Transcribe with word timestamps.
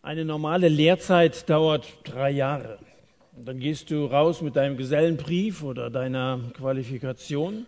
Eine 0.00 0.24
normale 0.24 0.68
Lehrzeit 0.68 1.50
dauert 1.50 1.88
drei 2.04 2.30
Jahre. 2.30 2.78
Und 3.36 3.48
dann 3.48 3.58
gehst 3.58 3.90
du 3.90 4.06
raus 4.06 4.42
mit 4.42 4.54
deinem 4.54 4.76
Gesellenbrief 4.76 5.64
oder 5.64 5.90
deiner 5.90 6.38
Qualifikation, 6.54 7.66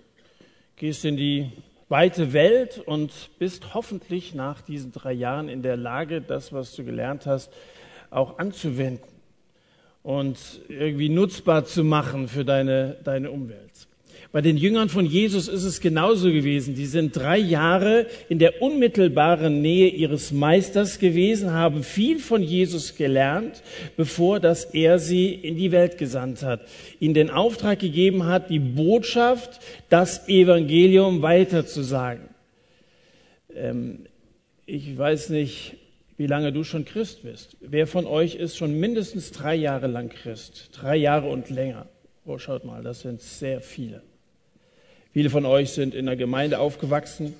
gehst 0.76 1.04
in 1.04 1.16
die 1.16 1.50
weite 1.88 2.32
Welt 2.32 2.78
und 2.86 3.30
bist 3.40 3.74
hoffentlich 3.74 4.32
nach 4.32 4.62
diesen 4.62 4.92
drei 4.92 5.12
Jahren 5.12 5.48
in 5.48 5.62
der 5.62 5.76
Lage, 5.76 6.20
das, 6.20 6.52
was 6.52 6.76
du 6.76 6.84
gelernt 6.84 7.26
hast, 7.26 7.52
auch 8.10 8.38
anzuwenden 8.38 9.10
und 10.04 10.60
irgendwie 10.68 11.08
nutzbar 11.08 11.64
zu 11.64 11.82
machen 11.82 12.28
für 12.28 12.44
deine, 12.44 12.96
deine 13.02 13.32
Umwelt. 13.32 13.88
Bei 14.32 14.42
den 14.42 14.56
Jüngern 14.56 14.88
von 14.88 15.06
Jesus 15.06 15.48
ist 15.48 15.64
es 15.64 15.80
genauso 15.80 16.28
gewesen. 16.28 16.76
Die 16.76 16.86
sind 16.86 17.16
drei 17.16 17.36
Jahre 17.36 18.06
in 18.28 18.38
der 18.38 18.62
unmittelbaren 18.62 19.60
Nähe 19.60 19.88
ihres 19.88 20.30
Meisters 20.30 21.00
gewesen, 21.00 21.52
haben 21.52 21.82
viel 21.82 22.20
von 22.20 22.40
Jesus 22.40 22.94
gelernt, 22.94 23.64
bevor 23.96 24.38
dass 24.38 24.66
er 24.66 25.00
sie 25.00 25.34
in 25.34 25.56
die 25.56 25.72
Welt 25.72 25.98
gesandt 25.98 26.44
hat, 26.44 26.60
ihnen 27.00 27.14
den 27.14 27.30
Auftrag 27.30 27.80
gegeben 27.80 28.26
hat, 28.26 28.50
die 28.50 28.60
Botschaft, 28.60 29.58
das 29.88 30.28
Evangelium 30.28 31.22
weiterzusagen. 31.22 32.28
Ähm, 33.52 34.06
ich 34.64 34.96
weiß 34.96 35.30
nicht, 35.30 35.76
wie 36.18 36.28
lange 36.28 36.52
du 36.52 36.62
schon 36.62 36.84
Christ 36.84 37.24
bist. 37.24 37.56
Wer 37.60 37.88
von 37.88 38.06
euch 38.06 38.36
ist 38.36 38.56
schon 38.56 38.78
mindestens 38.78 39.32
drei 39.32 39.56
Jahre 39.56 39.88
lang 39.88 40.08
Christ? 40.08 40.70
Drei 40.72 40.94
Jahre 40.94 41.28
und 41.28 41.50
länger. 41.50 41.88
Oh, 42.24 42.38
schaut 42.38 42.64
mal, 42.64 42.84
das 42.84 43.00
sind 43.00 43.20
sehr 43.20 43.60
viele. 43.60 44.02
Viele 45.12 45.28
von 45.30 45.44
euch 45.44 45.70
sind 45.70 45.94
in 45.94 46.06
der 46.06 46.16
Gemeinde 46.16 46.60
aufgewachsen. 46.60 47.34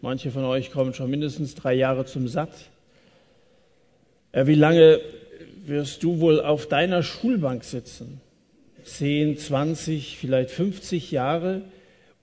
Manche 0.00 0.30
von 0.30 0.44
euch 0.44 0.70
kommen 0.70 0.94
schon 0.94 1.10
mindestens 1.10 1.54
drei 1.54 1.74
Jahre 1.74 2.06
zum 2.06 2.28
Satt. 2.28 2.50
Wie 4.32 4.54
lange 4.54 5.00
wirst 5.66 6.02
du 6.02 6.20
wohl 6.20 6.40
auf 6.40 6.66
deiner 6.66 7.02
Schulbank 7.02 7.64
sitzen? 7.64 8.22
Zehn, 8.84 9.36
zwanzig, 9.36 10.16
vielleicht 10.18 10.50
50 10.50 11.10
Jahre, 11.10 11.62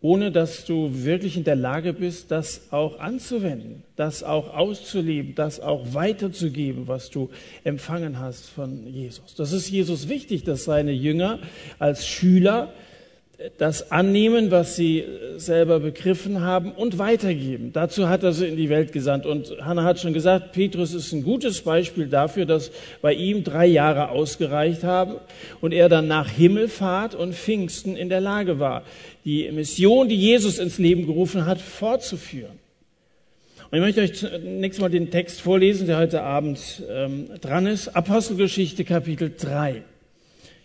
ohne 0.02 0.32
dass 0.32 0.66
du 0.66 1.04
wirklich 1.04 1.38
in 1.38 1.44
der 1.44 1.56
Lage 1.56 1.94
bist, 1.94 2.32
das 2.32 2.72
auch 2.72 3.00
anzuwenden, 3.00 3.84
das 3.96 4.24
auch 4.24 4.56
auszuleben, 4.56 5.36
das 5.36 5.60
auch 5.60 5.94
weiterzugeben, 5.94 6.88
was 6.88 7.12
du 7.12 7.30
empfangen 7.64 8.20
hast 8.20 8.50
von 8.50 8.88
Jesus. 8.88 9.36
Das 9.36 9.52
ist 9.52 9.70
Jesus 9.70 10.10
wichtig, 10.10 10.44
dass 10.44 10.64
seine 10.64 10.92
Jünger 10.92 11.40
als 11.78 12.08
Schüler 12.08 12.74
das 13.60 13.92
annehmen, 13.92 14.50
was 14.50 14.76
sie 14.76 15.04
selber 15.36 15.80
begriffen 15.80 16.42
haben 16.42 16.72
und 16.72 16.98
weitergeben. 16.98 17.72
Dazu 17.72 18.10
hat 18.10 18.24
er 18.24 18.34
sie 18.34 18.48
in 18.48 18.58
die 18.58 18.70
Welt 18.70 18.92
gesandt. 18.92 19.28
Und 19.28 19.54
Hannah 19.62 19.84
hat 19.84 20.00
schon 20.00 20.14
gesagt, 20.14 20.54
Petrus 20.54 20.96
ist 20.96 21.12
ein 21.14 21.24
gutes 21.24 21.62
Beispiel 21.62 22.08
dafür, 22.08 22.48
dass 22.48 22.72
bei 23.02 23.14
ihm 23.14 23.44
drei 23.44 23.68
Jahre 23.68 24.10
ausgereicht 24.10 24.84
haben 24.84 25.18
und 25.62 25.72
er 25.72 25.88
dann 25.88 26.08
nach 26.08 26.30
Himmelfahrt 26.30 27.14
und 27.14 27.36
Pfingsten 27.36 27.96
in 27.96 28.10
der 28.10 28.22
Lage 28.22 28.60
war, 28.60 28.84
die 29.24 29.52
Mission, 29.52 30.10
die 30.10 30.18
Jesus 30.18 30.58
ins 30.58 30.80
Leben 30.80 31.06
gerufen 31.06 31.46
hat, 31.46 31.62
fortzuführen. 31.62 32.58
Und 33.70 33.78
ich 33.78 33.84
möchte 33.84 34.02
euch 34.02 34.16
zunächst 34.16 34.80
mal 34.80 34.90
den 34.90 35.12
Text 35.12 35.42
vorlesen, 35.42 35.86
der 35.86 35.98
heute 35.98 36.24
Abend 36.24 36.82
ähm, 36.90 37.30
dran 37.42 37.68
ist. 37.68 37.90
Apostelgeschichte 37.90 38.84
Kapitel 38.84 39.32
3. 39.38 39.84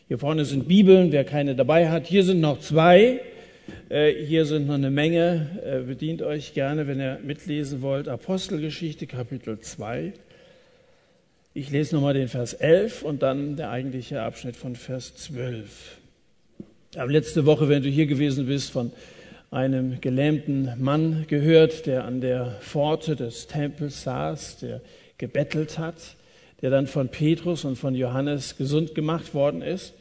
Hier 0.08 0.18
vorne 0.18 0.44
sind 0.44 0.68
Bibeln, 0.68 1.12
wer 1.12 1.24
keine 1.24 1.54
dabei 1.54 1.88
hat. 1.88 2.06
Hier 2.06 2.24
sind 2.24 2.40
noch 2.40 2.60
zwei. 2.60 3.20
Äh, 3.88 4.12
hier 4.12 4.44
sind 4.44 4.66
noch 4.66 4.74
eine 4.74 4.90
Menge. 4.90 5.60
Äh, 5.64 5.86
bedient 5.86 6.22
euch 6.22 6.54
gerne, 6.54 6.86
wenn 6.86 7.00
ihr 7.00 7.18
mitlesen 7.22 7.82
wollt. 7.82 8.08
Apostelgeschichte, 8.08 9.06
Kapitel 9.06 9.60
2. 9.60 10.12
Ich 11.54 11.70
lese 11.70 11.94
nochmal 11.94 12.14
den 12.14 12.28
Vers 12.28 12.54
11 12.54 13.02
und 13.02 13.22
dann 13.22 13.56
der 13.56 13.70
eigentliche 13.70 14.22
Abschnitt 14.22 14.56
von 14.56 14.74
Vers 14.74 15.14
12. 15.16 15.98
Ich 16.92 16.98
habe 16.98 17.12
letzte 17.12 17.46
Woche, 17.46 17.68
wenn 17.68 17.82
du 17.82 17.88
hier 17.88 18.06
gewesen 18.06 18.46
bist, 18.46 18.70
von 18.70 18.90
einem 19.50 20.00
gelähmten 20.00 20.72
Mann 20.78 21.26
gehört, 21.28 21.86
der 21.86 22.04
an 22.04 22.20
der 22.20 22.56
Pforte 22.60 23.16
des 23.16 23.46
Tempels 23.46 24.02
saß, 24.02 24.58
der 24.58 24.80
gebettelt 25.18 25.78
hat, 25.78 26.16
der 26.62 26.70
dann 26.70 26.86
von 26.86 27.08
Petrus 27.08 27.64
und 27.64 27.76
von 27.76 27.94
Johannes 27.94 28.56
gesund 28.56 28.94
gemacht 28.94 29.34
worden 29.34 29.62
ist. 29.62 29.94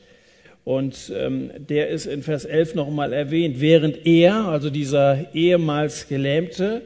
Und 0.63 1.11
ähm, 1.15 1.49
der 1.57 1.89
ist 1.89 2.05
in 2.05 2.21
Vers 2.21 2.45
11 2.45 2.75
nochmal 2.75 3.13
erwähnt, 3.13 3.59
während 3.59 4.05
er, 4.05 4.45
also 4.45 4.69
dieser 4.69 5.33
ehemals 5.33 6.07
Gelähmte, 6.07 6.83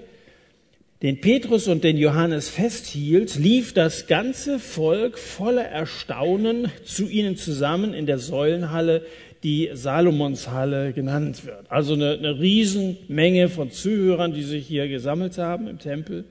den 1.01 1.19
Petrus 1.19 1.67
und 1.67 1.83
den 1.83 1.97
Johannes 1.97 2.47
festhielt, 2.47 3.35
lief 3.35 3.73
das 3.73 4.07
ganze 4.07 4.59
Volk 4.59 5.19
voller 5.19 5.65
Erstaunen 5.65 6.71
zu 6.85 7.09
ihnen 7.09 7.35
zusammen 7.35 7.93
in 7.93 8.05
der 8.05 8.17
Säulenhalle, 8.17 9.05
die 9.43 9.69
Salomonshalle 9.73 10.93
genannt 10.93 11.45
wird. 11.45 11.69
Also 11.69 11.93
eine, 11.93 12.13
eine 12.13 12.39
Riesenmenge 12.39 13.49
von 13.49 13.71
Zuhörern, 13.71 14.33
die 14.33 14.43
sich 14.43 14.65
hier 14.65 14.87
gesammelt 14.87 15.37
haben 15.37 15.67
im 15.67 15.79
Tempel, 15.79 16.23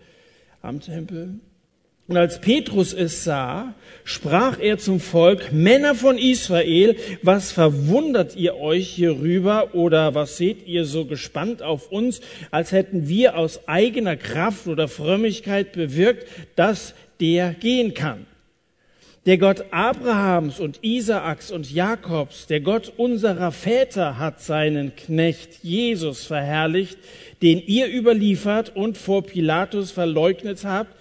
am 0.62 0.80
Tempel. 0.80 1.34
Und 2.06 2.18
als 2.18 2.40
Petrus 2.42 2.92
es 2.92 3.24
sah, 3.24 3.74
sprach 4.04 4.58
er 4.60 4.76
zum 4.76 5.00
Volk, 5.00 5.52
Männer 5.52 5.94
von 5.94 6.18
Israel, 6.18 6.96
was 7.22 7.50
verwundert 7.50 8.36
ihr 8.36 8.56
euch 8.56 8.88
hierüber 8.90 9.74
oder 9.74 10.14
was 10.14 10.36
seht 10.36 10.66
ihr 10.66 10.84
so 10.84 11.06
gespannt 11.06 11.62
auf 11.62 11.90
uns, 11.90 12.20
als 12.50 12.72
hätten 12.72 13.08
wir 13.08 13.38
aus 13.38 13.66
eigener 13.68 14.16
Kraft 14.16 14.66
oder 14.66 14.86
Frömmigkeit 14.86 15.72
bewirkt, 15.72 16.28
dass 16.56 16.94
der 17.20 17.54
gehen 17.54 17.94
kann? 17.94 18.26
Der 19.24 19.38
Gott 19.38 19.64
Abrahams 19.70 20.60
und 20.60 20.80
Isaaks 20.84 21.50
und 21.50 21.72
Jakobs, 21.72 22.46
der 22.46 22.60
Gott 22.60 22.92
unserer 22.98 23.52
Väter 23.52 24.18
hat 24.18 24.42
seinen 24.42 24.94
Knecht 24.94 25.60
Jesus 25.62 26.26
verherrlicht, 26.26 26.98
den 27.40 27.62
ihr 27.66 27.90
überliefert 27.90 28.76
und 28.76 28.98
vor 28.98 29.22
Pilatus 29.22 29.90
verleugnet 29.90 30.64
habt, 30.64 30.94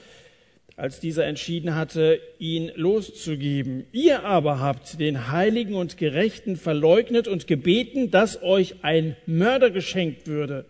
als 0.75 0.99
dieser 0.99 1.25
entschieden 1.25 1.75
hatte, 1.75 2.19
ihn 2.39 2.71
loszugeben. 2.75 3.85
Ihr 3.91 4.23
aber 4.23 4.59
habt 4.59 4.99
den 4.99 5.31
Heiligen 5.31 5.75
und 5.75 5.97
Gerechten 5.97 6.55
verleugnet 6.55 7.27
und 7.27 7.47
gebeten, 7.47 8.09
dass 8.09 8.41
euch 8.41 8.83
ein 8.83 9.15
Mörder 9.25 9.69
geschenkt 9.69 10.27
würde, 10.27 10.65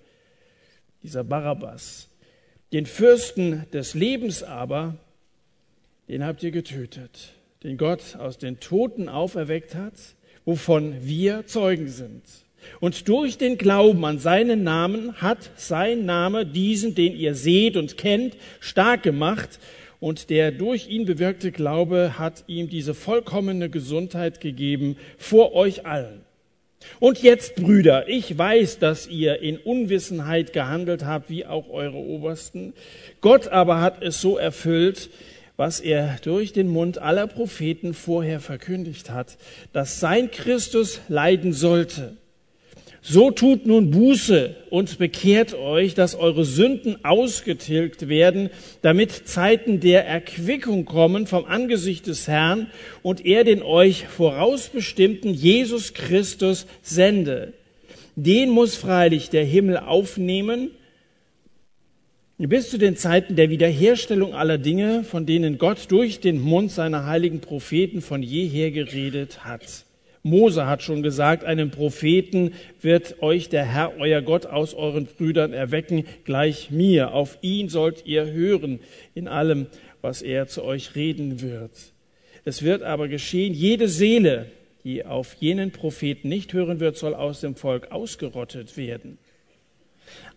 dieser 1.03 1.23
Barabbas. 1.23 2.09
Den 2.73 2.85
Fürsten 2.85 3.65
des 3.71 3.93
Lebens 3.93 4.43
aber, 4.43 4.95
den 6.09 6.25
habt 6.25 6.43
ihr 6.43 6.51
getötet, 6.51 7.33
den 7.63 7.77
Gott 7.77 8.15
aus 8.17 8.37
den 8.37 8.59
Toten 8.59 9.07
auferweckt 9.07 9.75
hat, 9.75 9.93
wovon 10.43 11.05
wir 11.05 11.45
Zeugen 11.45 11.87
sind. 11.87 12.23
Und 12.79 13.07
durch 13.07 13.37
den 13.37 13.57
Glauben 13.57 14.03
an 14.05 14.19
seinen 14.19 14.63
Namen 14.63 15.21
hat 15.21 15.51
sein 15.55 16.05
Name 16.05 16.45
diesen, 16.45 16.95
den 16.95 17.15
ihr 17.15 17.35
seht 17.35 17.77
und 17.77 17.97
kennt, 17.97 18.37
stark 18.59 19.03
gemacht 19.03 19.59
und 20.03 20.29
der 20.29 20.51
durch 20.51 20.89
ihn 20.89 21.05
bewirkte 21.05 21.53
Glaube 21.53 22.19
hat 22.19 22.43
ihm 22.47 22.67
diese 22.67 22.93
vollkommene 22.93 23.69
Gesundheit 23.69 24.41
gegeben 24.41 24.97
vor 25.17 25.53
euch 25.53 25.85
allen. 25.85 26.25
Und 26.99 27.23
jetzt, 27.23 27.55
Brüder, 27.55 28.09
ich 28.09 28.37
weiß, 28.37 28.79
dass 28.79 29.07
ihr 29.07 29.39
in 29.41 29.57
Unwissenheit 29.57 30.51
gehandelt 30.51 31.05
habt, 31.05 31.29
wie 31.29 31.45
auch 31.45 31.69
eure 31.69 31.95
Obersten. 31.95 32.73
Gott 33.21 33.47
aber 33.47 33.79
hat 33.79 34.03
es 34.03 34.19
so 34.19 34.37
erfüllt, 34.37 35.09
was 35.55 35.79
er 35.79 36.17
durch 36.21 36.51
den 36.51 36.67
Mund 36.67 36.97
aller 36.97 37.27
Propheten 37.27 37.93
vorher 37.93 38.41
verkündigt 38.41 39.09
hat, 39.09 39.37
dass 39.71 40.01
sein 40.01 40.31
Christus 40.31 40.99
leiden 41.07 41.53
sollte 41.53 42.17
so 43.05 43.31
tut 43.31 43.65
nun 43.65 43.91
Buße 43.91 44.55
und 44.69 44.97
bekehrt 44.97 45.53
euch, 45.53 45.93
dass 45.93 46.15
eure 46.15 46.45
Sünden 46.45 47.03
ausgetilgt 47.03 48.07
werden, 48.07 48.49
damit 48.81 49.27
Zeiten 49.27 49.81
der 49.81 50.07
Erquickung 50.07 50.85
kommen 50.85 51.27
vom 51.27 51.43
Angesicht 51.43 52.07
des 52.07 52.29
Herrn 52.29 52.67
und 53.01 53.25
er 53.25 53.43
den 53.43 53.61
euch 53.61 54.07
vorausbestimmten 54.07 55.33
Jesus 55.33 55.93
Christus 55.93 56.65
sende. 56.81 57.51
Den 58.15 58.49
muss 58.49 58.75
freilich 58.75 59.29
der 59.29 59.43
Himmel 59.43 59.77
aufnehmen, 59.77 60.71
bis 62.37 62.69
zu 62.69 62.77
den 62.77 62.95
Zeiten 62.95 63.35
der 63.35 63.49
Wiederherstellung 63.49 64.33
aller 64.33 64.57
Dinge, 64.57 65.03
von 65.03 65.25
denen 65.25 65.57
Gott 65.57 65.91
durch 65.91 66.21
den 66.21 66.39
Mund 66.39 66.71
seiner 66.71 67.05
heiligen 67.05 67.41
Propheten 67.41 68.01
von 68.01 68.23
jeher 68.23 68.71
geredet 68.71 69.43
hat. 69.43 69.83
Mose 70.23 70.65
hat 70.65 70.81
schon 70.81 71.03
gesagt, 71.03 71.43
einen 71.43 71.69
Propheten 71.69 72.53
wird 72.81 73.21
euch 73.21 73.49
der 73.49 73.65
Herr, 73.65 73.97
euer 73.99 74.21
Gott, 74.21 74.45
aus 74.45 74.73
euren 74.73 75.05
Brüdern 75.05 75.51
erwecken, 75.51 76.05
gleich 76.23 76.71
mir. 76.71 77.13
Auf 77.13 77.37
ihn 77.41 77.67
sollt 77.67 78.05
ihr 78.05 78.31
hören 78.31 78.79
in 79.13 79.27
allem, 79.27 79.67
was 80.01 80.21
er 80.21 80.47
zu 80.47 80.63
euch 80.63 80.95
reden 80.95 81.41
wird. 81.41 81.71
Es 82.45 82.63
wird 82.63 82.83
aber 82.83 83.09
geschehen, 83.09 83.53
jede 83.53 83.89
Seele, 83.89 84.45
die 84.85 85.05
auf 85.05 85.35
jenen 85.39 85.71
Propheten 85.71 86.29
nicht 86.29 86.53
hören 86.53 86.79
wird, 86.79 86.95
soll 86.95 87.15
aus 87.15 87.41
dem 87.41 87.55
Volk 87.55 87.91
ausgerottet 87.91 88.77
werden. 88.77 89.17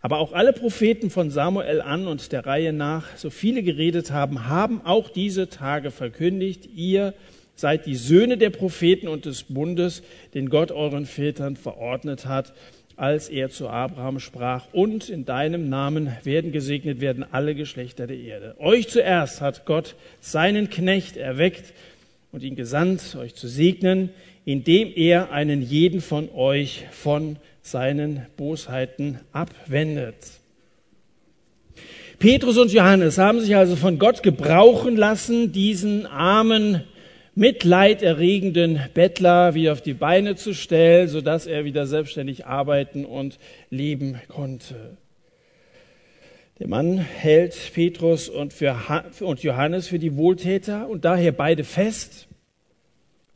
Aber 0.01 0.19
auch 0.19 0.33
alle 0.33 0.53
Propheten 0.53 1.11
von 1.11 1.31
Samuel 1.31 1.81
an 1.81 2.09
und 2.09 2.33
der 2.33 2.45
Reihe 2.45 2.73
nach, 2.73 3.17
so 3.17 3.31
viele 3.31 3.63
geredet 3.63 4.11
haben, 4.11 4.49
haben 4.49 4.81
auch 4.85 5.11
diese 5.11 5.49
Tage 5.49 5.93
verkündigt, 5.93 6.69
ihr 6.75 7.15
seid 7.57 7.87
die 7.87 7.97
Söhne 7.97 8.37
der 8.37 8.51
Propheten 8.51 9.09
und 9.09 9.25
des 9.25 9.43
Bundes, 9.43 10.03
den 10.35 10.49
Gott 10.49 10.71
euren 10.71 11.07
Vätern 11.07 11.57
verordnet 11.57 12.27
hat, 12.27 12.53
als 12.97 13.29
er 13.29 13.51
zu 13.51 13.69
Abraham 13.69 14.21
sprach, 14.21 14.67
und 14.73 15.11
in 15.11 15.25
deinem 15.25 15.69
Namen 15.69 16.13
werden 16.23 16.53
gesegnet 16.53 17.01
werden 17.01 17.25
alle 17.31 17.55
Geschlechter 17.55 18.07
der 18.07 18.19
Erde. 18.19 18.57
Euch 18.59 18.89
zuerst 18.89 19.41
hat 19.41 19.67
Gott 19.67 19.97
seinen 20.21 20.71
Knecht 20.71 21.17
erweckt 21.17 21.75
und 22.33 22.43
ihn 22.43 22.57
gesandt, 22.57 23.17
euch 23.17 23.35
zu 23.35 23.49
segnen, 23.49 24.11
indem 24.45 24.93
er 24.95 25.33
einen 25.33 25.61
jeden 25.61 26.01
von 26.01 26.31
euch 26.35 26.85
von 26.91 27.37
seinen 27.63 28.27
Bosheiten 28.37 29.19
abwendet. 29.33 30.17
Petrus 32.19 32.57
und 32.57 32.73
Johannes 32.73 33.19
haben 33.19 33.41
sich 33.41 33.57
also 33.57 33.77
von 33.77 33.99
Gott 33.99 34.23
gebrauchen 34.23 34.97
lassen, 34.97 35.53
diesen 35.53 36.07
armen, 36.07 36.85
mitleiderregenden 37.37 38.81
Bettler 38.95 39.55
wieder 39.55 39.75
auf 39.75 39.83
die 39.83 39.95
Beine 39.95 40.35
zu 40.37 40.55
stellen, 40.55 41.07
sodass 41.07 41.47
er 41.47 41.65
wieder 41.65 41.87
selbstständig 41.87 42.47
arbeiten 42.47 43.05
und 43.05 43.39
leben 43.71 44.21
konnte. 44.27 44.97
Der 46.59 46.67
Mann 46.67 46.97
hält 46.97 47.55
Petrus 47.75 48.31
und, 48.31 48.55
Johannes 49.43 49.89
für 49.89 49.99
die 49.99 50.17
Wohltäter 50.17 50.89
und 50.89 51.05
daher 51.05 51.33
beide 51.33 51.65
fest 51.65 52.26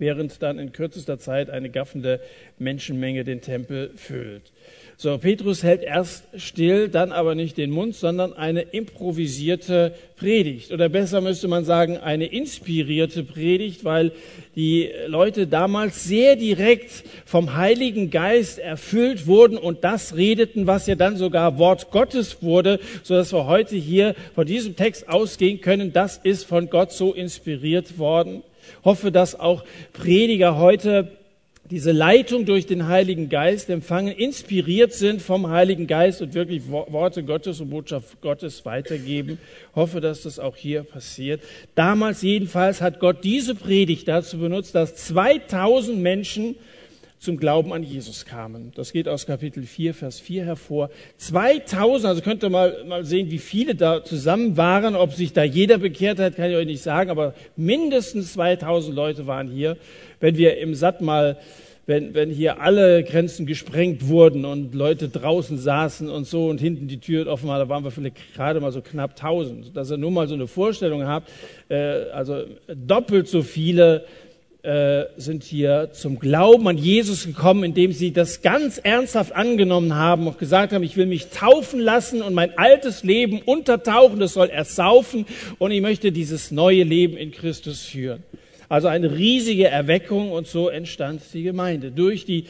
während 0.00 0.42
dann 0.42 0.58
in 0.58 0.72
kürzester 0.72 1.18
Zeit 1.18 1.50
eine 1.50 1.70
gaffende 1.70 2.20
Menschenmenge 2.58 3.22
den 3.22 3.40
Tempel 3.40 3.92
füllt. 3.94 4.50
So, 4.96 5.16
Petrus 5.16 5.62
hält 5.62 5.82
erst 5.82 6.24
still, 6.36 6.88
dann 6.90 7.10
aber 7.10 7.34
nicht 7.34 7.56
den 7.56 7.70
Mund, 7.70 7.94
sondern 7.94 8.34
eine 8.34 8.60
improvisierte 8.60 9.94
Predigt. 10.16 10.72
Oder 10.72 10.90
besser 10.90 11.22
müsste 11.22 11.48
man 11.48 11.64
sagen, 11.64 11.96
eine 11.96 12.26
inspirierte 12.26 13.24
Predigt, 13.24 13.82
weil 13.82 14.12
die 14.56 14.90
Leute 15.06 15.46
damals 15.46 16.04
sehr 16.04 16.36
direkt 16.36 17.04
vom 17.24 17.56
Heiligen 17.56 18.10
Geist 18.10 18.58
erfüllt 18.58 19.26
wurden 19.26 19.56
und 19.56 19.84
das 19.84 20.16
redeten, 20.16 20.66
was 20.66 20.86
ja 20.86 20.96
dann 20.96 21.16
sogar 21.16 21.56
Wort 21.56 21.90
Gottes 21.90 22.42
wurde, 22.42 22.78
so 23.02 23.14
dass 23.14 23.32
wir 23.32 23.46
heute 23.46 23.76
hier 23.76 24.14
von 24.34 24.46
diesem 24.46 24.76
Text 24.76 25.08
ausgehen 25.08 25.62
können, 25.62 25.94
das 25.94 26.18
ist 26.18 26.44
von 26.44 26.68
Gott 26.68 26.92
so 26.92 27.14
inspiriert 27.14 27.98
worden 27.98 28.42
hoffe, 28.84 29.12
dass 29.12 29.38
auch 29.38 29.64
Prediger 29.92 30.56
heute 30.56 31.10
diese 31.70 31.92
Leitung 31.92 32.46
durch 32.46 32.66
den 32.66 32.88
Heiligen 32.88 33.28
Geist 33.28 33.70
empfangen, 33.70 34.12
inspiriert 34.12 34.92
sind 34.92 35.22
vom 35.22 35.50
Heiligen 35.50 35.86
Geist 35.86 36.20
und 36.20 36.34
wirklich 36.34 36.68
Worte 36.68 37.22
Gottes 37.22 37.60
und 37.60 37.70
Botschaft 37.70 38.20
Gottes 38.20 38.64
weitergeben. 38.64 39.38
Hoffe, 39.76 40.00
dass 40.00 40.22
das 40.22 40.40
auch 40.40 40.56
hier 40.56 40.82
passiert. 40.82 41.42
Damals 41.76 42.22
jedenfalls 42.22 42.80
hat 42.80 42.98
Gott 42.98 43.22
diese 43.22 43.54
Predigt 43.54 44.08
dazu 44.08 44.38
benutzt, 44.38 44.74
dass 44.74 44.96
2000 44.96 45.96
Menschen 45.98 46.56
zum 47.20 47.36
Glauben 47.36 47.74
an 47.74 47.82
Jesus 47.82 48.24
kamen. 48.24 48.72
Das 48.74 48.92
geht 48.92 49.06
aus 49.06 49.26
Kapitel 49.26 49.64
4, 49.64 49.92
Vers 49.92 50.18
4 50.20 50.42
hervor. 50.46 50.88
2000, 51.18 52.08
also 52.08 52.22
könnt 52.22 52.42
ihr 52.42 52.48
mal, 52.48 52.82
mal 52.88 53.04
sehen, 53.04 53.30
wie 53.30 53.38
viele 53.38 53.74
da 53.74 54.02
zusammen 54.02 54.56
waren. 54.56 54.96
Ob 54.96 55.12
sich 55.12 55.34
da 55.34 55.44
jeder 55.44 55.76
bekehrt 55.76 56.18
hat, 56.18 56.36
kann 56.36 56.50
ich 56.50 56.56
euch 56.56 56.66
nicht 56.66 56.82
sagen, 56.82 57.10
aber 57.10 57.34
mindestens 57.56 58.32
2000 58.32 58.96
Leute 58.96 59.26
waren 59.26 59.48
hier. 59.48 59.76
Wenn 60.18 60.38
wir 60.38 60.56
im 60.58 60.74
Satt 60.74 61.02
mal 61.02 61.36
wenn, 61.86 62.14
wenn 62.14 62.30
hier 62.30 62.60
alle 62.60 63.02
Grenzen 63.02 63.46
gesprengt 63.46 64.06
wurden 64.06 64.44
und 64.44 64.76
Leute 64.76 65.08
draußen 65.08 65.58
saßen 65.58 66.08
und 66.08 66.24
so 66.24 66.46
und 66.46 66.60
hinten 66.60 66.86
die 66.86 67.00
Tür 67.00 67.26
offen 67.26 67.48
war, 67.48 67.58
da 67.58 67.68
waren 67.68 67.82
wir 67.82 67.90
vielleicht 67.90 68.34
gerade 68.34 68.60
mal 68.60 68.70
so 68.70 68.80
knapp 68.80 69.10
1000. 69.10 69.76
Dass 69.76 69.90
ihr 69.90 69.96
nur 69.96 70.12
mal 70.12 70.28
so 70.28 70.34
eine 70.34 70.46
Vorstellung 70.46 71.04
habt, 71.04 71.28
äh, 71.68 72.04
also 72.12 72.44
doppelt 72.68 73.26
so 73.26 73.42
viele 73.42 74.04
äh, 74.62 75.04
sind 75.16 75.42
hier 75.42 75.90
zum 75.92 76.18
Glauben 76.18 76.68
an 76.68 76.76
Jesus 76.76 77.24
gekommen, 77.24 77.64
indem 77.64 77.92
sie 77.92 78.12
das 78.12 78.42
ganz 78.42 78.78
ernsthaft 78.78 79.32
angenommen 79.32 79.94
haben 79.94 80.26
und 80.26 80.38
gesagt 80.38 80.72
haben, 80.72 80.82
ich 80.82 80.96
will 80.96 81.06
mich 81.06 81.28
taufen 81.28 81.80
lassen 81.80 82.20
und 82.20 82.34
mein 82.34 82.58
altes 82.58 83.02
Leben 83.02 83.40
untertauchen, 83.40 84.20
das 84.20 84.34
soll 84.34 84.50
ersaufen 84.50 85.24
und 85.58 85.70
ich 85.70 85.80
möchte 85.80 86.12
dieses 86.12 86.50
neue 86.50 86.82
Leben 86.82 87.16
in 87.16 87.30
Christus 87.30 87.82
führen. 87.82 88.22
Also 88.68 88.88
eine 88.88 89.16
riesige 89.16 89.66
Erweckung 89.66 90.30
und 90.30 90.46
so 90.46 90.68
entstand 90.68 91.22
die 91.32 91.42
Gemeinde 91.42 91.90
durch 91.90 92.26
die 92.26 92.44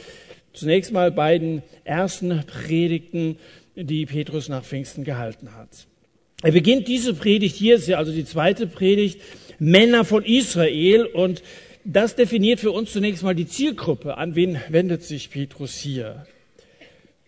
zunächst 0.53 0.93
mal 0.93 1.13
beiden 1.13 1.63
ersten 1.85 2.45
Predigten, 2.45 3.37
die 3.77 4.05
Petrus 4.07 4.49
nach 4.49 4.65
Pfingsten 4.65 5.05
gehalten 5.05 5.55
hat. 5.55 5.69
Er 6.43 6.53
beginnt 6.53 6.89
diese 6.89 7.15
Predigt 7.15 7.55
hier, 7.55 7.77
ist 7.77 7.87
ja 7.87 7.99
also 7.99 8.13
die 8.13 8.25
zweite 8.25 8.67
Predigt, 8.67 9.21
Männer 9.59 10.05
von 10.05 10.25
Israel 10.25 11.05
und 11.05 11.43
das 11.85 12.15
definiert 12.15 12.61
für 12.61 12.73
uns 12.73 12.93
zunächst 12.93 13.23
mal 13.23 13.35
die 13.35 13.47
Zielgruppe. 13.47 14.17
An 14.17 14.35
wen 14.35 14.61
wendet 14.69 15.03
sich 15.03 15.31
Petrus 15.31 15.77
hier? 15.77 16.27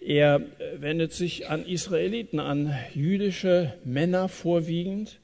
Er 0.01 0.37
äh, 0.37 0.81
wendet 0.81 1.13
sich 1.13 1.49
an 1.49 1.65
Israeliten, 1.65 2.41
an 2.41 2.75
jüdische 2.95 3.75
Männer 3.85 4.29
vorwiegend, 4.29 5.21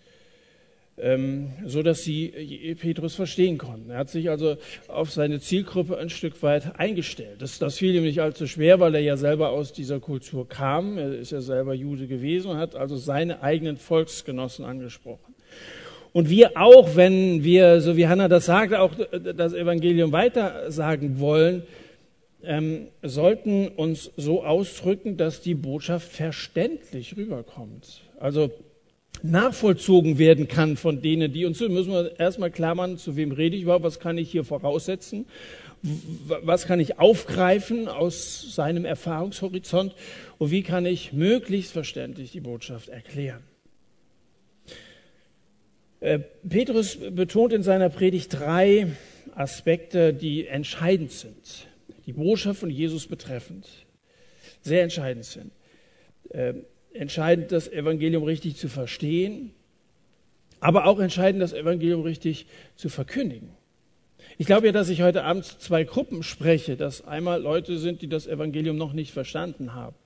ähm, 0.98 1.50
so 1.64 1.82
dass 1.82 2.02
sie 2.02 2.76
Petrus 2.80 3.14
verstehen 3.14 3.58
konnten. 3.58 3.90
Er 3.90 3.98
hat 3.98 4.10
sich 4.10 4.30
also 4.30 4.56
auf 4.86 5.10
seine 5.10 5.40
Zielgruppe 5.40 5.98
ein 5.98 6.10
Stück 6.10 6.42
weit 6.42 6.78
eingestellt. 6.78 7.42
Das, 7.42 7.58
das 7.58 7.78
fiel 7.78 7.94
ihm 7.94 8.04
nicht 8.04 8.20
allzu 8.20 8.46
schwer, 8.46 8.81
weil 8.81 8.94
er 8.94 9.00
ja 9.00 9.16
selber 9.16 9.50
aus 9.50 9.72
dieser 9.72 10.00
Kultur 10.00 10.48
kam. 10.48 10.96
Er 10.96 11.12
ist 11.14 11.32
ja 11.32 11.40
selber 11.40 11.74
Jude 11.74 12.06
gewesen 12.06 12.50
und 12.50 12.56
hat 12.58 12.74
also 12.74 12.96
seine 12.96 13.42
eigenen 13.42 13.76
Volksgenossen 13.76 14.64
angesprochen. 14.64 15.34
Und 16.12 16.31
wir 16.31 16.56
auch, 16.56 16.96
wenn 16.96 17.44
wir, 17.44 17.81
so 17.81 17.96
wie 17.96 18.08
Hannah 18.08 18.28
das 18.28 18.46
sagte, 18.46 18.81
auch 18.81 18.93
das 19.37 19.52
Evangelium 19.52 20.12
weitersagen 20.12 21.20
wollen, 21.20 21.62
ähm, 22.43 22.88
sollten 23.02 23.69
uns 23.69 24.10
so 24.16 24.44
ausdrücken, 24.44 25.16
dass 25.16 25.43
die 25.43 25.55
Botschaft 25.55 26.08
verständlich 26.08 27.16
rüberkommt. 27.16 28.02
Also 28.19 28.50
nachvollzogen 29.22 30.19
werden 30.19 30.49
kann 30.49 30.76
von 30.76 31.02
denen, 31.02 31.32
die 31.32 31.44
uns, 31.44 31.60
müssen 31.60 31.93
wir 31.93 32.19
erstmal 32.19 32.50
klar 32.50 32.75
machen, 32.75 32.99
zu 32.99 33.16
wem 33.16 33.32
rede 33.32 33.56
ich 33.56 33.62
überhaupt, 33.62 33.84
was 33.84 33.99
kann 33.99 34.19
ich 34.19 34.31
hier 34.31 34.44
voraussetzen, 34.44 35.26
was 35.82 36.66
kann 36.66 36.81
ich 36.81 36.99
aufgreifen 36.99 37.88
aus 37.88 38.55
seinem 38.55 38.84
Erfahrungshorizont 38.84 39.94
und 40.38 40.50
wie 40.50 40.62
kann 40.62 40.87
ich 40.87 41.12
möglichst 41.12 41.72
verständlich 41.72 42.32
die 42.32 42.40
Botschaft 42.40 42.88
erklären. 42.88 43.43
Äh, 46.00 46.20
Petrus 46.48 46.96
betont 46.96 47.52
in 47.52 47.62
seiner 47.62 47.88
Predigt 47.88 48.32
drei 48.32 48.88
Aspekte, 49.34 50.14
die 50.14 50.46
entscheidend 50.46 51.12
sind, 51.12 51.67
die 52.06 52.12
Botschaft 52.12 52.60
von 52.60 52.70
Jesus 52.70 53.06
betreffend, 53.06 53.69
sehr 54.62 54.82
entscheidend 54.82 55.24
sind. 55.24 55.50
Äh, 56.31 56.55
entscheidend, 56.93 57.52
das 57.52 57.69
Evangelium 57.69 58.22
richtig 58.22 58.56
zu 58.56 58.69
verstehen, 58.69 59.52
aber 60.60 60.86
auch 60.86 60.98
entscheidend, 61.00 61.43
das 61.43 61.52
Evangelium 61.52 62.02
richtig 62.02 62.46
zu 62.76 62.88
verkündigen. 62.88 63.50
Ich 64.36 64.46
glaube 64.46 64.67
ja, 64.67 64.72
dass 64.72 64.88
ich 64.88 65.02
heute 65.02 65.24
Abend 65.24 65.44
zwei 65.44 65.84
Gruppen 65.84 66.22
spreche, 66.22 66.76
dass 66.76 67.05
einmal 67.05 67.40
Leute 67.40 67.78
sind, 67.78 68.02
die 68.02 68.08
das 68.08 68.26
Evangelium 68.26 68.76
noch 68.76 68.93
nicht 68.93 69.12
verstanden 69.12 69.74
haben 69.74 69.96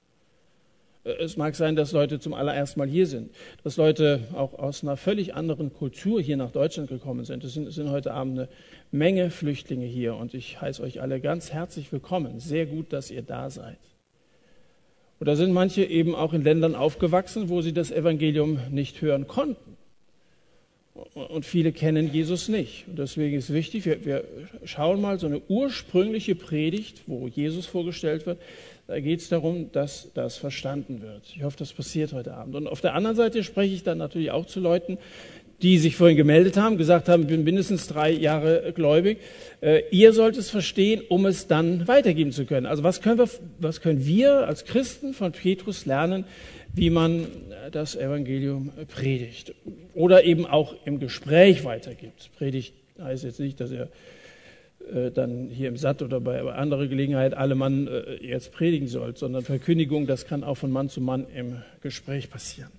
es 1.05 1.37
mag 1.37 1.57
sein, 1.57 1.75
dass 1.75 1.93
Leute 1.93 2.21
zum 2.21 2.33
allerersten 2.33 2.79
Mal 2.79 2.89
hier 2.89 3.07
sind, 3.07 3.31
dass 3.65 3.77
Leute 3.77 4.21
auch 4.35 4.55
aus 4.55 4.83
einer 4.83 4.97
völlig 4.97 5.35
anderen 5.35 5.73
Kultur 5.73 6.21
hier 6.21 6.37
nach 6.37 6.53
Deutschland 6.53 6.89
gekommen 6.89 7.25
sind. 7.25 7.43
Es 7.43 7.55
sind, 7.55 7.67
es 7.67 7.75
sind 7.75 7.91
heute 7.91 8.13
Abend 8.13 8.39
eine 8.39 8.49
Menge 8.93 9.31
Flüchtlinge 9.31 9.87
hier 9.87 10.15
und 10.15 10.35
ich 10.35 10.61
heiße 10.61 10.83
euch 10.83 11.01
alle 11.01 11.21
ganz 11.21 11.53
herzlich 11.53 11.93
willkommen. 11.93 12.39
Sehr 12.39 12.67
gut, 12.67 12.93
dass 12.93 13.11
ihr 13.11 13.23
da 13.23 13.51
seid. 13.51 13.79
Oder 15.21 15.37
sind 15.37 15.53
manche 15.53 15.85
eben 15.85 16.15
auch 16.15 16.33
in 16.33 16.43
Ländern 16.43 16.75
aufgewachsen, 16.75 17.49
wo 17.49 17.63
sie 17.63 17.73
das 17.73 17.91
Evangelium 17.91 18.59
nicht 18.71 19.01
hören 19.03 19.27
konnten. 19.27 19.77
Und 21.15 21.47
viele 21.47 21.73
kennen 21.73 22.13
Jesus 22.13 22.49
nicht. 22.49 22.87
Und 22.87 22.99
deswegen 22.99 23.37
ist 23.37 23.53
wichtig, 23.53 23.87
wir, 23.87 24.05
wir 24.05 24.25
schauen 24.65 25.01
mal 25.01 25.19
so 25.19 25.27
eine 25.27 25.41
ursprüngliche 25.49 26.35
Predigt, 26.35 27.03
wo 27.07 27.27
Jesus 27.29 27.67
vorgestellt 27.67 28.27
wird. 28.27 28.39
Da 28.93 29.01
geht 29.01 29.21
es 29.21 29.31
darum, 29.31 29.73
dass 29.73 30.11
das 30.13 30.37
verstanden 30.37 31.01
wird. 31.01 31.23
Ich 31.35 31.43
hoffe, 31.43 31.57
das 31.57 31.73
passiert 31.73 32.13
heute 32.13 32.35
Abend. 32.35 32.55
Und 32.57 32.67
auf 32.67 32.83
der 32.83 32.93
anderen 32.93 33.17
Seite 33.17 33.43
spreche 33.43 33.75
ich 33.75 33.85
dann 33.85 33.97
natürlich 33.97 34.31
auch 34.31 34.45
zu 34.45 34.61
Leuten, 34.61 34.99
die 35.63 35.79
sich 35.79 35.97
vorhin 35.97 36.19
gemeldet 36.19 36.59
haben, 36.59 36.77
gesagt 36.77 37.09
haben, 37.09 37.23
ich 37.23 37.29
bin 37.29 37.43
mindestens 37.43 37.87
drei 37.87 38.11
Jahre 38.11 38.71
gläubig. 38.75 39.17
Äh, 39.63 39.85
ihr 39.93 40.13
sollt 40.13 40.37
es 40.37 40.51
verstehen, 40.51 41.01
um 41.09 41.25
es 41.25 41.47
dann 41.47 41.89
weitergeben 41.89 42.33
zu 42.33 42.45
können. 42.45 42.67
Also 42.67 42.83
was 42.83 43.01
können 43.01 43.17
wir, 43.17 43.31
was 43.59 43.81
können 43.81 44.05
wir 44.05 44.47
als 44.47 44.67
Christen 44.67 45.15
von 45.15 45.33
Petrus 45.33 45.87
lernen, 45.87 46.27
wie 46.75 46.91
man 46.91 47.27
das 47.71 47.97
Evangelium 47.97 48.73
predigt 48.89 49.55
oder 49.95 50.25
eben 50.25 50.45
auch 50.45 50.75
im 50.85 51.01
Gespräch 51.01 51.65
weitergibt. 51.65 52.29
Predigt 52.37 52.75
heißt 53.01 53.25
jetzt 53.25 53.41
nicht, 53.41 53.59
dass 53.59 53.73
äh, 53.73 53.87
dann 55.11 55.49
hier 55.49 55.69
im 55.69 55.77
Satt 55.77 56.03
oder 56.03 56.21
bei 56.21 56.43
anderer 56.53 56.87
Gelegenheit 56.87 57.35
alle 57.35 57.55
Mann 57.55 57.87
äh, 57.87 58.15
jetzt 58.25 58.53
predigen 58.53 58.89
sollt, 58.89 59.19
sondern 59.19 59.43
Verkündigung, 59.43 60.07
das 60.07 60.27
kann 60.27 60.45
auch 60.45 60.57
von 60.57 60.71
Mann 60.71 60.89
zu 60.89 61.01
Mann 61.01 61.27
im 61.35 61.63
Gespräch 61.81 62.31
passieren. 62.31 62.71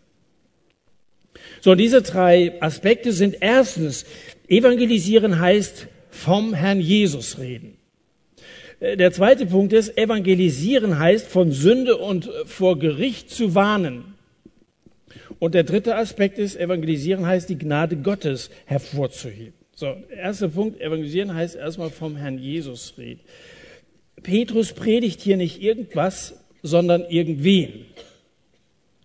So, 1.61 1.75
diese 1.75 2.01
drei 2.01 2.61
Aspekte 2.61 3.11
sind 3.11 3.37
erstens, 3.39 4.05
evangelisieren 4.47 5.39
heißt 5.39 5.87
vom 6.09 6.53
Herrn 6.53 6.79
Jesus 6.79 7.39
reden. 7.39 7.77
Äh, 8.79 8.97
der 8.97 9.11
zweite 9.11 9.45
Punkt 9.45 9.73
ist, 9.73 9.97
evangelisieren 9.97 10.99
heißt 10.99 11.27
von 11.27 11.51
Sünde 11.51 11.97
und 11.97 12.29
vor 12.45 12.77
Gericht 12.77 13.29
zu 13.29 13.55
warnen. 13.55 14.13
Und 15.39 15.55
der 15.55 15.63
dritte 15.63 15.95
Aspekt 15.95 16.37
ist, 16.37 16.55
evangelisieren 16.55 17.25
heißt 17.25 17.49
die 17.49 17.57
Gnade 17.57 17.97
Gottes 17.97 18.49
hervorzuheben. 18.65 19.62
So, 19.83 19.97
erster 20.09 20.47
Punkt, 20.47 20.79
evangelisieren 20.79 21.33
heißt 21.35 21.57
erstmal 21.57 21.89
vom 21.89 22.15
Herrn 22.15 22.39
Jesus 22.39 22.93
reden. 22.97 23.19
Petrus 24.21 24.71
predigt 24.71 25.19
hier 25.19 25.35
nicht 25.35 25.61
irgendwas, 25.61 26.35
sondern 26.61 27.03
irgendwen. 27.09 27.83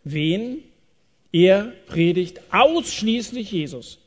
Wen? 0.04 0.58
Er 1.32 1.72
predigt 1.88 2.42
ausschließlich 2.52 3.50
Jesus. 3.50 3.98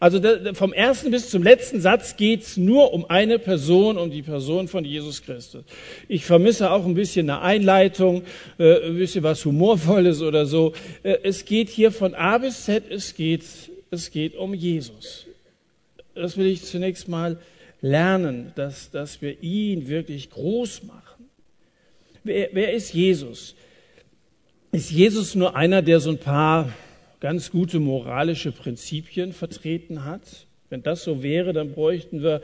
Also 0.00 0.18
vom 0.54 0.72
ersten 0.72 1.10
bis 1.10 1.28
zum 1.28 1.42
letzten 1.42 1.82
Satz 1.82 2.16
geht's 2.16 2.56
nur 2.56 2.94
um 2.94 3.04
eine 3.04 3.38
Person, 3.38 3.98
um 3.98 4.10
die 4.10 4.22
Person 4.22 4.66
von 4.66 4.86
Jesus 4.86 5.20
Christus. 5.20 5.64
Ich 6.08 6.24
vermisse 6.24 6.70
auch 6.70 6.86
ein 6.86 6.94
bisschen 6.94 7.28
eine 7.28 7.42
Einleitung, 7.42 8.22
äh, 8.58 8.86
ein 8.86 8.96
bisschen 8.96 9.24
was 9.24 9.44
Humorvolles 9.44 10.22
oder 10.22 10.46
so. 10.46 10.72
Äh, 11.02 11.18
es 11.22 11.44
geht 11.44 11.68
hier 11.68 11.92
von 11.92 12.14
A 12.14 12.38
bis 12.38 12.64
Z, 12.64 12.84
es 12.88 13.14
geht, 13.14 13.44
es 13.90 14.10
geht 14.10 14.36
um 14.36 14.54
Jesus. 14.54 15.26
Das 16.14 16.36
will 16.36 16.46
ich 16.46 16.62
zunächst 16.62 17.08
mal 17.08 17.38
lernen, 17.80 18.52
dass, 18.54 18.90
dass 18.90 19.20
wir 19.20 19.42
ihn 19.42 19.88
wirklich 19.88 20.30
groß 20.30 20.84
machen. 20.84 21.28
Wer, 22.22 22.48
wer 22.52 22.72
ist 22.72 22.94
Jesus? 22.94 23.54
Ist 24.72 24.90
Jesus 24.90 25.34
nur 25.34 25.54
einer, 25.54 25.82
der 25.82 26.00
so 26.00 26.10
ein 26.10 26.18
paar 26.18 26.72
ganz 27.20 27.50
gute 27.50 27.80
moralische 27.80 28.52
Prinzipien 28.52 29.32
vertreten 29.32 30.04
hat. 30.04 30.46
Wenn 30.70 30.82
das 30.82 31.04
so 31.04 31.22
wäre, 31.22 31.52
dann 31.52 31.72
bräuchten 31.72 32.22
wir, 32.22 32.40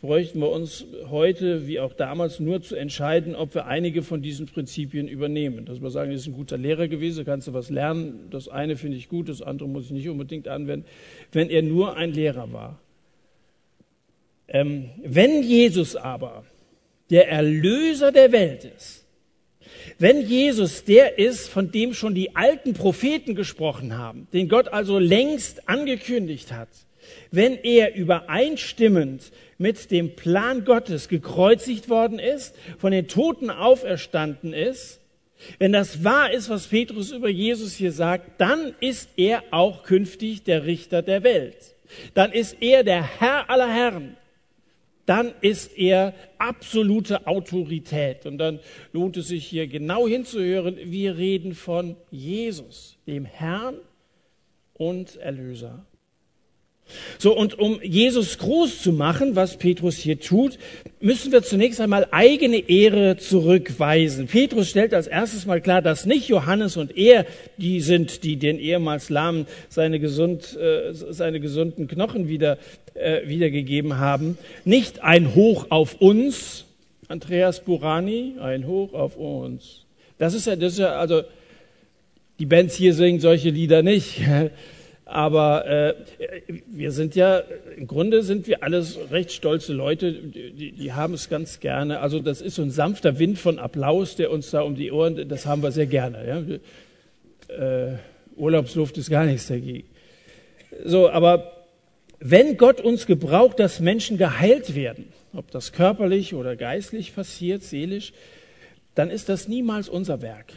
bräuchten 0.00 0.40
wir 0.40 0.50
uns 0.50 0.86
heute 1.10 1.66
wie 1.66 1.80
auch 1.80 1.92
damals 1.92 2.40
nur 2.40 2.62
zu 2.62 2.76
entscheiden, 2.76 3.34
ob 3.34 3.54
wir 3.54 3.66
einige 3.66 4.02
von 4.02 4.22
diesen 4.22 4.46
Prinzipien 4.46 5.08
übernehmen. 5.08 5.66
Dass 5.66 5.82
wir 5.82 5.90
sagen, 5.90 6.12
das 6.12 6.22
ist 6.22 6.26
ein 6.28 6.34
guter 6.34 6.56
Lehrer 6.56 6.88
gewesen, 6.88 7.24
kannst 7.24 7.48
du 7.48 7.52
was 7.52 7.68
lernen. 7.68 8.28
Das 8.30 8.48
eine 8.48 8.76
finde 8.76 8.96
ich 8.96 9.08
gut, 9.08 9.28
das 9.28 9.42
andere 9.42 9.68
muss 9.68 9.86
ich 9.86 9.90
nicht 9.90 10.08
unbedingt 10.08 10.48
anwenden. 10.48 10.86
Wenn 11.32 11.50
er 11.50 11.62
nur 11.62 11.96
ein 11.96 12.12
Lehrer 12.12 12.52
war. 12.52 12.80
Ähm, 14.48 14.90
wenn 15.02 15.42
Jesus 15.42 15.96
aber 15.96 16.44
der 17.10 17.28
Erlöser 17.28 18.12
der 18.12 18.32
Welt 18.32 18.64
ist, 18.64 19.04
wenn 19.98 20.22
Jesus 20.22 20.84
der 20.84 21.18
ist, 21.18 21.48
von 21.48 21.70
dem 21.70 21.94
schon 21.94 22.14
die 22.14 22.34
alten 22.36 22.74
Propheten 22.74 23.34
gesprochen 23.34 23.96
haben, 23.96 24.28
den 24.32 24.48
Gott 24.48 24.68
also 24.68 24.98
längst 24.98 25.68
angekündigt 25.68 26.52
hat, 26.52 26.68
wenn 27.30 27.54
er 27.56 27.94
übereinstimmend 27.94 29.30
mit 29.58 29.90
dem 29.90 30.16
Plan 30.16 30.64
Gottes 30.64 31.08
gekreuzigt 31.08 31.88
worden 31.88 32.18
ist, 32.18 32.54
von 32.78 32.92
den 32.92 33.08
Toten 33.08 33.50
auferstanden 33.50 34.52
ist, 34.52 35.00
wenn 35.58 35.72
das 35.72 36.02
wahr 36.04 36.32
ist, 36.32 36.48
was 36.48 36.68
Petrus 36.68 37.10
über 37.12 37.28
Jesus 37.28 37.74
hier 37.74 37.92
sagt, 37.92 38.40
dann 38.40 38.74
ist 38.80 39.10
er 39.16 39.42
auch 39.50 39.82
künftig 39.82 40.44
der 40.44 40.64
Richter 40.64 41.02
der 41.02 41.22
Welt. 41.22 41.56
Dann 42.14 42.32
ist 42.32 42.56
er 42.60 42.82
der 42.82 43.02
Herr 43.20 43.50
aller 43.50 43.72
Herren 43.72 44.16
dann 45.06 45.32
ist 45.40 45.76
er 45.76 46.14
absolute 46.38 47.26
Autorität. 47.26 48.26
Und 48.26 48.38
dann 48.38 48.60
lohnt 48.92 49.16
es 49.16 49.28
sich 49.28 49.46
hier 49.46 49.66
genau 49.66 50.08
hinzuhören. 50.08 50.76
Wir 50.82 51.16
reden 51.16 51.54
von 51.54 51.96
Jesus, 52.10 52.96
dem 53.06 53.24
Herrn 53.24 53.76
und 54.74 55.16
Erlöser. 55.16 55.86
So, 57.18 57.36
und 57.36 57.58
um 57.58 57.80
Jesus 57.82 58.38
groß 58.38 58.82
zu 58.82 58.92
machen, 58.92 59.36
was 59.36 59.56
Petrus 59.56 59.96
hier 59.96 60.20
tut, 60.20 60.58
müssen 61.00 61.32
wir 61.32 61.42
zunächst 61.42 61.80
einmal 61.80 62.08
eigene 62.10 62.68
Ehre 62.68 63.16
zurückweisen. 63.16 64.26
Petrus 64.26 64.70
stellt 64.70 64.92
als 64.94 65.06
erstes 65.06 65.46
mal 65.46 65.60
klar, 65.60 65.82
dass 65.82 66.06
nicht 66.06 66.28
Johannes 66.28 66.76
und 66.76 66.96
er 66.96 67.26
die 67.56 67.80
sind, 67.80 68.22
die 68.22 68.36
den 68.36 68.58
ehemals 68.58 69.10
Lahmen 69.10 69.46
seine, 69.68 69.98
gesund, 69.98 70.56
äh, 70.56 70.92
seine 70.92 71.40
gesunden 71.40 71.88
Knochen 71.88 72.28
wieder, 72.28 72.58
äh, 72.94 73.26
wiedergegeben 73.26 73.98
haben. 73.98 74.38
Nicht 74.64 75.02
ein 75.02 75.34
Hoch 75.34 75.66
auf 75.70 76.00
uns, 76.00 76.64
Andreas 77.08 77.60
Burani, 77.64 78.34
ein 78.40 78.66
Hoch 78.66 78.92
auf 78.92 79.16
uns. 79.16 79.84
Das 80.18 80.34
ist 80.34 80.46
ja, 80.46 80.56
das 80.56 80.74
ist 80.74 80.78
ja, 80.78 80.92
also, 80.96 81.22
die 82.38 82.46
Bands 82.46 82.74
hier 82.74 82.94
singen 82.94 83.20
solche 83.20 83.50
Lieder 83.50 83.82
nicht. 83.82 84.20
Aber 85.06 85.66
äh, 85.66 85.94
wir 86.66 86.90
sind 86.90 87.14
ja, 87.14 87.42
im 87.76 87.86
Grunde 87.86 88.22
sind 88.22 88.46
wir 88.46 88.62
alles 88.62 88.98
recht 89.10 89.32
stolze 89.32 89.74
Leute, 89.74 90.12
die, 90.12 90.72
die 90.72 90.92
haben 90.92 91.12
es 91.12 91.28
ganz 91.28 91.60
gerne. 91.60 92.00
Also 92.00 92.20
das 92.20 92.40
ist 92.40 92.54
so 92.54 92.62
ein 92.62 92.70
sanfter 92.70 93.18
Wind 93.18 93.38
von 93.38 93.58
Applaus, 93.58 94.16
der 94.16 94.30
uns 94.30 94.50
da 94.50 94.62
um 94.62 94.76
die 94.76 94.90
Ohren, 94.90 95.28
das 95.28 95.44
haben 95.44 95.62
wir 95.62 95.72
sehr 95.72 95.86
gerne. 95.86 96.60
Ja? 97.48 97.54
Äh, 97.54 97.98
Urlaubsluft 98.36 98.96
ist 98.96 99.10
gar 99.10 99.26
nichts 99.26 99.48
dagegen. 99.48 99.88
So, 100.84 101.10
aber 101.10 101.66
wenn 102.18 102.56
Gott 102.56 102.80
uns 102.80 103.06
gebraucht, 103.06 103.60
dass 103.60 103.80
Menschen 103.80 104.16
geheilt 104.16 104.74
werden, 104.74 105.12
ob 105.34 105.50
das 105.50 105.72
körperlich 105.72 106.34
oder 106.34 106.56
geistlich 106.56 107.14
passiert, 107.14 107.62
seelisch, 107.62 108.12
dann 108.94 109.10
ist 109.10 109.28
das 109.28 109.48
niemals 109.48 109.88
unser 109.88 110.22
Werk. 110.22 110.54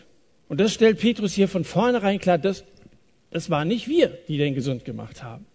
Und 0.48 0.62
das 0.62 0.74
stellt 0.74 1.00
Petrus 1.00 1.34
hier 1.34 1.48
von 1.48 1.66
vornherein 1.66 2.20
klar, 2.20 2.38
das, 2.38 2.64
das 3.32 3.50
waren 3.50 3.68
nicht 3.68 3.88
wir, 3.88 4.18
die 4.28 4.38
den 4.38 4.56
gesund 4.56 4.86
gemacht 4.86 5.24
haben. 5.24 5.46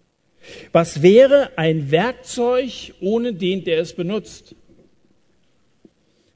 Was 0.72 1.02
wäre 1.02 1.50
ein 1.56 1.90
Werkzeug 1.90 2.94
ohne 3.00 3.32
den, 3.32 3.64
der 3.64 3.80
es 3.80 3.92
benutzt? 3.92 4.54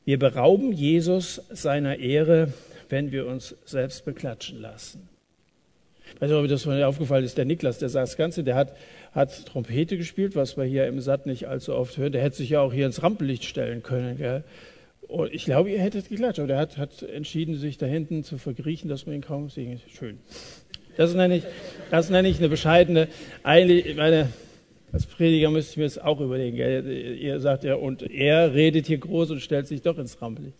Wir 0.04 0.18
berauben 0.18 0.72
Jesus 0.72 1.42
seiner 1.50 1.98
Ehre, 1.98 2.52
wenn 2.88 3.10
wir 3.10 3.26
uns 3.26 3.56
selbst 3.64 4.04
beklatschen 4.04 4.60
lassen. 4.60 5.08
Ich 6.14 6.20
weiß 6.20 6.30
nicht, 6.30 6.38
ob 6.38 6.48
das 6.48 6.62
von 6.62 6.80
aufgefallen 6.82 7.24
ist. 7.24 7.36
Der 7.36 7.44
Niklas, 7.44 7.78
der 7.78 7.88
sagt 7.88 8.08
das 8.08 8.16
Ganze, 8.16 8.44
der 8.44 8.54
hat, 8.54 8.76
hat 9.12 9.46
Trompete 9.46 9.96
gespielt, 9.96 10.36
was 10.36 10.56
wir 10.56 10.64
hier 10.64 10.86
im 10.86 11.00
Satt 11.00 11.26
nicht 11.26 11.48
allzu 11.48 11.74
oft 11.74 11.96
hören. 11.96 12.12
Der 12.12 12.22
hätte 12.22 12.36
sich 12.36 12.50
ja 12.50 12.60
auch 12.60 12.72
hier 12.72 12.86
ins 12.86 13.02
Rampenlicht 13.02 13.44
stellen 13.44 13.82
können. 13.82 14.16
Gell? 14.16 14.44
Und 15.08 15.32
ich 15.32 15.44
glaube, 15.44 15.70
ihr 15.70 15.80
hättet 15.80 16.08
geklatscht, 16.08 16.38
aber 16.38 16.48
der 16.48 16.58
hat, 16.58 16.78
hat 16.78 17.02
entschieden, 17.02 17.56
sich 17.56 17.76
da 17.76 17.86
hinten 17.86 18.24
zu 18.24 18.38
verkriechen, 18.38 18.88
dass 18.88 19.06
man 19.06 19.16
ihn 19.16 19.20
kaum 19.22 19.50
sehen. 19.50 19.80
Schön. 19.92 20.18
Das 20.96 21.14
nenne 21.14 21.36
ich, 21.36 21.44
das 21.90 22.10
nenne 22.10 22.28
ich 22.28 22.38
eine 22.38 22.48
bescheidene, 22.48 23.08
eigentlich, 23.42 23.96
meine, 23.96 24.30
als 24.92 25.06
Prediger 25.06 25.50
müsste 25.50 25.72
ich 25.72 25.76
mir 25.76 25.84
das 25.84 25.98
auch 25.98 26.20
überlegen. 26.20 26.56
Gell? 26.56 27.16
Ihr 27.18 27.38
sagt 27.40 27.64
ja, 27.64 27.74
und 27.74 28.02
er 28.02 28.54
redet 28.54 28.86
hier 28.86 28.98
groß 28.98 29.30
und 29.30 29.40
stellt 29.40 29.66
sich 29.66 29.82
doch 29.82 29.98
ins 29.98 30.20
Rampenlicht. 30.22 30.56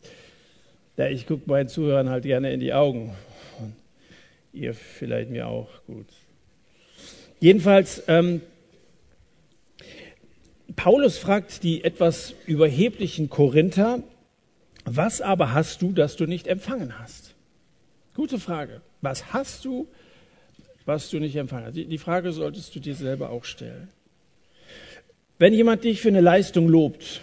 Ja, 0.96 1.08
ich 1.08 1.26
gucke 1.26 1.48
meinen 1.48 1.68
Zuhörern 1.68 2.10
halt 2.10 2.24
gerne 2.24 2.52
in 2.52 2.60
die 2.60 2.72
Augen. 2.72 3.14
Und 3.58 3.74
ihr 4.52 4.74
vielleicht 4.74 5.30
mir 5.30 5.46
auch 5.46 5.68
gut. 5.86 6.06
Jedenfalls, 7.40 8.02
ähm, 8.08 8.40
Paulus 10.74 11.16
fragt 11.18 11.62
die 11.62 11.84
etwas 11.84 12.34
überheblichen 12.46 13.30
Korinther, 13.30 14.02
was 14.84 15.20
aber 15.20 15.52
hast 15.52 15.82
du, 15.82 15.92
das 15.92 16.16
du 16.16 16.26
nicht 16.26 16.46
empfangen 16.46 16.98
hast? 16.98 17.34
Gute 18.14 18.38
Frage. 18.38 18.80
Was 19.00 19.32
hast 19.32 19.64
du, 19.64 19.86
was 20.86 21.10
du 21.10 21.18
nicht 21.18 21.36
empfangen 21.36 21.66
hast. 21.66 21.76
Die 21.76 21.98
Frage 21.98 22.32
solltest 22.32 22.74
du 22.74 22.80
dir 22.80 22.94
selber 22.94 23.30
auch 23.30 23.44
stellen. 23.44 23.88
Wenn 25.38 25.52
jemand 25.52 25.84
dich 25.84 26.00
für 26.00 26.08
eine 26.08 26.22
Leistung 26.22 26.68
lobt, 26.68 27.20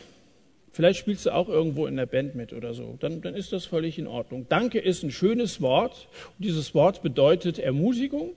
vielleicht 0.72 1.00
spielst 1.00 1.26
du 1.26 1.32
auch 1.32 1.50
irgendwo 1.50 1.88
in 1.88 1.96
der 1.96 2.06
Band 2.06 2.36
mit 2.36 2.54
oder 2.54 2.76
so, 2.76 2.98
dann, 3.00 3.22
dann 3.22 3.34
ist 3.34 3.54
das 3.54 3.66
völlig 3.66 3.98
in 3.98 4.06
Ordnung. 4.06 4.46
Danke 4.50 4.80
ist 4.80 5.02
ein 5.02 5.12
schönes 5.12 5.62
Wort. 5.62 6.08
Und 6.38 6.46
dieses 6.46 6.76
Wort 6.76 7.02
bedeutet 7.02 7.58
Ermutigung, 7.58 8.34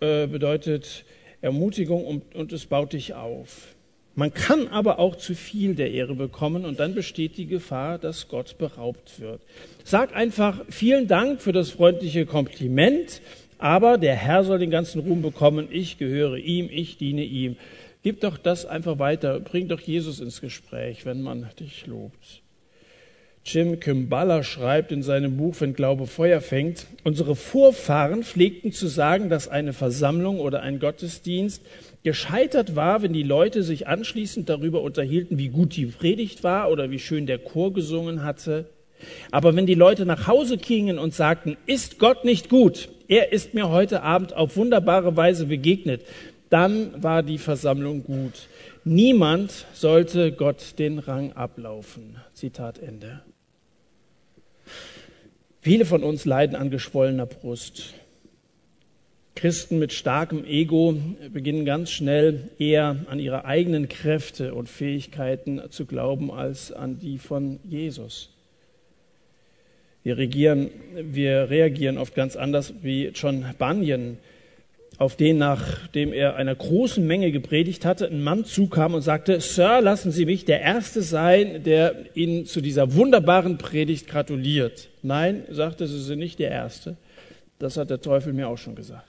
äh, 0.00 0.26
bedeutet 0.26 1.04
Ermutigung 1.40 2.04
und, 2.04 2.34
und 2.34 2.52
es 2.52 2.66
baut 2.66 2.94
dich 2.94 3.14
auf. 3.14 3.74
Man 4.14 4.34
kann 4.34 4.68
aber 4.68 4.98
auch 4.98 5.16
zu 5.16 5.34
viel 5.34 5.74
der 5.74 5.90
Ehre 5.90 6.14
bekommen 6.14 6.66
und 6.66 6.80
dann 6.80 6.94
besteht 6.94 7.38
die 7.38 7.46
Gefahr, 7.46 7.98
dass 7.98 8.28
Gott 8.28 8.58
beraubt 8.58 9.20
wird. 9.20 9.40
Sag 9.84 10.14
einfach 10.14 10.64
vielen 10.68 11.06
Dank 11.08 11.40
für 11.40 11.52
das 11.52 11.70
freundliche 11.70 12.26
Kompliment 12.26 13.22
aber 13.62 13.96
der 13.96 14.16
Herr 14.16 14.42
soll 14.42 14.58
den 14.58 14.70
ganzen 14.70 15.00
Ruhm 15.02 15.22
bekommen. 15.22 15.68
Ich 15.70 15.96
gehöre 15.96 16.36
ihm, 16.36 16.68
ich 16.68 16.96
diene 16.96 17.22
ihm. 17.22 17.56
Gib 18.02 18.20
doch 18.20 18.36
das 18.36 18.66
einfach 18.66 18.98
weiter. 18.98 19.38
Bring 19.38 19.68
doch 19.68 19.78
Jesus 19.78 20.18
ins 20.18 20.40
Gespräch, 20.40 21.06
wenn 21.06 21.22
man 21.22 21.48
dich 21.60 21.86
lobt. 21.86 22.42
Jim 23.44 23.78
Kimballa 23.78 24.42
schreibt 24.42 24.90
in 24.90 25.04
seinem 25.04 25.36
Buch 25.36 25.54
Wenn 25.60 25.74
Glaube 25.74 26.08
Feuer 26.08 26.40
fängt, 26.40 26.88
unsere 27.04 27.36
Vorfahren 27.36 28.24
pflegten 28.24 28.72
zu 28.72 28.88
sagen, 28.88 29.28
dass 29.28 29.46
eine 29.46 29.72
Versammlung 29.72 30.40
oder 30.40 30.62
ein 30.62 30.80
Gottesdienst 30.80 31.62
gescheitert 32.02 32.74
war, 32.74 33.02
wenn 33.02 33.12
die 33.12 33.22
Leute 33.22 33.62
sich 33.62 33.86
anschließend 33.86 34.48
darüber 34.48 34.82
unterhielten, 34.82 35.38
wie 35.38 35.50
gut 35.50 35.76
die 35.76 35.86
Predigt 35.86 36.42
war 36.42 36.68
oder 36.68 36.90
wie 36.90 36.98
schön 36.98 37.26
der 37.26 37.38
Chor 37.38 37.72
gesungen 37.72 38.24
hatte. 38.24 38.70
Aber 39.30 39.54
wenn 39.54 39.66
die 39.66 39.74
Leute 39.74 40.04
nach 40.04 40.26
Hause 40.26 40.58
gingen 40.58 40.98
und 40.98 41.14
sagten, 41.14 41.56
ist 41.66 42.00
Gott 42.00 42.24
nicht 42.24 42.48
gut? 42.48 42.88
Er 43.12 43.30
ist 43.30 43.52
mir 43.52 43.68
heute 43.68 44.02
Abend 44.02 44.32
auf 44.32 44.56
wunderbare 44.56 45.14
Weise 45.18 45.44
begegnet. 45.44 46.00
Dann 46.48 47.02
war 47.02 47.22
die 47.22 47.36
Versammlung 47.36 48.04
gut. 48.04 48.48
Niemand 48.84 49.66
sollte 49.74 50.32
Gott 50.32 50.78
den 50.78 50.98
Rang 50.98 51.32
ablaufen. 51.32 52.16
Zitat 52.32 52.78
Ende. 52.78 53.20
Viele 55.60 55.84
von 55.84 56.02
uns 56.02 56.24
leiden 56.24 56.56
an 56.56 56.70
geschwollener 56.70 57.26
Brust. 57.26 57.92
Christen 59.34 59.78
mit 59.78 59.92
starkem 59.92 60.46
Ego 60.46 60.96
beginnen 61.34 61.66
ganz 61.66 61.90
schnell 61.90 62.48
eher 62.58 62.96
an 63.10 63.18
ihre 63.18 63.44
eigenen 63.44 63.90
Kräfte 63.90 64.54
und 64.54 64.70
Fähigkeiten 64.70 65.60
zu 65.68 65.84
glauben 65.84 66.30
als 66.30 66.72
an 66.72 66.98
die 66.98 67.18
von 67.18 67.60
Jesus. 67.62 68.31
Wir, 70.04 70.18
regieren, 70.18 70.70
wir 70.94 71.48
reagieren 71.50 71.98
oft 71.98 72.14
ganz 72.14 72.36
anders 72.36 72.74
wie 72.82 73.08
John 73.08 73.44
Bunyan, 73.58 74.18
auf 74.98 75.16
den, 75.16 75.38
nachdem 75.38 76.12
er 76.12 76.36
einer 76.36 76.54
großen 76.54 77.04
Menge 77.04 77.32
gepredigt 77.32 77.84
hatte, 77.84 78.06
ein 78.06 78.22
Mann 78.22 78.44
zukam 78.44 78.94
und 78.94 79.02
sagte, 79.02 79.40
Sir, 79.40 79.80
lassen 79.80 80.12
Sie 80.12 80.26
mich 80.26 80.44
der 80.44 80.60
Erste 80.60 81.02
sein, 81.02 81.64
der 81.64 82.04
Ihnen 82.14 82.46
zu 82.46 82.60
dieser 82.60 82.94
wunderbaren 82.94 83.58
Predigt 83.58 84.06
gratuliert. 84.06 84.90
Nein, 85.02 85.44
sagte, 85.50 85.86
Sie 85.86 86.00
sind 86.00 86.18
nicht 86.18 86.38
der 86.38 86.50
Erste. 86.50 86.96
Das 87.58 87.76
hat 87.76 87.90
der 87.90 88.00
Teufel 88.00 88.32
mir 88.32 88.48
auch 88.48 88.58
schon 88.58 88.74
gesagt. 88.74 89.06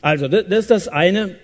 Also, 0.00 0.28
das 0.28 0.46
ist 0.46 0.70
das 0.70 0.88
eine. 0.88 1.36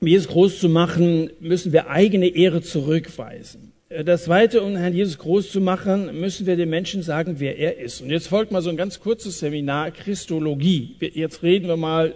Um 0.00 0.08
Jesus 0.08 0.28
groß 0.28 0.60
zu 0.60 0.68
machen, 0.68 1.30
müssen 1.40 1.72
wir 1.72 1.88
eigene 1.88 2.28
Ehre 2.28 2.60
zurückweisen. 2.60 3.72
Das 3.88 4.24
zweite, 4.24 4.62
um 4.62 4.76
Herrn 4.76 4.94
Jesus 4.94 5.16
groß 5.16 5.52
zu 5.52 5.60
machen, 5.60 6.20
müssen 6.20 6.44
wir 6.44 6.56
den 6.56 6.68
Menschen 6.70 7.02
sagen, 7.02 7.36
wer 7.38 7.56
er 7.56 7.78
ist. 7.78 8.00
Und 8.00 8.10
jetzt 8.10 8.26
folgt 8.26 8.50
mal 8.50 8.60
so 8.60 8.68
ein 8.68 8.76
ganz 8.76 8.98
kurzes 8.98 9.38
Seminar 9.38 9.92
Christologie. 9.92 10.96
Jetzt 10.98 11.44
reden 11.44 11.68
wir 11.68 11.76
mal 11.76 12.12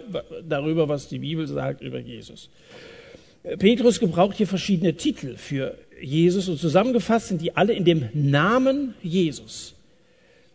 darüber, 0.47 0.89
was 0.89 1.07
die 1.07 1.19
Bibel 1.19 1.47
sagt 1.47 1.81
über 1.81 1.99
Jesus. 1.99 2.49
Petrus 3.57 4.01
gebraucht 4.01 4.35
hier 4.35 4.47
verschiedene 4.47 4.95
Titel 4.95 5.37
für 5.37 5.77
Jesus 6.01 6.49
und 6.49 6.59
zusammengefasst 6.59 7.29
sind 7.29 7.41
die 7.41 7.55
alle 7.55 7.71
in 7.71 7.85
dem 7.85 8.09
Namen 8.13 8.93
Jesus. 9.01 9.73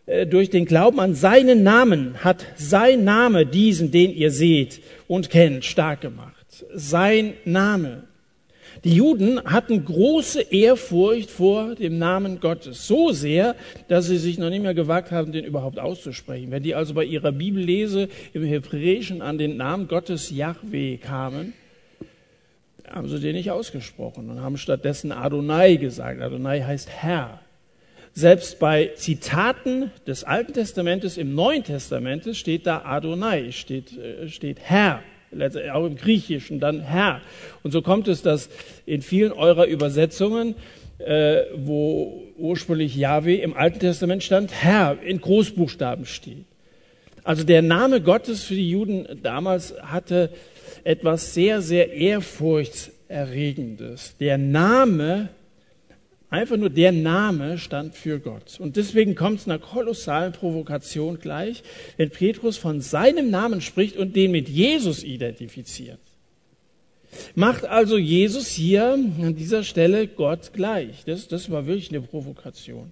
Äh, 0.05 0.27
durch 0.27 0.51
den 0.51 0.65
Glauben 0.65 0.99
an 0.99 1.15
seinen 1.15 1.63
Namen 1.63 2.23
hat 2.23 2.45
sein 2.57 3.03
Name 3.03 3.45
diesen, 3.45 3.89
den 3.89 4.13
ihr 4.13 4.29
seht 4.29 4.81
und 5.07 5.31
kennt, 5.31 5.65
stark 5.65 6.01
gemacht. 6.01 6.65
Sein 6.73 7.33
Name. 7.43 8.06
Die 8.83 8.95
Juden 8.95 9.43
hatten 9.43 9.83
große 9.83 10.41
Ehrfurcht 10.41 11.29
vor 11.29 11.75
dem 11.75 11.97
Namen 11.97 12.39
Gottes, 12.39 12.87
so 12.87 13.11
sehr, 13.11 13.55
dass 13.87 14.05
sie 14.05 14.17
sich 14.17 14.37
noch 14.37 14.49
nicht 14.49 14.61
mehr 14.61 14.73
gewagt 14.73 15.11
haben, 15.11 15.31
den 15.31 15.45
überhaupt 15.45 15.79
auszusprechen. 15.79 16.51
Wenn 16.51 16.63
die 16.63 16.75
also 16.75 16.93
bei 16.93 17.03
ihrer 17.03 17.31
Bibellese 17.31 18.09
im 18.33 18.43
Hebräischen 18.43 19.21
an 19.21 19.37
den 19.37 19.57
Namen 19.57 19.87
Gottes 19.87 20.29
Yahweh 20.29 20.97
kamen, 20.97 21.53
haben 22.89 23.09
sie 23.09 23.19
den 23.19 23.35
nicht 23.35 23.51
ausgesprochen 23.51 24.29
und 24.29 24.41
haben 24.41 24.57
stattdessen 24.57 25.11
Adonai 25.11 25.75
gesagt. 25.75 26.21
Adonai 26.21 26.61
heißt 26.61 26.89
Herr. 26.89 27.41
Selbst 28.13 28.59
bei 28.59 28.91
Zitaten 28.95 29.91
des 30.07 30.23
Alten 30.23 30.53
Testamentes 30.53 31.17
im 31.17 31.35
Neuen 31.35 31.63
Testament 31.63 32.35
steht 32.35 32.65
da 32.65 32.83
Adonai, 32.83 33.51
steht, 33.51 33.95
äh, 33.97 34.27
steht 34.27 34.59
Herr 34.61 35.03
auch 35.73 35.85
im 35.85 35.95
Griechischen 35.95 36.59
dann 36.59 36.81
Herr. 36.81 37.21
Und 37.63 37.71
so 37.71 37.81
kommt 37.81 38.07
es, 38.07 38.21
dass 38.21 38.49
in 38.85 39.01
vielen 39.01 39.31
eurer 39.31 39.65
Übersetzungen, 39.65 40.53
äh, 40.99 41.41
wo 41.55 42.23
ursprünglich 42.37 42.95
Yahweh 42.95 43.41
im 43.41 43.55
Alten 43.55 43.79
Testament 43.79 44.23
stand, 44.23 44.51
Herr 44.51 44.97
in 45.03 45.21
Großbuchstaben 45.21 46.05
steht. 46.05 46.45
Also 47.23 47.43
der 47.43 47.61
Name 47.61 48.01
Gottes 48.01 48.43
für 48.43 48.55
die 48.55 48.69
Juden 48.69 49.05
damals 49.21 49.75
hatte 49.81 50.29
etwas 50.85 51.33
sehr, 51.33 51.61
sehr 51.61 51.91
Ehrfurchtserregendes. 51.91 54.15
Der 54.19 54.37
Name 54.37 55.27
Einfach 56.29 56.57
nur 56.57 56.69
der 56.69 56.91
Name 56.91 57.57
stand 57.57 57.95
für 57.95 58.19
Gott. 58.19 58.59
Und 58.59 58.75
deswegen 58.75 59.15
kommt 59.15 59.39
es 59.39 59.47
einer 59.47 59.59
kolossalen 59.59 60.33
Provokation 60.33 61.19
gleich, 61.19 61.63
wenn 61.95 62.09
Petrus 62.09 62.57
von 62.57 62.81
seinem 62.81 63.29
Namen 63.29 63.61
spricht 63.61 63.95
und 63.95 64.15
den 64.15 64.31
mit 64.31 64.49
Jesus 64.49 65.03
identifiziert. 65.03 65.99
Macht 67.35 67.63
also 67.63 67.97
Jesus 67.97 68.49
hier 68.49 68.93
an 68.93 69.35
dieser 69.35 69.63
Stelle 69.63 70.07
Gott 70.07 70.51
gleich. 70.53 71.05
Das, 71.05 71.29
das 71.29 71.49
war 71.49 71.65
wirklich 71.65 71.89
eine 71.89 72.01
Provokation. 72.01 72.91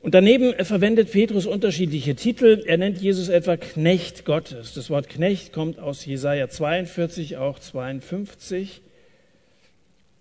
Und 0.00 0.14
daneben 0.14 0.52
verwendet 0.64 1.12
Petrus 1.12 1.46
unterschiedliche 1.46 2.14
Titel. 2.14 2.62
Er 2.66 2.76
nennt 2.76 3.00
Jesus 3.00 3.28
etwa 3.28 3.56
Knecht 3.56 4.24
Gottes. 4.24 4.74
Das 4.74 4.90
Wort 4.90 5.08
Knecht 5.08 5.52
kommt 5.52 5.78
aus 5.78 6.04
Jesaja 6.04 6.48
42, 6.48 7.38
auch 7.38 7.58
52. 7.58 8.82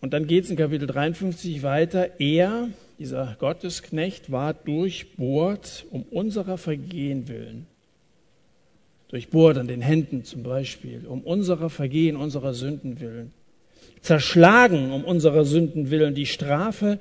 Und 0.03 0.11
dann 0.11 0.27
geht 0.27 0.43
es 0.43 0.49
in 0.49 0.57
Kapitel 0.57 0.85
53 0.85 1.63
weiter. 1.63 2.19
Er, 2.19 2.67
dieser 2.99 3.37
Gottesknecht, 3.39 4.33
war 4.33 4.53
durchbohrt 4.53 5.85
um 5.91 6.03
unserer 6.03 6.57
Vergehen 6.57 7.29
willen. 7.29 7.67
Durchbohrt 9.07 9.57
an 9.57 9.69
den 9.69 9.79
Händen 9.79 10.25
zum 10.25 10.43
Beispiel, 10.43 11.05
um 11.07 11.21
unserer 11.21 11.69
Vergehen, 11.69 12.17
unserer 12.17 12.53
Sünden 12.53 12.99
willen. 12.99 13.31
Zerschlagen 14.01 14.91
um 14.91 15.05
unserer 15.05 15.45
Sünden 15.45 15.89
willen. 15.89 16.15
Die 16.15 16.25
Strafe 16.25 16.99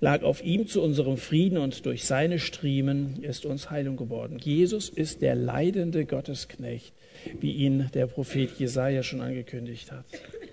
lag 0.00 0.24
auf 0.24 0.44
ihm 0.44 0.66
zu 0.66 0.82
unserem 0.82 1.18
Frieden 1.18 1.58
und 1.58 1.86
durch 1.86 2.06
seine 2.06 2.40
Striemen 2.40 3.22
ist 3.22 3.46
uns 3.46 3.70
Heilung 3.70 3.96
geworden. 3.96 4.38
Jesus 4.42 4.88
ist 4.88 5.22
der 5.22 5.36
leidende 5.36 6.04
Gottesknecht, 6.04 6.92
wie 7.40 7.52
ihn 7.52 7.88
der 7.94 8.08
Prophet 8.08 8.50
Jesaja 8.58 9.04
schon 9.04 9.20
angekündigt 9.20 9.92
hat. 9.92 10.04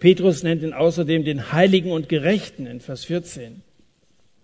Petrus 0.04 0.44
nennt 0.44 0.64
ihn 0.64 0.74
außerdem 0.74 1.24
den 1.24 1.54
Heiligen 1.54 1.90
und 1.90 2.10
Gerechten 2.10 2.66
in 2.66 2.82
Vers 2.82 3.06
14. 3.06 3.62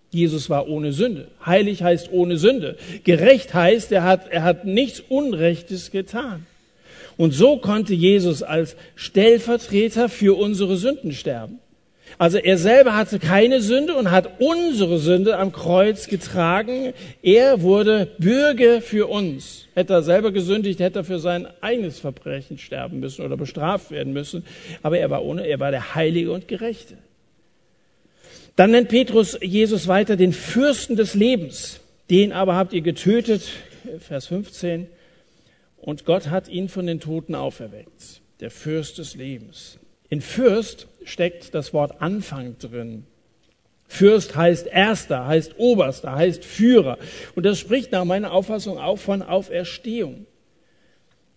Jesus 0.08 0.48
war 0.48 0.66
ohne 0.70 0.94
Sünde. 0.94 1.28
Heilig 1.44 1.82
heißt 1.82 2.10
ohne 2.12 2.38
Sünde. 2.38 2.78
Gerecht 3.04 3.52
heißt, 3.52 3.92
er 3.92 4.04
hat, 4.04 4.28
er 4.30 4.42
hat 4.42 4.64
nichts 4.64 5.00
Unrechtes 5.00 5.90
getan. 5.90 6.46
Und 7.18 7.32
so 7.32 7.58
konnte 7.58 7.92
Jesus 7.92 8.42
als 8.42 8.74
Stellvertreter 8.94 10.08
für 10.08 10.38
unsere 10.38 10.78
Sünden 10.78 11.12
sterben. 11.12 11.58
Also 12.20 12.36
er 12.36 12.58
selber 12.58 12.94
hatte 12.94 13.18
keine 13.18 13.62
Sünde 13.62 13.94
und 13.94 14.10
hat 14.10 14.40
unsere 14.40 14.98
Sünde 14.98 15.38
am 15.38 15.52
Kreuz 15.52 16.06
getragen. 16.06 16.92
Er 17.22 17.62
wurde 17.62 18.08
Bürger 18.18 18.82
für 18.82 19.08
uns. 19.08 19.68
Hätte 19.74 19.94
er 19.94 20.02
selber 20.02 20.30
gesündigt, 20.30 20.80
hätte 20.80 20.98
er 20.98 21.04
für 21.04 21.18
sein 21.18 21.48
eigenes 21.62 21.98
Verbrechen 21.98 22.58
sterben 22.58 23.00
müssen 23.00 23.24
oder 23.24 23.38
bestraft 23.38 23.90
werden 23.90 24.12
müssen. 24.12 24.44
Aber 24.82 24.98
er 24.98 25.08
war 25.08 25.24
ohne, 25.24 25.46
er 25.46 25.60
war 25.60 25.70
der 25.70 25.94
Heilige 25.94 26.30
und 26.32 26.46
Gerechte. 26.46 26.98
Dann 28.54 28.72
nennt 28.72 28.90
Petrus 28.90 29.38
Jesus 29.40 29.88
weiter 29.88 30.16
den 30.16 30.34
Fürsten 30.34 30.96
des 30.96 31.14
Lebens. 31.14 31.80
Den 32.10 32.32
aber 32.32 32.54
habt 32.54 32.74
ihr 32.74 32.82
getötet, 32.82 33.48
Vers 33.98 34.26
15. 34.26 34.88
Und 35.78 36.04
Gott 36.04 36.28
hat 36.28 36.48
ihn 36.48 36.68
von 36.68 36.86
den 36.86 37.00
Toten 37.00 37.34
auferweckt. 37.34 38.20
Der 38.40 38.50
Fürst 38.50 38.98
des 38.98 39.16
Lebens. 39.16 39.79
In 40.10 40.20
Fürst 40.20 40.88
steckt 41.04 41.54
das 41.54 41.72
Wort 41.72 42.02
Anfang 42.02 42.58
drin. 42.58 43.06
Fürst 43.86 44.36
heißt 44.36 44.66
Erster, 44.66 45.26
heißt 45.26 45.58
Oberster, 45.58 46.14
heißt 46.14 46.44
Führer. 46.44 46.98
Und 47.34 47.46
das 47.46 47.58
spricht 47.58 47.92
nach 47.92 48.04
meiner 48.04 48.32
Auffassung 48.32 48.78
auch 48.78 48.98
von 48.98 49.22
Auferstehung. 49.22 50.26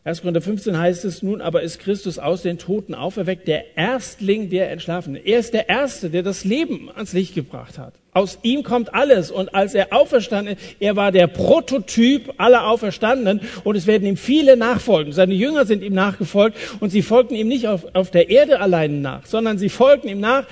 1. 0.06 0.20
Korinther 0.20 0.42
15 0.42 0.78
heißt 0.78 1.06
es, 1.06 1.24
nun 1.24 1.40
aber 1.40 1.62
ist 1.62 1.80
Christus 1.80 2.20
aus 2.20 2.42
den 2.42 2.58
Toten 2.58 2.94
auferweckt, 2.94 3.48
der 3.48 3.78
Erstling 3.78 4.50
der 4.50 4.70
Entschlafenen. 4.70 5.26
Er 5.26 5.40
ist 5.40 5.54
der 5.54 5.70
Erste, 5.70 6.10
der 6.10 6.24
das 6.24 6.44
Leben 6.44 6.90
ans 6.94 7.14
Licht 7.14 7.34
gebracht 7.34 7.78
hat. 7.78 7.94
Aus 8.12 8.38
ihm 8.44 8.64
kommt 8.64 8.94
alles. 8.94 9.32
Und 9.32 9.56
als 9.56 9.74
er 9.74 9.94
auferstanden 9.94 10.58
ist, 10.58 10.76
er 10.82 10.98
war 10.98 11.14
der 11.14 11.28
Prototyp 11.28 12.34
aller 12.36 12.68
Auferstandenen 12.68 13.40
und 13.64 13.78
es 13.78 13.88
werden 13.88 14.06
ihm 14.06 14.18
viele 14.18 14.58
nachfolgen. 14.58 15.14
Seine 15.14 15.36
Jünger 15.36 15.66
sind 15.66 15.82
ihm 15.82 15.94
nachgefolgt 15.94 16.58
und 16.82 16.90
sie 16.90 17.02
folgten 17.02 17.36
ihm 17.36 17.48
nicht 17.48 17.70
auf, 17.70 17.88
auf 17.94 18.12
der 18.12 18.30
Erde 18.30 18.60
allein 18.60 19.02
nach, 19.02 19.26
sondern 19.26 19.58
sie 19.58 19.70
folgten 19.70 20.10
ihm 20.10 20.20
nach, 20.20 20.46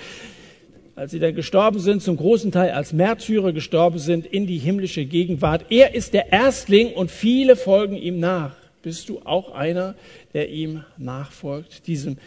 als 0.96 1.12
sie 1.12 1.20
dann 1.20 1.36
gestorben 1.36 1.80
sind, 1.80 2.02
zum 2.02 2.16
großen 2.16 2.54
Teil 2.54 2.72
als 2.72 2.94
Märtyrer 2.94 3.52
gestorben 3.52 4.00
sind, 4.00 4.26
in 4.26 4.48
die 4.48 4.60
himmlische 4.60 5.04
Gegenwart. 5.04 5.66
Er 5.70 5.94
ist 5.94 6.14
der 6.14 6.32
Erstling 6.32 6.94
und 6.94 7.12
viele 7.12 7.58
folgen 7.58 7.98
ihm 7.98 8.18
nach. 8.18 8.61
Bist 8.82 9.10
du 9.10 9.22
auch 9.24 9.52
einer, 9.52 9.96
der 10.34 10.50
ihm 10.50 10.84
nachfolgt, 10.98 11.88
diesem 11.88 12.18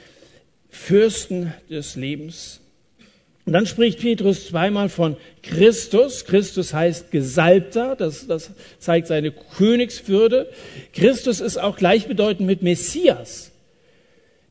Fürsten 0.71 1.53
des 1.69 1.97
Lebens? 1.97 2.61
Und 3.47 3.53
dann 3.53 3.67
spricht 3.67 4.01
Petrus 4.01 4.49
zweimal 4.49 4.88
von 4.88 5.17
Christus. 5.43 6.25
Christus 6.25 6.73
heißt 6.73 7.11
Gesalbter, 7.11 7.95
das, 7.95 8.27
das 8.27 8.53
zeigt 8.79 9.07
seine 9.09 9.33
Königswürde. 9.33 10.49
Christus 10.95 11.40
ist 11.40 11.59
auch 11.59 11.77
gleichbedeutend 11.77 12.47
mit 12.47 12.62
Messias. 12.62 13.51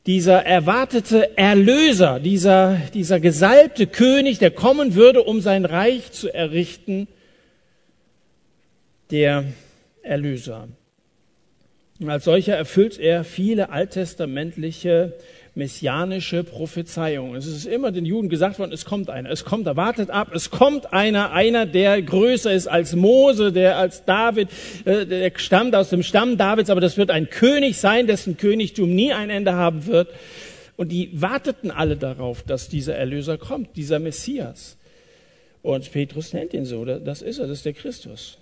Dieser 0.06 0.44
erwartete 0.44 1.36
Erlöser, 1.36 2.20
dieser, 2.20 2.78
dieser 2.92 3.18
gesalbte 3.20 3.86
König, 3.86 4.38
der 4.38 4.50
kommen 4.50 4.94
würde, 4.94 5.22
um 5.22 5.40
sein 5.40 5.64
Reich 5.64 6.12
zu 6.12 6.32
errichten, 6.32 7.08
der 9.10 9.44
Erlöser. 10.02 10.68
Und 12.04 12.10
als 12.10 12.24
solcher 12.24 12.54
erfüllt 12.54 13.00
er 13.00 13.24
viele 13.24 13.70
alttestamentliche 13.70 15.14
messianische 15.54 16.44
Prophezeiung. 16.44 17.34
Es 17.34 17.46
ist 17.46 17.64
immer 17.64 17.92
den 17.92 18.04
Juden 18.04 18.28
gesagt 18.28 18.58
worden, 18.58 18.72
es 18.72 18.84
kommt 18.84 19.08
einer, 19.08 19.30
es 19.30 19.46
kommt, 19.46 19.66
er 19.66 19.78
wartet 19.78 20.10
ab, 20.10 20.30
es 20.34 20.50
kommt 20.50 20.92
einer, 20.92 21.32
einer, 21.32 21.64
der 21.64 22.02
größer 22.02 22.52
ist 22.52 22.66
als 22.66 22.94
Mose, 22.94 23.52
der 23.52 23.78
als 23.78 24.04
David, 24.04 24.50
äh, 24.84 25.06
der 25.06 25.32
stammt 25.36 25.74
aus 25.74 25.88
dem 25.88 26.02
Stamm 26.02 26.36
Davids, 26.36 26.68
aber 26.68 26.82
das 26.82 26.98
wird 26.98 27.10
ein 27.10 27.30
König 27.30 27.78
sein, 27.78 28.06
dessen 28.06 28.36
Königtum 28.36 28.94
nie 28.94 29.14
ein 29.14 29.30
Ende 29.30 29.54
haben 29.54 29.86
wird. 29.86 30.08
Und 30.76 30.92
die 30.92 31.08
warteten 31.14 31.70
alle 31.70 31.96
darauf, 31.96 32.42
dass 32.42 32.68
dieser 32.68 32.96
Erlöser 32.96 33.38
kommt, 33.38 33.78
dieser 33.78 33.98
Messias. 33.98 34.76
Und 35.62 35.90
Petrus 35.90 36.34
nennt 36.34 36.52
ihn 36.52 36.66
so, 36.66 36.84
das 36.84 37.22
ist 37.22 37.38
er, 37.38 37.46
das 37.46 37.58
ist 37.58 37.64
der 37.64 37.72
Christus. 37.72 38.36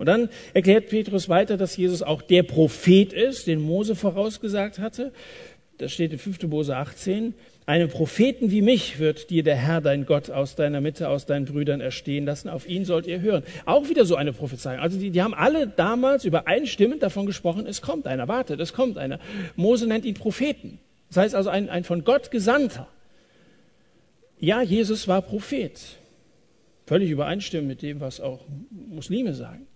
Und 0.00 0.06
dann 0.06 0.28
erklärt 0.54 0.88
Petrus 0.88 1.28
weiter, 1.28 1.56
dass 1.56 1.76
Jesus 1.76 2.02
auch 2.02 2.22
der 2.22 2.42
Prophet 2.42 3.12
ist, 3.12 3.46
den 3.46 3.60
Mose 3.60 3.94
vorausgesagt 3.94 4.80
hatte 4.80 5.12
das 5.80 5.92
steht 5.92 6.12
in 6.12 6.18
5. 6.18 6.42
Mose 6.44 6.76
18, 6.76 7.34
einen 7.66 7.88
Propheten 7.88 8.50
wie 8.50 8.62
mich 8.62 8.98
wird 8.98 9.30
dir 9.30 9.42
der 9.42 9.56
Herr, 9.56 9.80
dein 9.80 10.04
Gott, 10.04 10.30
aus 10.30 10.54
deiner 10.54 10.80
Mitte, 10.80 11.08
aus 11.08 11.24
deinen 11.26 11.46
Brüdern 11.46 11.80
erstehen 11.80 12.26
lassen. 12.26 12.48
Auf 12.48 12.68
ihn 12.68 12.84
sollt 12.84 13.06
ihr 13.06 13.20
hören. 13.20 13.44
Auch 13.64 13.88
wieder 13.88 14.04
so 14.04 14.16
eine 14.16 14.32
Prophezeiung. 14.32 14.80
Also 14.80 14.98
die, 14.98 15.10
die 15.10 15.22
haben 15.22 15.34
alle 15.34 15.66
damals 15.66 16.24
übereinstimmend 16.24 17.02
davon 17.02 17.26
gesprochen, 17.26 17.66
es 17.66 17.80
kommt 17.80 18.06
einer, 18.06 18.28
wartet, 18.28 18.60
es 18.60 18.72
kommt 18.72 18.98
einer. 18.98 19.18
Mose 19.56 19.86
nennt 19.86 20.04
ihn 20.04 20.14
Propheten. 20.14 20.80
Das 21.08 21.16
heißt 21.18 21.34
also 21.34 21.50
ein, 21.50 21.70
ein 21.70 21.84
von 21.84 22.04
Gott 22.04 22.30
Gesandter. 22.30 22.88
Ja, 24.38 24.62
Jesus 24.62 25.08
war 25.08 25.22
Prophet. 25.22 25.80
Völlig 26.86 27.10
übereinstimmend 27.10 27.68
mit 27.68 27.82
dem, 27.82 28.00
was 28.00 28.20
auch 28.20 28.40
Muslime 28.70 29.34
sagen. 29.34 29.66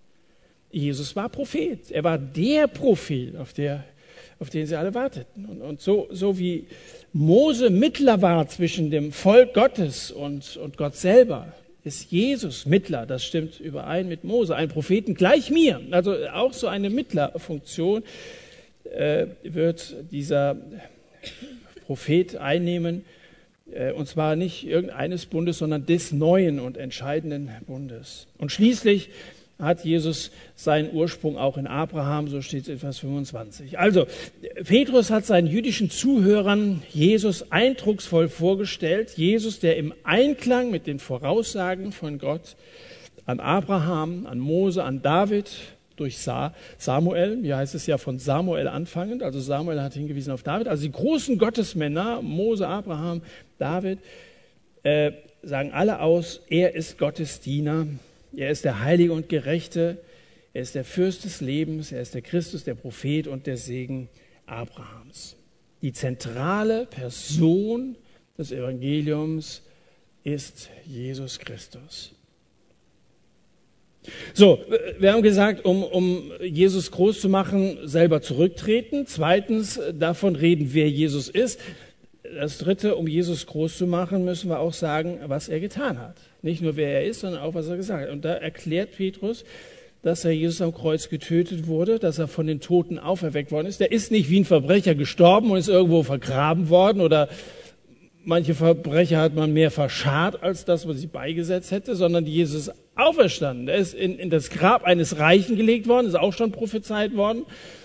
Jesus 0.75 1.15
war 1.15 1.29
Prophet. 1.29 1.91
Er 1.91 2.05
war 2.05 2.19
der 2.19 2.67
Prophet, 2.67 3.37
auf 3.37 3.53
der 3.53 3.85
auf 4.39 4.51
den 4.51 4.67
sie 4.67 4.77
alle 4.77 4.95
warteten. 4.95 5.47
Und, 5.47 5.63
und 5.63 5.81
so, 5.81 6.09
so 6.11 6.39
wie 6.39 6.67
Mose 7.13 7.71
Mittler 7.71 8.21
war 8.21 8.47
zwischen 8.49 8.91
dem 8.91 9.13
Volk 9.13 9.55
Gottes 9.55 10.11
und, 10.11 10.57
und 10.57 10.77
Gott 10.77 10.97
selber, 10.97 11.53
ist 11.85 12.11
Jesus 12.11 12.67
Mittler. 12.67 13.07
Das 13.07 13.25
stimmt 13.25 13.61
überein 13.61 14.09
mit 14.09 14.25
Mose, 14.25 14.57
ein 14.57 14.69
Propheten 14.69 15.15
gleich 15.15 15.51
mir. 15.51 15.81
Also 15.91 16.15
auch 16.33 16.53
so 16.53 16.67
eine 16.67 16.91
Mittlerfunktion 16.91 18.03
äh, 18.85 19.27
wird 19.43 19.97
dieser 20.11 20.57
Prophet 21.87 22.37
einnehmen. 22.37 23.05
Äh, 23.73 23.93
und 23.93 24.09
zwar 24.09 24.35
nicht 24.35 24.67
irgendeines 24.67 25.27
Bundes, 25.27 25.59
sondern 25.59 25.87
des 25.87 26.13
neuen 26.13 26.59
und 26.59 26.77
entscheidenden 26.77 27.51
Bundes. 27.67 28.27
Und 28.39 28.51
schließlich 28.51 29.11
hat 29.59 29.85
Jesus 29.85 30.31
seinen 30.57 30.93
Ursprung 30.93 31.39
auch 31.39 31.57
in 31.57 31.67
Abraham, 31.67 32.29
so 32.29 32.43
steht 32.43 32.63
es 32.63 32.69
in 32.69 32.79
Vers 32.79 32.99
25. 32.99 33.79
Also, 33.79 34.07
Petrus 34.65 35.11
hat 35.11 35.27
seinen 35.27 35.47
jüdischen 35.47 35.91
Zuhörern 35.91 36.83
Jesus 36.91 37.53
eindrucksvoll 37.53 38.29
vorgestellt. 38.29 39.13
Jesus, 39.17 39.61
der 39.61 39.77
im 39.77 39.95
Einklang 40.03 40.71
mit 40.71 40.87
den 40.87 40.99
Voraussagen 40.99 41.93
von 41.93 42.19
Gott 42.19 42.57
an 43.27 43.41
Abraham, 43.41 44.27
an 44.27 44.39
Mose, 44.39 44.83
an 44.83 45.03
David, 45.03 45.51
durch 45.97 46.19
Samuel, 46.79 47.39
hier 47.43 47.57
heißt 47.57 47.75
es 47.75 47.87
ja 47.87 47.99
von 47.99 48.19
Samuel 48.19 48.67
anfangend, 48.67 49.23
also 49.23 49.39
Samuel 49.39 49.81
hat 49.81 49.95
hingewiesen 49.95 50.33
auf 50.33 50.43
David, 50.43 50.67
also 50.67 50.83
die 50.83 50.91
großen 50.91 51.39
Gottesmänner, 51.39 52.21
Mose, 52.21 52.67
Abraham, 52.67 53.23
David, 53.59 54.01
äh, 54.83 55.13
sagen 55.43 55.73
alle 55.73 56.01
aus, 56.01 56.41
er 56.49 56.75
ist 56.75 56.99
Gottes 56.99 57.41
Diener, 57.41 57.87
er 58.37 58.51
ist 58.51 58.65
der 58.65 58.81
Heilige 58.81 59.13
und 59.13 59.29
Gerechte. 59.29 59.99
Er 60.53 60.63
ist 60.63 60.75
der 60.75 60.85
Fürst 60.85 61.25
des 61.25 61.41
Lebens. 61.41 61.93
Er 61.93 62.01
ist 62.01 62.15
der 62.15 62.23
Christus, 62.23 62.65
der 62.65 62.75
Prophet 62.75 63.27
und 63.27 63.47
der 63.47 63.57
Segen 63.57 64.09
Abrahams. 64.47 65.37
Die 65.83 65.93
zentrale 65.93 66.87
Person 66.87 67.97
des 68.39 68.53
Evangeliums 68.53 69.63
ist 70.23 70.71
Jesus 70.87 71.39
Christus. 71.39 72.15
So, 74.35 74.61
wir 74.99 75.13
haben 75.13 75.23
gesagt, 75.23 75.65
um, 75.65 75.83
um 75.83 76.33
Jesus 76.43 76.91
groß 76.91 77.21
zu 77.21 77.29
machen, 77.29 77.79
selber 77.85 78.21
zurücktreten. 78.21 79.07
Zweitens, 79.07 79.81
davon 79.99 80.37
reden, 80.37 80.71
wer 80.73 80.91
Jesus 80.91 81.29
ist. 81.29 81.61
Das 82.39 82.57
dritte, 82.59 82.97
um 82.97 83.07
Jesus 83.07 83.47
groß 83.47 83.77
zu 83.77 83.87
machen, 83.87 84.25
müssen 84.25 84.49
wir 84.49 84.59
auch 84.59 84.73
sagen, 84.73 85.19
was 85.27 85.49
er 85.49 85.61
getan 85.61 85.99
hat. 85.99 86.17
Nicht 86.41 86.63
nur 86.63 86.77
wer 86.77 86.89
er 86.89 87.05
ist, 87.05 87.21
sondern 87.21 87.43
auch 87.43 87.55
was 87.55 87.69
er 87.69 87.77
gesagt 87.77 88.05
hat. 88.05 88.11
Und 88.11 88.25
da 88.25 88.33
erklärt 88.33 88.93
Petrus, 88.97 89.45
dass 90.01 90.25
er 90.25 90.33
Jesus 90.33 90.63
am 90.63 90.75
Kreuz 90.75 91.11
getötet 91.11 91.67
wurde, 91.67 91.99
dass 91.99 92.19
er 92.19 92.29
von 92.29 92.47
den 92.47 92.61
Toten 92.61 92.99
auferweckt 92.99 93.53
worden 93.53 93.67
ist. 93.67 93.81
Der 93.81 93.93
ist 93.93 94.11
nicht 94.11 94.31
wie 94.31 94.41
ein 94.41 94.45
Verbrecher 94.47 94.95
gestorben 94.95 95.51
und 95.51 95.59
ist 95.59 95.69
irgendwo 95.69 96.03
vergraben 96.03 96.71
worden 96.71 97.03
oder 97.03 97.29
manche 98.25 98.55
Verbrecher 98.55 99.19
hat 99.19 99.35
man 99.35 99.53
mehr 99.53 99.71
verscharrt 99.71 100.43
als 100.43 100.65
das, 100.65 100.89
was 100.89 100.99
sie 100.99 101.07
beigesetzt 101.07 101.71
hätte, 101.71 101.95
sondern 101.95 102.27
Jesus 102.27 102.69
ist 102.69 102.75
auferstanden. 102.95 103.69
Er 103.69 103.77
ist 103.77 103.95
in, 103.95 104.19
in 104.19 104.31
das 104.31 104.51
Grab 104.51 104.85
eines 104.85 105.19
Reichen 105.19 105.57
gelegt 105.57 105.89
worden, 105.89 106.07
ist 106.07 106.15
auch 106.15 106.33
schon 106.33 106.53
prophezeit 106.53 107.17
worden. 107.17 107.45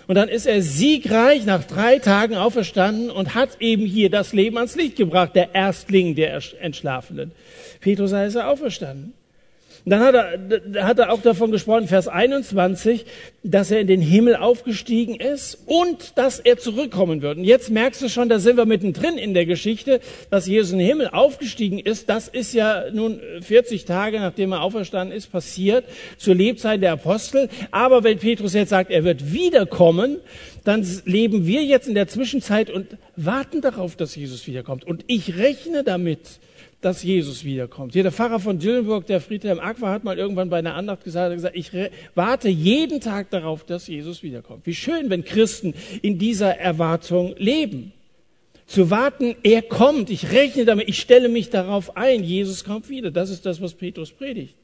Und 0.10 0.15
dann 0.15 0.28
ist 0.28 0.48
er 0.48 0.63
siegreich 0.63 1.45
nach 1.45 1.63
drei 1.65 2.00
Tagen 2.00 2.34
auferstanden 2.34 3.12
und 3.12 3.36
hat 3.36 3.58
eben 3.60 3.86
hier 3.86 4.10
das 4.10 4.34
Leben 4.34 4.58
ans 4.58 4.76
Licht 4.76 4.95
gebracht, 4.95 5.36
der 5.36 5.54
Erstling 5.54 6.15
der 6.15 6.41
Entschlafenen. 6.60 7.32
Petrus 7.80 8.12
ist 8.12 8.34
er 8.34 8.50
auferstanden. 8.50 9.13
Dann 9.86 10.02
hat 10.02 10.15
er, 10.15 10.86
hat 10.86 11.00
er 11.00 11.12
auch 11.12 11.22
davon 11.22 11.52
gesprochen, 11.52 11.88
Vers 11.88 12.08
21, 12.08 13.06
dass 13.44 13.72
er 13.72 13.80
in 13.80 13.88
den 13.88 14.02
Himmel 14.02 14.36
aufgestiegen 14.36 15.15
ist 15.15 15.58
und 15.65 16.18
dass 16.18 16.39
er 16.39 16.58
zurückkommen 16.58 17.22
wird. 17.22 17.38
Und 17.38 17.44
jetzt 17.46 17.70
merkst 17.70 18.02
du 18.02 18.10
schon, 18.10 18.30
da 18.30 18.39
sind 18.39 18.58
wir 18.58 18.65
mittendrin 18.65 19.18
in 19.18 19.34
der 19.34 19.46
Geschichte, 19.46 20.02
dass 20.30 20.48
Jesus 20.48 20.72
in 20.72 20.80
den 20.80 20.88
Himmel 20.88 21.08
aufgestiegen 21.08 21.80
ist. 21.80 22.10
Das 22.10 22.28
ist 22.28 22.54
ja 22.54 22.86
nun 22.92 23.22
40 23.42 23.86
Tage, 23.86 24.20
nachdem 24.20 24.52
er 24.52 24.62
auferstanden 24.62 25.15
ist, 25.15 25.32
passiert, 25.32 25.86
zur 26.18 26.36
Lebzeit 26.36 26.82
der 26.82 26.94
Apostel. 26.94 27.50
Aber 27.72 28.04
wenn 28.04 28.20
Petrus 28.20 28.54
jetzt 28.54 28.70
sagt, 28.70 28.92
er 28.92 29.04
wird 29.04 29.32
wiederkommen, 29.32 30.18
dann 30.65 30.86
leben 31.06 31.48
wir 31.48 31.63
jetzt 31.63 31.88
in 31.88 31.96
der 31.96 32.08
Zwischenzeit 32.08 32.70
und 32.70 32.98
warten 33.15 33.62
darauf, 33.62 33.96
dass 33.96 34.15
Jesus 34.15 34.46
wiederkommt. 34.46 34.84
Und 34.84 35.04
ich 35.08 35.38
rechne 35.38 35.84
damit, 35.84 36.20
dass 36.82 37.04
Jesus 37.04 37.44
wiederkommt. 37.44 37.94
Hier 37.94 38.04
der 38.04 38.12
Pfarrer 38.12 38.39
von 38.39 38.58
Dillenburg, 38.58 39.06
der 39.06 39.20
Friedhelm 39.20 39.60
Aqua, 39.60 39.92
hat 39.92 40.04
mal 40.04 40.18
irgendwann 40.18 40.50
bei 40.50 40.60
einer 40.60 40.76
Andacht 40.76 41.04
gesagt, 41.04 41.34
gesagt, 41.34 41.56
ich 41.56 41.72
warte 42.15 42.48
jeden 42.48 43.02
Tag 43.02 43.30
darauf, 43.32 43.65
dass 43.65 43.88
Jesus 43.88 44.24
wiederkommt. 44.24 44.65
Wie 44.65 44.76
schön, 44.76 45.10
wenn 45.10 45.26
Christen 45.26 45.74
in 46.02 46.18
dieser 46.18 46.58
Erwartung 46.58 47.36
leben. 47.38 47.92
Zu 48.65 48.92
warten, 48.92 49.36
er 49.44 49.63
kommt, 49.63 50.10
ich 50.10 50.32
rechne 50.32 50.63
damit, 50.63 50.88
ich 50.88 51.00
stelle 51.00 51.28
mich 51.28 51.50
darauf 51.50 51.98
ein, 51.98 52.24
Jesus 52.24 52.63
kommt 52.63 52.88
wieder. 52.88 53.12
Das 53.12 53.30
ist 53.30 53.46
das, 53.46 53.60
was 53.62 53.74
Petrus 53.74 54.12
predigt. 54.12 54.56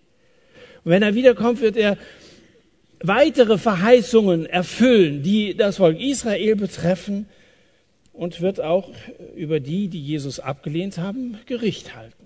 Und 0.83 0.91
wenn 0.91 1.01
er 1.01 1.15
wiederkommt, 1.15 1.59
wird 1.59 1.75
er 1.75 1.97
weitere 3.01 3.57
Verheißungen 3.57 4.45
erfüllen, 4.45 5.23
die 5.23 5.57
das 5.57 5.77
Volk 5.77 5.99
Israel 5.99 6.55
betreffen 6.55 7.25
und 8.17 8.41
wird 8.41 8.61
auch 8.61 8.89
über 9.35 9.59
die, 9.59 9.87
die 9.87 10.01
Jesus 10.01 10.39
abgelehnt 10.39 10.97
haben, 10.97 11.37
Gericht 11.45 11.95
halten. 11.95 12.25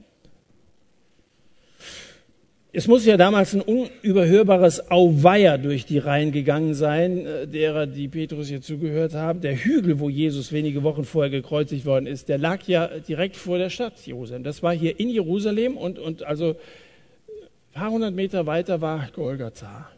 Es 2.71 2.88
muss 2.88 3.04
ja 3.04 3.17
damals 3.17 3.56
ein 3.56 3.62
unüberhörbares 3.62 4.91
Auweier 4.91 5.58
durch 5.58 5.88
die 5.88 5.97
Reihen 5.97 6.32
gegangen 6.32 6.75
sein, 6.75 7.25
äh, 7.25 7.47
derer, 7.47 7.88
die 7.88 8.08
Petrus 8.08 8.47
hier 8.47 8.62
zugehört 8.62 9.15
haben. 9.15 9.41
Der 9.41 9.56
Hügel, 9.56 9.99
wo 9.99 10.08
Jesus 10.08 10.52
wenige 10.52 10.84
Wochen 10.84 11.04
vorher 11.04 11.32
gekreuzigt 11.32 11.88
worden 11.88 12.06
ist, 12.06 12.30
der 12.30 12.38
lag 12.38 12.62
ja 12.67 12.88
direkt 12.88 13.38
vor 13.38 13.58
der 13.58 13.71
Stadt 13.71 13.93
Jerusalem. 14.06 14.43
Das 14.43 14.62
war 14.62 14.73
hier 14.73 14.99
in 14.99 15.10
Jerusalem 15.10 15.78
und, 15.78 15.97
und 15.97 16.21
also 16.21 16.49
ein 16.49 17.73
paar 17.73 17.89
hundert 17.89 18.13
Meter 18.13 18.45
weiter 18.45 18.82
war 18.82 19.10
Golgatha. 19.15 19.89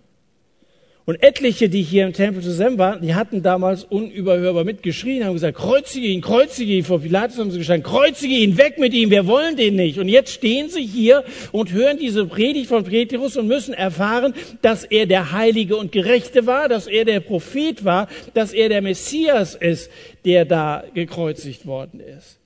Und 1.04 1.24
etliche, 1.24 1.68
die 1.68 1.82
hier 1.82 2.06
im 2.06 2.14
Tempel 2.14 2.44
zusammen 2.44 2.78
waren, 2.78 3.02
die 3.02 3.16
hatten 3.16 3.42
damals 3.42 3.84
unüberhörbar 3.84 4.64
mitgeschrien, 4.64 5.26
haben 5.26 5.34
gesagt, 5.34 5.58
kreuzige 5.58 6.06
ihn, 6.06 6.22
kreuzige 6.22 6.74
ihn. 6.74 6.84
Vor 6.84 7.02
Pilatus 7.02 7.40
haben 7.40 7.50
sie 7.50 7.58
gestanden, 7.58 7.84
kreuzige 7.84 8.36
ihn, 8.36 8.58
weg 8.58 8.78
mit 8.78 8.94
ihm, 8.94 9.10
wir 9.10 9.26
wollen 9.26 9.58
den 9.58 9.76
nicht. 9.76 9.98
Und 9.98 10.10
jetzt 10.10 10.32
stehen 10.32 10.70
sie 10.70 10.86
hier 10.86 11.24
und 11.52 11.72
hören 11.72 11.98
diese 11.98 12.28
Predigt 12.28 12.68
von 12.68 12.84
Petrus 12.84 13.36
und 13.36 13.48
müssen 13.48 13.74
erfahren, 13.74 14.36
dass 14.62 14.84
er 14.84 15.08
der 15.08 15.32
Heilige 15.32 15.76
und 15.76 15.92
Gerechte 15.92 16.46
war, 16.46 16.70
dass 16.70 16.86
er 16.86 17.04
der 17.04 17.20
Prophet 17.20 17.84
war, 17.84 18.08
dass 18.36 18.54
er 18.54 18.70
der 18.70 18.84
Messias 18.84 19.56
ist, 19.56 19.90
der 20.24 20.46
da 20.46 20.84
gekreuzigt 20.94 21.66
worden 21.66 22.00
ist. 22.00 22.38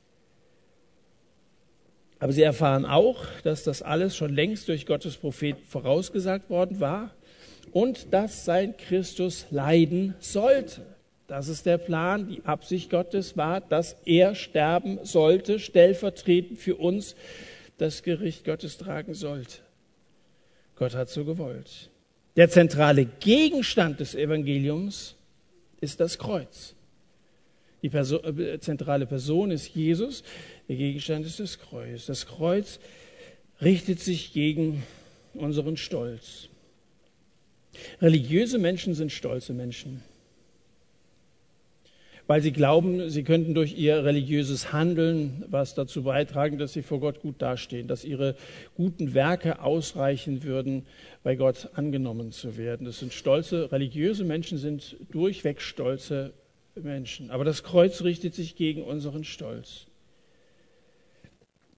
Aber 2.20 2.32
sie 2.32 2.44
erfahren 2.44 2.86
auch, 2.86 3.26
dass 3.44 3.64
das 3.64 3.82
alles 3.82 4.16
schon 4.16 4.34
längst 4.34 4.70
durch 4.70 4.86
Gottes 4.86 5.18
Prophet 5.18 5.58
vorausgesagt 5.68 6.50
worden 6.50 6.80
war 6.80 7.12
und 7.76 8.14
dass 8.14 8.46
sein 8.46 8.78
Christus 8.78 9.48
leiden 9.52 10.16
sollte. 10.20 10.86
Das 11.28 11.50
ist 11.50 11.66
der 11.66 11.78
Plan, 11.78 12.26
die 12.26 12.42
Absicht 12.46 12.90
Gottes 12.90 13.36
war, 13.36 13.60
dass 13.60 13.98
er 14.06 14.34
sterben 14.34 15.00
sollte, 15.04 15.60
stellvertretend 15.60 16.58
für 16.58 16.78
uns 16.78 17.18
das 17.78 18.02
Gericht 18.02 18.46
Gottes 18.46 18.78
tragen 18.78 19.14
sollte. 19.14 19.58
Gott 20.78 20.96
hat 20.96 21.10
so 21.10 21.26
gewollt. 21.26 21.90
Der 22.38 22.50
zentrale 22.50 23.04
Gegenstand 23.20 24.00
des 24.00 24.16
Evangeliums 24.16 25.18
ist 25.82 26.00
das 26.00 26.18
Kreuz. 26.18 26.76
Die 27.82 27.90
Person, 27.90 28.40
äh, 28.40 28.58
zentrale 28.62 29.06
Person 29.06 29.52
ist 29.52 29.76
Jesus, 29.76 30.24
der 30.70 30.78
Gegenstand 30.78 31.26
ist 31.26 31.42
das 31.42 31.60
Kreuz. 31.60 32.06
Das 32.06 32.26
Kreuz 32.26 32.80
richtet 33.62 34.00
sich 34.00 34.32
gegen 34.32 34.82
unseren 35.34 35.76
Stolz. 35.76 36.48
Religiöse 38.02 38.58
Menschen 38.58 38.94
sind 38.94 39.12
stolze 39.12 39.54
Menschen 39.54 40.02
weil 42.28 42.42
sie 42.42 42.52
glauben, 42.52 43.10
sie 43.10 43.24
könnten 43.24 43.54
durch 43.54 43.78
ihr 43.78 44.04
religiöses 44.04 44.74
Handeln 44.74 45.44
was 45.48 45.76
dazu 45.76 46.04
beitragen, 46.04 46.58
dass 46.58 46.74
sie 46.74 46.82
vor 46.82 47.00
Gott 47.00 47.22
gut 47.22 47.42
dastehen, 47.42 47.88
dass 47.88 48.04
ihre 48.04 48.36
guten 48.76 49.14
Werke 49.14 49.62
ausreichen 49.62 50.44
würden, 50.44 50.86
bei 51.24 51.36
Gott 51.36 51.70
angenommen 51.74 52.32
zu 52.32 52.58
werden. 52.58 52.86
Das 52.86 53.00
sind 53.00 53.14
stolze, 53.14 53.72
religiöse 53.72 54.24
Menschen 54.24 54.58
sind 54.58 54.96
durchweg 55.12 55.62
stolze 55.62 56.34
Menschen. 56.76 57.30
Aber 57.30 57.46
das 57.46 57.64
Kreuz 57.64 58.02
richtet 58.02 58.34
sich 58.34 58.56
gegen 58.56 58.84
unseren 58.84 59.24
Stolz. 59.24 59.86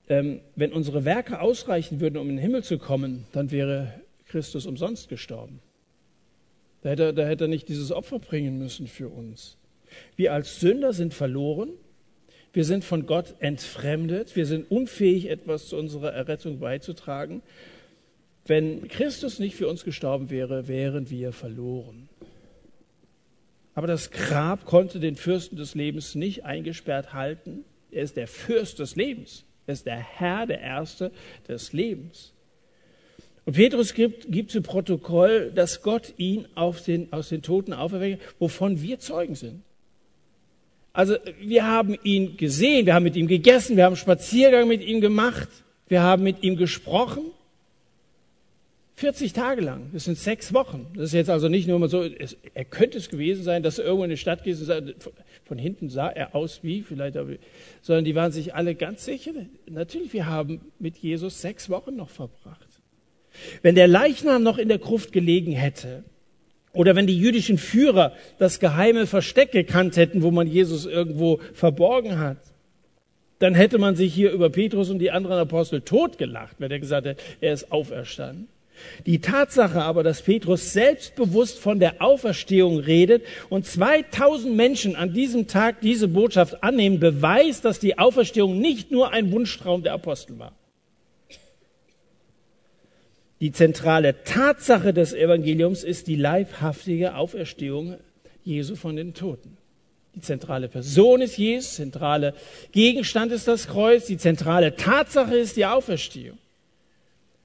Ähm, 0.10 0.39
wenn 0.55 0.71
unsere 0.71 1.03
Werke 1.03 1.41
ausreichen 1.41 1.99
würden, 1.99 2.17
um 2.17 2.29
in 2.29 2.38
den 2.38 2.41
Himmel 2.41 2.63
zu 2.63 2.77
kommen, 2.77 3.25
dann 3.33 3.51
wäre 3.51 3.93
Christus 4.25 4.65
umsonst 4.65 5.10
gestorben. 5.10 5.60
Da 6.81 6.89
hätte, 6.89 7.13
da 7.13 7.25
hätte 7.25 7.45
er 7.45 7.49
nicht 7.49 7.67
dieses 7.69 7.91
Opfer 7.91 8.19
bringen 8.19 8.57
müssen 8.57 8.87
für 8.87 9.09
uns. 9.09 9.57
Wir 10.15 10.33
als 10.33 10.59
Sünder 10.59 10.93
sind 10.93 11.13
verloren. 11.13 11.69
Wir 12.53 12.65
sind 12.65 12.83
von 12.83 13.05
Gott 13.05 13.35
entfremdet. 13.39 14.35
Wir 14.35 14.45
sind 14.45 14.69
unfähig, 14.69 15.29
etwas 15.29 15.67
zu 15.67 15.77
unserer 15.77 16.13
Errettung 16.13 16.59
beizutragen. 16.59 17.41
Wenn 18.45 18.87
Christus 18.87 19.39
nicht 19.39 19.55
für 19.55 19.67
uns 19.67 19.83
gestorben 19.83 20.29
wäre, 20.29 20.67
wären 20.67 21.09
wir 21.09 21.33
verloren. 21.33 22.07
Aber 23.75 23.87
das 23.87 24.09
Grab 24.09 24.65
konnte 24.65 24.99
den 24.99 25.15
Fürsten 25.15 25.55
des 25.55 25.75
Lebens 25.75 26.15
nicht 26.15 26.45
eingesperrt 26.45 27.13
halten. 27.13 27.63
Er 27.91 28.03
ist 28.03 28.17
der 28.17 28.27
Fürst 28.27 28.79
des 28.79 28.95
Lebens. 28.95 29.45
Er 29.67 29.73
ist 29.73 29.85
der 29.85 29.99
Herr, 29.99 30.47
der 30.47 30.61
Erste 30.61 31.11
des 31.47 31.73
Lebens. 31.73 32.33
Und 33.47 33.53
Petrus 33.53 33.93
gibt, 33.93 34.29
gibt 34.29 34.51
zu 34.51 34.62
Protokoll, 34.62 35.53
dass 35.55 35.81
Gott 35.81 36.13
ihn 36.17 36.47
den, 36.86 37.13
aus 37.13 37.29
den 37.29 37.41
Toten 37.41 37.71
auferweckt, 37.71 38.21
wovon 38.39 38.81
wir 38.81 38.99
Zeugen 38.99 39.36
sind. 39.36 39.62
Also 40.91 41.15
wir 41.39 41.65
haben 41.65 41.95
ihn 42.03 42.36
gesehen, 42.36 42.86
wir 42.86 42.93
haben 42.93 43.03
mit 43.03 43.15
ihm 43.15 43.27
gegessen, 43.27 43.77
wir 43.77 43.86
haben 43.86 43.95
Spaziergang 43.95 44.67
mit 44.67 44.83
ihm 44.83 44.99
gemacht, 44.99 45.47
wir 45.88 46.01
haben 46.01 46.23
mit 46.23 46.43
ihm 46.43 46.57
gesprochen. 46.57 47.23
40 48.95 49.31
Tage 49.31 49.62
lang, 49.62 49.91
das 49.93 50.03
sind 50.03 50.17
sechs 50.17 50.53
Wochen. 50.53 50.86
Das 50.95 51.05
ist 51.05 51.13
jetzt 51.13 51.29
also 51.29 51.47
nicht 51.47 51.69
nur 51.69 51.79
mal 51.79 51.88
so, 51.88 52.03
es, 52.03 52.36
er 52.53 52.65
könnte 52.65 52.97
es 52.97 53.07
gewesen 53.07 53.43
sein, 53.43 53.63
dass 53.63 53.79
er 53.79 53.86
irgendwo 53.86 54.03
in 54.03 54.10
die 54.10 54.17
Stadt 54.17 54.43
geht 54.43 54.60
und 54.60 54.65
sagt, 54.65 55.07
von 55.45 55.57
hinten 55.57 55.89
sah 55.89 56.10
er 56.10 56.36
aus 56.36 56.63
wie, 56.63 56.81
vielleicht, 56.81 57.15
aber, 57.15 57.36
sondern 57.81 58.03
die 58.03 58.15
waren 58.15 58.33
sich 58.33 58.55
alle 58.55 58.75
ganz 58.75 59.05
sicher. 59.05 59.31
Natürlich, 59.69 60.12
wir 60.12 60.25
haben 60.25 60.60
mit 60.79 60.97
Jesus 60.97 61.39
sechs 61.39 61.69
Wochen 61.69 61.95
noch 61.95 62.10
verbracht. 62.10 62.66
Wenn 63.62 63.76
der 63.76 63.88
Leichnam 63.88 64.43
noch 64.43 64.58
in 64.58 64.67
der 64.67 64.80
Gruft 64.80 65.12
gelegen 65.12 65.52
hätte, 65.52 66.04
oder 66.73 66.95
wenn 66.95 67.08
die 67.08 67.17
jüdischen 67.17 67.58
Führer 67.58 68.13
das 68.38 68.60
geheime 68.60 69.08
Versteck 69.08 69.52
gekannt 69.52 69.97
hätten, 69.97 70.21
wo 70.21 70.32
man 70.32 70.47
Jesus 70.47 70.86
irgendwo 70.86 71.39
verborgen 71.54 72.19
hat, 72.19 72.38
dann 73.39 73.56
hätte 73.56 73.78
man 73.78 73.95
sich 73.95 74.13
hier 74.13 74.32
über 74.32 74.50
Petrus 74.50 74.89
und 74.89 75.00
die 75.00 75.12
anderen 75.12 75.39
Apostel 75.39 75.82
totgelacht, 75.82 76.56
wenn 76.60 76.71
er 76.71 76.80
gesagt 76.80 77.08
hätte, 77.08 77.23
er 77.41 77.54
ist 77.54 77.71
auferstanden. 77.71 78.47
Die 79.06 79.19
Tatsache 79.21 79.82
aber, 79.82 80.04
dass 80.04 80.21
Petrus 80.21 80.73
selbstbewusst 80.73 81.58
von 81.58 81.80
der 81.80 82.02
Auferstehung 82.02 82.78
redet 82.78 83.23
und 83.50 83.65
2000 83.65 84.56
Menschen 84.56 84.95
an 84.95 85.13
diesem 85.13 85.47
Tag 85.47 85.82
diese 85.82 86.08
Botschaft 86.08 86.63
annehmen, 86.63 87.00
beweist, 87.00 87.65
dass 87.65 87.80
die 87.80 87.97
Auferstehung 87.97 88.60
nicht 88.60 88.91
nur 88.91 89.12
ein 89.12 89.32
Wunschtraum 89.32 89.82
der 89.82 89.93
Apostel 89.93 90.38
war. 90.38 90.54
Die 93.39 93.52
zentrale 93.52 94.23
Tatsache 94.23 94.93
des 94.93 95.13
Evangeliums 95.13 95.84
ist 95.84 96.08
die 96.08 96.15
leibhaftige 96.15 97.15
Auferstehung 97.15 97.97
Jesu 98.43 98.76
von 98.76 98.95
den 98.95 99.13
Toten. 99.13 99.58
Die 100.15 100.21
zentrale 100.21 100.67
Person 100.67 101.21
ist 101.21 101.38
Jesus, 101.38 101.76
zentrale 101.76 102.34
Gegenstand 102.71 103.32
ist 103.32 103.47
das 103.47 103.67
Kreuz, 103.67 104.06
die 104.06 104.17
zentrale 104.17 104.76
Tatsache 104.76 105.38
ist 105.38 105.58
die 105.58 105.67
Auferstehung. 105.67 106.39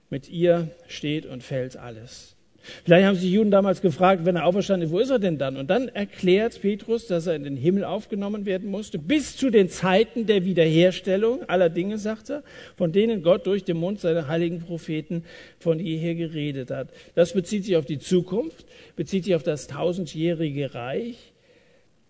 Mit 0.08 0.30
ihr 0.30 0.70
steht 0.88 1.26
und 1.26 1.42
fällt 1.42 1.76
alles. 1.76 2.36
Vielleicht 2.84 3.06
haben 3.06 3.16
sich 3.16 3.30
Juden 3.30 3.50
damals 3.50 3.80
gefragt, 3.80 4.24
wenn 4.24 4.36
er 4.36 4.46
auferstanden 4.46 4.88
ist, 4.88 4.92
wo 4.92 4.98
ist 4.98 5.10
er 5.10 5.18
denn 5.18 5.38
dann? 5.38 5.56
Und 5.56 5.70
dann 5.70 5.88
erklärt 5.88 6.60
Petrus, 6.60 7.06
dass 7.06 7.26
er 7.26 7.34
in 7.34 7.44
den 7.44 7.56
Himmel 7.56 7.84
aufgenommen 7.84 8.46
werden 8.46 8.70
musste, 8.70 8.98
bis 8.98 9.36
zu 9.36 9.50
den 9.50 9.68
Zeiten 9.68 10.26
der 10.26 10.44
Wiederherstellung 10.44 11.42
aller 11.48 11.68
Dinge, 11.68 11.98
sagt 11.98 12.30
er, 12.30 12.42
von 12.76 12.92
denen 12.92 13.22
Gott 13.22 13.46
durch 13.46 13.64
den 13.64 13.76
Mund 13.76 14.00
seiner 14.00 14.28
heiligen 14.28 14.60
Propheten 14.60 15.24
von 15.58 15.78
jeher 15.78 16.14
geredet 16.14 16.70
hat. 16.70 16.88
Das 17.14 17.32
bezieht 17.32 17.64
sich 17.64 17.76
auf 17.76 17.84
die 17.84 17.98
Zukunft, 17.98 18.66
bezieht 18.96 19.24
sich 19.24 19.34
auf 19.34 19.42
das 19.42 19.66
tausendjährige 19.66 20.74
Reich, 20.74 21.32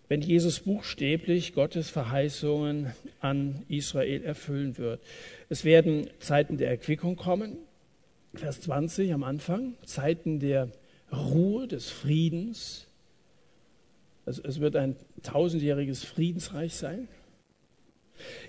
wenn 0.09 0.21
Jesus 0.21 0.59
buchstäblich 0.59 1.53
Gottes 1.53 1.89
Verheißungen 1.89 2.91
an 3.19 3.63
Israel 3.69 4.23
erfüllen 4.23 4.77
wird. 4.77 5.01
Es 5.49 5.65
werden 5.65 6.07
Zeiten 6.19 6.57
der 6.57 6.69
Erquickung 6.69 7.15
kommen, 7.15 7.57
Vers 8.35 8.61
20 8.61 9.13
am 9.13 9.23
Anfang, 9.23 9.75
Zeiten 9.85 10.39
der 10.39 10.69
Ruhe, 11.11 11.67
des 11.67 11.89
Friedens. 11.89 12.87
Also 14.25 14.41
es 14.43 14.59
wird 14.59 14.75
ein 14.75 14.95
tausendjähriges 15.21 16.03
Friedensreich 16.03 16.73
sein. 16.73 17.07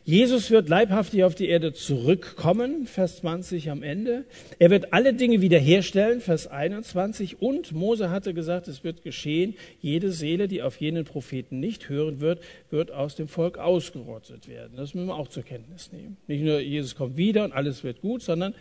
Jesus 0.04 0.50
wird 0.50 0.68
leibhaftig 0.68 1.24
auf 1.24 1.34
die 1.34 1.48
Erde 1.48 1.72
zurückkommen, 1.72 2.86
Vers 2.86 3.16
20 3.18 3.70
am 3.70 3.82
Ende. 3.82 4.24
Er 4.58 4.70
wird 4.70 4.92
alle 4.92 5.14
Dinge 5.14 5.40
wiederherstellen, 5.40 6.20
Vers 6.20 6.46
21. 6.46 7.40
Und 7.42 7.72
Mose 7.72 8.10
hatte 8.10 8.34
gesagt, 8.34 8.68
es 8.68 8.84
wird 8.84 9.02
geschehen, 9.02 9.54
jede 9.80 10.12
Seele, 10.12 10.48
die 10.48 10.62
auf 10.62 10.80
jenen 10.80 11.04
Propheten 11.04 11.60
nicht 11.60 11.88
hören 11.88 12.20
wird, 12.20 12.40
wird 12.70 12.90
aus 12.90 13.16
dem 13.16 13.28
Volk 13.28 13.58
ausgerottet 13.58 14.48
werden. 14.48 14.76
Das 14.76 14.94
müssen 14.94 15.08
wir 15.08 15.16
auch 15.16 15.28
zur 15.28 15.42
Kenntnis 15.42 15.90
nehmen. 15.92 16.18
Nicht 16.26 16.44
nur 16.44 16.60
Jesus 16.60 16.94
kommt 16.94 17.16
wieder 17.16 17.44
und 17.44 17.52
alles 17.52 17.82
wird 17.82 18.00
gut, 18.00 18.22
sondern 18.22 18.54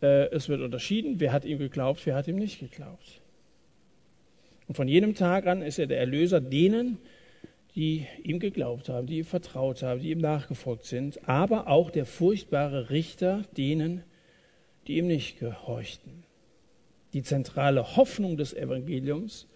es 0.00 0.48
wird 0.48 0.60
unterschieden, 0.60 1.18
wer 1.18 1.32
hat 1.32 1.44
ihm 1.44 1.58
geglaubt, 1.58 2.04
wer 2.06 2.14
hat 2.14 2.28
ihm 2.28 2.36
nicht 2.36 2.60
geglaubt. 2.60 3.20
Und 4.68 4.74
von 4.74 4.86
jenem 4.86 5.14
Tag 5.14 5.46
an 5.46 5.62
ist 5.62 5.78
er 5.78 5.86
der 5.86 5.98
Erlöser 5.98 6.40
denen, 6.40 6.98
die 7.74 8.06
ihm 8.22 8.38
geglaubt 8.38 8.88
haben, 8.88 9.06
die 9.06 9.18
ihm 9.18 9.24
vertraut 9.24 9.82
haben, 9.82 10.00
die 10.00 10.10
ihm 10.10 10.18
nachgefolgt 10.18 10.84
sind, 10.84 11.28
aber 11.28 11.68
auch 11.68 11.90
der 11.90 12.06
furchtbare 12.06 12.90
Richter 12.90 13.44
denen, 13.56 14.02
die 14.86 14.98
ihm 14.98 15.06
nicht 15.06 15.38
gehorchten. 15.38 16.24
Die 17.12 17.22
zentrale 17.22 17.96
Hoffnung 17.96 18.36
des 18.36 18.52
Evangeliums 18.52 19.46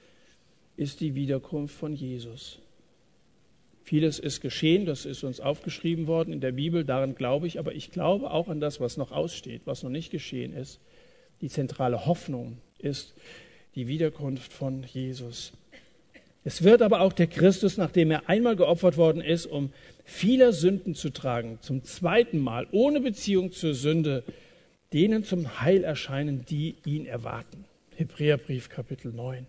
ist 0.76 1.00
die 1.00 1.14
Wiederkunft 1.14 1.74
von 1.74 1.94
Jesus. 1.94 2.61
Vieles 3.84 4.18
ist 4.18 4.40
geschehen, 4.40 4.86
das 4.86 5.04
ist 5.04 5.24
uns 5.24 5.40
aufgeschrieben 5.40 6.06
worden 6.06 6.32
in 6.32 6.40
der 6.40 6.52
Bibel, 6.52 6.84
daran 6.84 7.14
glaube 7.14 7.46
ich, 7.46 7.58
aber 7.58 7.74
ich 7.74 7.90
glaube 7.90 8.30
auch 8.30 8.48
an 8.48 8.60
das, 8.60 8.80
was 8.80 8.96
noch 8.96 9.10
aussteht, 9.10 9.62
was 9.64 9.82
noch 9.82 9.90
nicht 9.90 10.10
geschehen 10.10 10.54
ist. 10.54 10.80
Die 11.40 11.48
zentrale 11.48 12.06
Hoffnung 12.06 12.58
ist 12.78 13.14
die 13.74 13.88
Wiederkunft 13.88 14.52
von 14.52 14.84
Jesus. 14.84 15.52
Es 16.44 16.62
wird 16.62 16.82
aber 16.82 17.00
auch 17.00 17.12
der 17.12 17.26
Christus, 17.26 17.76
nachdem 17.76 18.10
er 18.10 18.28
einmal 18.28 18.56
geopfert 18.56 18.96
worden 18.96 19.22
ist, 19.22 19.46
um 19.46 19.72
vieler 20.04 20.52
Sünden 20.52 20.94
zu 20.94 21.10
tragen, 21.10 21.58
zum 21.60 21.84
zweiten 21.84 22.38
Mal, 22.38 22.66
ohne 22.72 23.00
Beziehung 23.00 23.52
zur 23.52 23.74
Sünde, 23.74 24.24
denen 24.92 25.24
zum 25.24 25.60
Heil 25.60 25.84
erscheinen, 25.84 26.44
die 26.44 26.76
ihn 26.84 27.06
erwarten. 27.06 27.64
Hebräerbrief 27.96 28.68
Kapitel 28.68 29.12
9. 29.12 29.46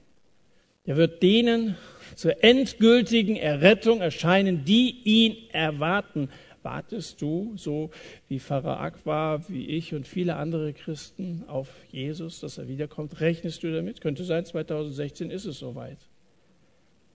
Er 0.85 0.97
wird 0.97 1.23
denen 1.23 1.77
zur 2.15 2.43
endgültigen 2.43 3.37
Errettung 3.37 4.01
erscheinen, 4.01 4.65
die 4.65 4.97
ihn 5.05 5.37
erwarten. 5.51 6.29
Wartest 6.61 7.21
du, 7.21 7.53
so 7.55 7.89
wie 8.27 8.39
Pfarrer 8.39 8.81
Aqua, 8.81 9.41
wie 9.47 9.67
ich 9.67 9.93
und 9.93 10.07
viele 10.07 10.35
andere 10.35 10.73
Christen, 10.73 11.45
auf 11.47 11.69
Jesus, 11.91 12.41
dass 12.41 12.57
er 12.57 12.67
wiederkommt? 12.67 13.21
Rechnest 13.21 13.63
du 13.63 13.73
damit? 13.73 14.01
Könnte 14.01 14.25
sein, 14.25 14.45
2016 14.45 15.31
ist 15.31 15.45
es 15.45 15.59
soweit. 15.59 15.97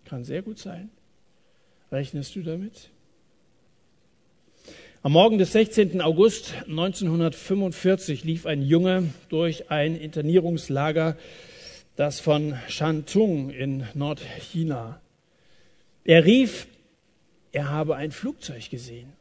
Kann 0.07 0.25
sehr 0.25 0.41
gut 0.41 0.59
sein. 0.59 0.91
Rechnest 1.93 2.37
du 2.37 2.43
damit? 2.43 2.91
Am 5.03 5.13
Morgen 5.13 5.39
des 5.39 5.53
16. 5.53 6.01
August 6.01 6.55
1945 6.67 8.25
lief 8.25 8.47
ein 8.47 8.63
Junge 8.63 9.11
durch 9.29 9.71
ein 9.71 9.95
Internierungslager, 9.95 11.17
das 11.99 12.21
von 12.21 12.55
Shantung 12.69 13.51
in 13.51 13.83
Nordchina. 13.95 15.01
Er 16.05 16.25
rief, 16.25 16.69
er 17.51 17.71
habe 17.71 17.97
ein 17.97 18.13
Flugzeug 18.13 18.71
gesehen. 18.71 19.13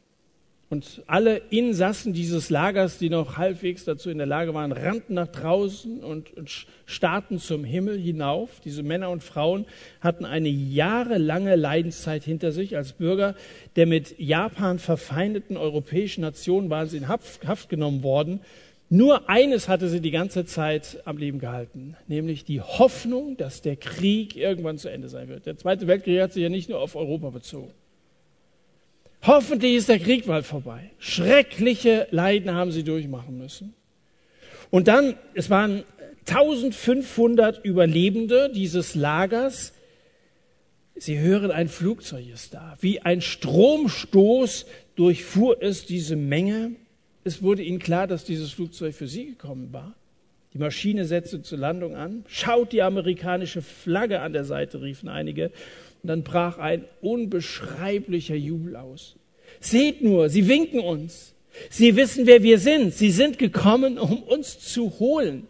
Und 0.70 1.02
alle 1.08 1.38
Insassen 1.50 2.12
dieses 2.12 2.50
Lagers, 2.50 2.98
die 2.98 3.10
noch 3.10 3.36
halbwegs 3.36 3.84
dazu 3.84 4.10
in 4.10 4.18
der 4.18 4.28
Lage 4.28 4.54
waren, 4.54 4.70
rannten 4.70 5.14
nach 5.14 5.26
draußen 5.26 6.04
und, 6.04 6.30
starrten 6.86 7.40
zum 7.40 7.64
Himmel 7.64 7.98
hinauf. 7.98 8.60
Diese 8.64 8.84
Männer 8.84 9.10
und 9.10 9.24
Frauen 9.24 9.66
hatten 10.00 10.24
eine 10.24 10.48
jahrelange 10.48 11.56
Leidenszeit 11.56 12.22
hinter 12.22 12.52
sich 12.52 12.76
als 12.76 12.92
Bürger 12.92 13.34
der 13.74 13.86
mit 13.86 14.20
Japan 14.20 14.78
verfeindeten 14.78 15.56
europäischen 15.56 16.20
Nationen 16.20 16.70
waren 16.70 16.88
sie 16.88 16.98
in 16.98 17.08
Haft 17.08 17.68
genommen 17.68 18.04
worden. 18.04 18.40
Nur 18.90 19.28
eines 19.28 19.68
hatte 19.68 19.88
sie 19.88 20.00
die 20.00 20.10
ganze 20.10 20.46
Zeit 20.46 21.02
am 21.04 21.18
Leben 21.18 21.38
gehalten, 21.38 21.94
nämlich 22.06 22.44
die 22.44 22.62
Hoffnung, 22.62 23.36
dass 23.36 23.60
der 23.60 23.76
Krieg 23.76 24.34
irgendwann 24.34 24.78
zu 24.78 24.88
Ende 24.88 25.08
sein 25.08 25.28
wird. 25.28 25.44
Der 25.44 25.58
Zweite 25.58 25.86
Weltkrieg 25.86 26.20
hat 26.22 26.32
sich 26.32 26.42
ja 26.42 26.48
nicht 26.48 26.70
nur 26.70 26.80
auf 26.80 26.96
Europa 26.96 27.28
bezogen. 27.30 27.70
Hoffentlich 29.22 29.74
ist 29.74 29.88
der 29.88 29.98
Krieg 29.98 30.26
bald 30.26 30.46
vorbei. 30.46 30.90
Schreckliche 30.98 32.06
Leiden 32.12 32.54
haben 32.54 32.72
sie 32.72 32.84
durchmachen 32.84 33.36
müssen. 33.36 33.74
Und 34.70 34.88
dann, 34.88 35.16
es 35.34 35.50
waren 35.50 35.84
1500 36.26 37.64
Überlebende 37.64 38.50
dieses 38.54 38.94
Lagers. 38.94 39.72
Sie 40.94 41.18
hören, 41.18 41.50
ein 41.50 41.68
Flugzeug 41.68 42.28
ist 42.28 42.54
da. 42.54 42.76
Wie 42.80 43.00
ein 43.00 43.20
Stromstoß 43.20 44.66
durchfuhr 44.94 45.62
es 45.62 45.84
diese 45.84 46.16
Menge. 46.16 46.72
Es 47.28 47.42
wurde 47.42 47.62
ihnen 47.62 47.78
klar, 47.78 48.06
dass 48.06 48.24
dieses 48.24 48.52
Flugzeug 48.52 48.94
für 48.94 49.06
sie 49.06 49.26
gekommen 49.26 49.70
war. 49.70 49.94
Die 50.54 50.58
Maschine 50.58 51.04
setzte 51.04 51.42
zur 51.42 51.58
Landung 51.58 51.94
an. 51.94 52.24
Schaut 52.26 52.72
die 52.72 52.80
amerikanische 52.80 53.60
Flagge 53.60 54.22
an 54.22 54.32
der 54.32 54.44
Seite, 54.44 54.80
riefen 54.80 55.10
einige. 55.10 55.48
Und 56.02 56.08
dann 56.08 56.22
brach 56.22 56.56
ein 56.56 56.86
unbeschreiblicher 57.02 58.34
Jubel 58.34 58.76
aus. 58.76 59.16
Seht 59.60 60.00
nur, 60.00 60.30
sie 60.30 60.48
winken 60.48 60.80
uns. 60.80 61.34
Sie 61.68 61.96
wissen, 61.96 62.26
wer 62.26 62.42
wir 62.42 62.58
sind. 62.58 62.94
Sie 62.94 63.10
sind 63.10 63.38
gekommen, 63.38 63.98
um 63.98 64.22
uns 64.22 64.58
zu 64.58 64.98
holen. 64.98 65.48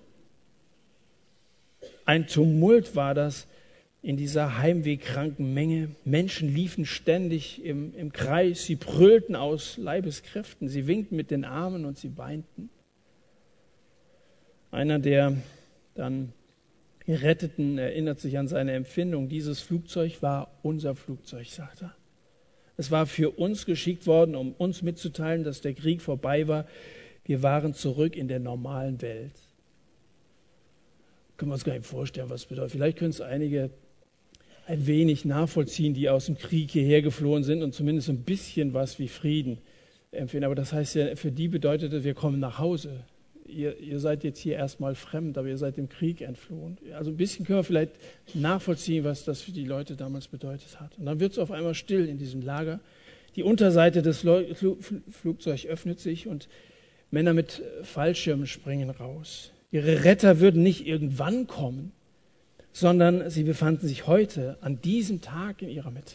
Ein 2.05 2.27
Tumult 2.27 2.97
war 2.97 3.15
das 3.15 3.47
in 4.03 4.17
dieser 4.17 4.59
heimwegkranken 4.59 5.53
Menge. 5.53 5.91
Menschen 6.05 6.53
liefen 6.55 6.87
ständig 6.87 7.65
im, 7.65 7.95
im 7.95 8.13
Kreis. 8.13 8.65
Sie 8.65 8.77
brüllten 8.77 9.35
aus 9.35 9.77
Leibeskräften. 9.77 10.69
Sie 10.69 10.87
winkten 10.87 11.17
mit 11.17 11.31
den 11.31 11.45
Armen 11.45 11.85
und 11.85 11.99
sie 11.99 12.17
weinten. 12.17 12.71
Einer 14.71 14.99
der 14.99 15.37
dann 15.95 16.33
Geretteten 17.05 17.79
erinnert 17.79 18.21
sich 18.21 18.39
an 18.39 18.49
seine 18.49 18.73
Empfindung. 18.73 19.29
Dieses 19.29 19.61
Flugzeug 19.61 20.23
war 20.23 20.59
unser 20.63 20.95
Flugzeug, 20.95 21.47
sagt 21.47 21.83
er. 21.83 21.95
Es 22.77 22.91
war 22.91 23.07
für 23.07 23.31
uns 23.31 23.67
geschickt 23.67 24.07
worden, 24.07 24.37
um 24.37 24.53
uns 24.53 24.83
mitzuteilen, 24.83 25.43
dass 25.43 25.61
der 25.61 25.75
Krieg 25.75 26.03
vorbei 26.03 26.47
war. 26.47 26.67
Wir 27.25 27.43
waren 27.43 27.75
zurück 27.75 28.15
in 28.15 28.29
der 28.29 28.39
normalen 28.39 29.01
Welt. 29.03 29.33
Können 31.37 31.51
wir 31.51 31.55
uns 31.55 31.65
gar 31.65 31.73
nicht 31.73 31.87
vorstellen, 31.87 32.31
was 32.31 32.43
das 32.43 32.49
bedeutet. 32.49 32.73
Vielleicht 32.73 32.99
können 32.99 33.11
es 33.11 33.21
einige 33.21 33.71
ein 34.69 34.87
wenig 34.87 35.25
nachvollziehen, 35.25 35.95
die 35.95 36.09
aus 36.09 36.27
dem 36.27 36.39
Krieg 36.39 36.71
hierher 36.71 37.03
geflohen 37.03 37.43
sind 37.43 37.63
und 37.63 37.75
zumindest 37.75 38.09
ein 38.11 38.23
bisschen 38.23 38.75
was 38.75 38.99
wie 38.99 39.09
Frieden 39.09 39.59
empfinden. 40.13 40.45
Aber 40.45 40.55
das 40.55 40.73
heißt 40.73 40.95
ja, 40.95 41.17
für 41.17 41.33
die 41.33 41.49
bedeutet 41.49 41.93
es, 41.93 42.05
wir 42.05 42.15
kommen 42.15 42.39
nach 42.39 42.59
Hause 42.59 43.05
ihr, 43.49 43.79
ihr 43.79 43.99
seid 43.99 44.25
jetzt 44.25 44.39
hier 44.39 44.57
erstmal 44.57 44.95
fremd, 44.95 45.39
aber 45.39 45.49
ihr 45.49 45.59
seid 45.59 45.77
dem 45.77 45.89
Krieg 45.89 46.21
entflohen. 46.21 46.79
Also 46.95 47.11
ein 47.11 47.17
bisschen 47.17 47.47
können 47.47 47.59
wir 47.61 47.65
vielleicht 47.65 47.93
nachvollziehen, 48.35 49.05
was 49.05 49.25
das 49.25 49.41
für 49.41 49.53
die 49.53 49.65
Leute 49.65 49.97
damals 49.97 50.29
bedeutet 50.29 50.81
hat. 50.81 50.99
Und 50.99 51.07
dann 51.07 51.21
wird 51.21 51.33
es 51.33 51.39
auf 51.39 51.51
einmal 51.51 51.75
still 51.75 52.07
in 52.09 52.19
diesem 52.19 52.43
Lager. 52.43 52.81
Die 53.37 53.43
Unterseite 53.43 54.03
des 54.03 54.25
Flugzeugs 55.11 55.67
öffnet 55.67 56.01
sich 56.01 56.27
und 56.27 56.49
Männer 57.11 57.35
mit 57.35 57.63
Fallschirmen 57.83 58.47
springen 58.47 58.91
raus. 58.91 59.53
Ihre 59.71 60.05
Retter 60.05 60.41
würden 60.41 60.63
nicht 60.63 60.87
irgendwann 60.87 61.47
kommen, 61.47 61.93
sondern 62.79 63.29
sie 63.31 63.43
befanden 63.43 63.89
sich 63.89 64.07
heute, 64.07 64.57
an 64.61 64.81
diesem 64.81 65.21
Tag 65.21 65.63
in 65.63 65.69
ihrer 65.69 65.91
Mitte. 65.91 66.15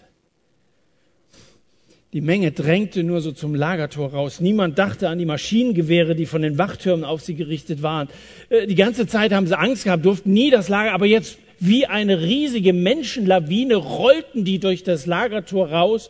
Die 2.14 2.22
Menge 2.22 2.52
drängte 2.52 3.04
nur 3.04 3.22
so 3.22 3.32
zum 3.32 3.56
Lagertor 3.56 4.12
raus. 4.12 4.40
Niemand 4.40 4.78
dachte 4.78 5.10
an 5.10 5.18
die 5.18 5.26
Maschinengewehre, 5.26 6.16
die 6.16 6.28
von 6.28 6.44
den 6.44 6.60
Wachtürmen 6.60 7.04
auf 7.04 7.22
sie 7.22 7.34
gerichtet 7.34 7.82
waren. 7.82 8.08
Äh, 8.50 8.68
die 8.68 8.76
ganze 8.76 9.08
Zeit 9.08 9.34
haben 9.34 9.48
sie 9.48 9.58
Angst 9.58 9.84
gehabt, 9.84 10.06
durften 10.06 10.32
nie 10.32 10.52
das 10.52 10.70
Lager, 10.70 10.94
aber 10.94 11.08
jetzt 11.08 11.40
wie 11.60 11.88
eine 11.88 12.22
riesige 12.22 12.72
Menschenlawine 12.72 13.76
rollten 13.76 14.46
die 14.46 14.60
durch 14.60 14.84
das 14.84 15.06
Lagertor 15.06 15.72
raus, 15.72 16.10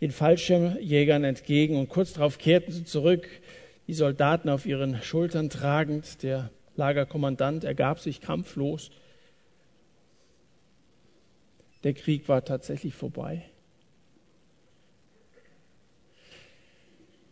den 0.00 0.10
Fallschirmjägern 0.10 1.24
entgegen 1.24 1.76
und 1.76 1.88
kurz 1.88 2.12
darauf 2.12 2.38
kehrten 2.38 2.70
sie 2.70 2.84
zurück, 2.84 3.26
die 3.86 3.94
Soldaten 3.94 4.48
auf 4.48 4.66
ihren 4.66 5.02
Schultern 5.02 5.50
tragend. 5.50 6.22
Der 6.22 6.50
Lagerkommandant 6.76 7.64
ergab 7.64 8.00
sich 8.00 8.20
kampflos. 8.20 8.90
Der 11.84 11.94
Krieg 11.94 12.28
war 12.28 12.44
tatsächlich 12.44 12.94
vorbei. 12.94 13.44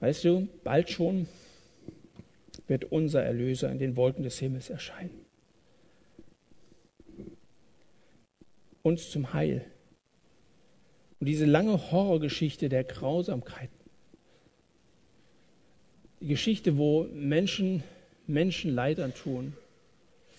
Weißt 0.00 0.24
du, 0.24 0.48
bald 0.62 0.90
schon 0.90 1.28
wird 2.66 2.85
unser 2.85 3.22
Erlöser 3.22 3.70
in 3.70 3.78
den 3.78 3.96
Wolken 3.96 4.22
des 4.22 4.38
Himmels 4.38 4.70
erscheinen. 4.70 5.24
Uns 8.82 9.11
zum 9.11 9.32
Heil. 9.32 9.64
Und 11.18 11.26
diese 11.26 11.46
lange 11.46 11.90
Horrorgeschichte 11.90 12.68
der 12.68 12.85
Grausamkeit, 12.85 13.70
die 16.20 16.28
Geschichte, 16.28 16.76
wo 16.76 17.04
Menschen 17.04 17.82
Menschen 18.26 18.74
Leid 18.74 19.00
antun, 19.00 19.56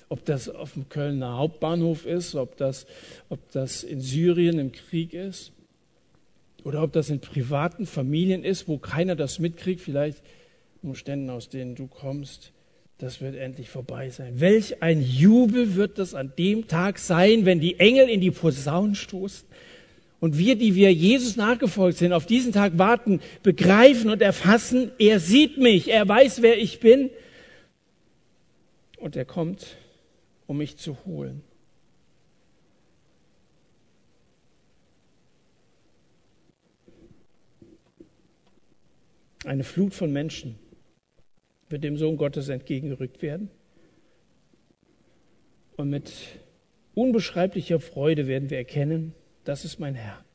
ob 0.10 0.26
das 0.26 0.50
auf 0.50 0.74
dem 0.74 0.90
Kölner 0.90 1.38
Hauptbahnhof 1.38 2.06
ist, 2.06 2.36
ob 2.36 2.58
das, 2.58 2.86
ob 3.30 3.52
das 3.52 3.84
in 3.84 4.00
Syrien 4.00 4.60
im 4.60 4.72
Krieg 4.72 5.14
ist, 5.14 5.52
oder 6.64 6.84
ob 6.84 6.92
das 6.92 7.10
in 7.10 7.20
privaten 7.20 7.86
Familien 7.86 8.44
ist, 8.44 8.68
wo 8.68 8.78
keiner 8.78 9.16
das 9.16 9.40
mitkriegt, 9.40 9.82
vielleicht 9.82 10.22
Umständen, 10.82 11.30
aus 11.30 11.50
denen 11.50 11.76
du 11.76 11.88
kommst. 11.88 12.52
Das 12.98 13.22
wird 13.22 13.36
endlich 13.36 13.70
vorbei 13.70 14.10
sein. 14.10 14.40
Welch 14.40 14.82
ein 14.82 15.02
Jubel 15.02 15.76
wird 15.76 16.00
das 16.00 16.14
an 16.14 16.34
dem 16.38 16.68
Tag 16.68 16.98
sein, 16.98 17.46
wenn 17.46 17.60
die 17.60 17.80
Engel 17.80 18.10
in 18.10 18.22
die 18.22 18.32
Posaunen 18.32 18.96
stoßen 18.96 19.48
und 20.20 20.38
wir, 20.38 20.56
die 20.56 20.76
wir 20.76 20.92
Jesus 20.92 21.36
nachgefolgt 21.36 22.00
sind, 22.00 22.12
auf 22.12 22.26
diesen 22.26 22.54
Tag 22.54 22.78
warten, 22.78 23.22
begreifen 23.44 24.10
und 24.10 24.22
erfassen, 24.22 24.92
er 24.98 25.20
sieht 25.20 25.58
mich, 25.58 25.90
er 25.90 26.08
weiß, 26.08 26.42
wer 26.42 26.58
ich 26.58 26.80
bin 26.80 27.12
und 28.98 29.16
er 29.16 29.26
kommt, 29.26 29.78
um 30.48 30.58
mich 30.58 30.78
zu 30.78 31.06
holen. 31.06 31.44
Eine 39.46 39.64
Flut 39.64 39.94
von 39.94 40.12
Menschen 40.12 40.58
wird 41.70 41.84
dem 41.84 41.98
Sohn 41.98 42.18
Gottes 42.18 42.50
entgegengerückt 42.50 43.22
werden. 43.22 43.50
Und 45.76 45.90
mit 45.90 46.12
unbeschreiblicher 46.96 47.80
Freude 47.80 48.28
werden 48.28 48.50
wir 48.50 48.58
erkennen, 48.58 49.14
das 49.44 49.64
ist 49.64 49.80
mein 49.80 49.96
Herr. 49.96 50.26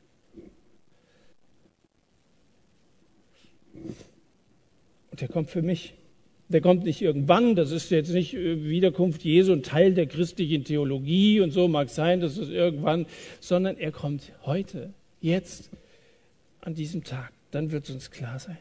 Und 5.11 5.21
der 5.21 5.29
kommt 5.29 5.51
für 5.51 5.63
mich. 5.63 5.95
Der 6.53 6.61
kommt 6.61 6.85
nicht 6.85 7.01
irgendwann, 7.01 7.57
das 7.57 7.71
ist 7.71 7.91
jetzt 7.91 8.13
nicht 8.13 8.35
äh, 8.35 8.65
Wiederkunft 8.65 9.25
Jesu 9.25 9.53
und 9.53 9.65
Teil 9.65 9.95
der 9.95 10.07
christlichen 10.07 10.65
Theologie 10.65 11.41
und 11.41 11.51
so 11.51 11.67
mag 11.67 11.89
sein, 11.89 12.21
dass 12.21 12.37
es 12.37 12.51
irgendwann, 12.51 13.07
sondern 13.41 13.79
er 13.79 13.91
kommt 13.91 14.33
heute, 14.45 14.93
jetzt, 15.21 15.71
an 16.61 16.75
diesem 16.75 17.05
Tag. 17.05 17.33
Dann 17.51 17.71
wird 17.71 17.89
es 17.89 17.95
uns 17.95 18.11
klar 18.11 18.39
sein. 18.39 18.59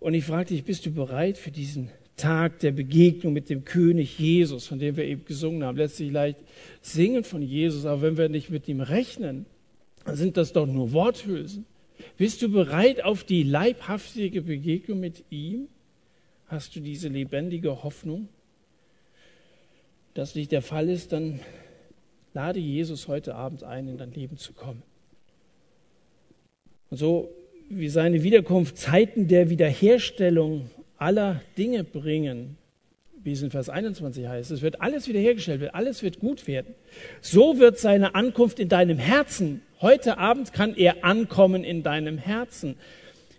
Und 0.00 0.14
ich 0.14 0.24
frage 0.24 0.46
dich, 0.46 0.64
bist 0.64 0.86
du 0.86 0.90
bereit 0.90 1.38
für 1.38 1.50
diesen 1.50 1.90
Tag 2.16 2.60
der 2.60 2.72
Begegnung 2.72 3.32
mit 3.32 3.50
dem 3.50 3.64
König 3.64 4.18
Jesus, 4.18 4.66
von 4.66 4.78
dem 4.78 4.96
wir 4.96 5.04
eben 5.04 5.24
gesungen 5.24 5.64
haben? 5.64 5.76
Letztlich 5.76 6.10
leicht 6.10 6.38
singen 6.80 7.24
von 7.24 7.42
Jesus, 7.42 7.86
aber 7.86 8.02
wenn 8.02 8.16
wir 8.16 8.28
nicht 8.28 8.50
mit 8.50 8.68
ihm 8.68 8.80
rechnen, 8.80 9.46
dann 10.04 10.16
sind 10.16 10.36
das 10.36 10.52
doch 10.52 10.66
nur 10.66 10.92
Worthülsen. 10.92 11.66
Bist 12.16 12.42
du 12.42 12.50
bereit 12.50 13.02
auf 13.04 13.24
die 13.24 13.42
leibhaftige 13.42 14.42
Begegnung 14.42 15.00
mit 15.00 15.24
ihm? 15.30 15.68
Hast 16.48 16.76
du 16.76 16.80
diese 16.80 17.08
lebendige 17.08 17.82
Hoffnung? 17.82 18.28
Das 20.14 20.34
nicht 20.34 20.52
der 20.52 20.62
Fall 20.62 20.88
ist, 20.88 21.12
dann 21.12 21.40
lade 22.34 22.60
Jesus 22.60 23.08
heute 23.08 23.34
Abend 23.34 23.64
ein, 23.64 23.88
in 23.88 23.98
dein 23.98 24.12
Leben 24.12 24.36
zu 24.36 24.52
kommen. 24.52 24.82
Und 26.90 26.98
so 26.98 27.30
wie 27.68 27.88
seine 27.88 28.22
Wiederkunft 28.22 28.78
Zeiten 28.78 29.26
der 29.26 29.50
Wiederherstellung 29.50 30.70
aller 30.98 31.42
Dinge 31.58 31.82
bringen, 31.82 32.56
wie 33.24 33.32
es 33.32 33.42
in 33.42 33.50
Vers 33.50 33.68
21 33.68 34.28
heißt. 34.28 34.52
Es 34.52 34.62
wird 34.62 34.80
alles 34.80 35.08
wiederhergestellt, 35.08 35.74
alles 35.74 36.04
wird 36.04 36.20
gut 36.20 36.46
werden. 36.46 36.74
So 37.20 37.58
wird 37.58 37.78
seine 37.78 38.14
Ankunft 38.14 38.60
in 38.60 38.68
deinem 38.68 38.98
Herzen, 38.98 39.62
heute 39.80 40.16
Abend 40.18 40.52
kann 40.52 40.76
er 40.76 41.04
ankommen 41.04 41.64
in 41.64 41.82
deinem 41.82 42.18
Herzen, 42.18 42.76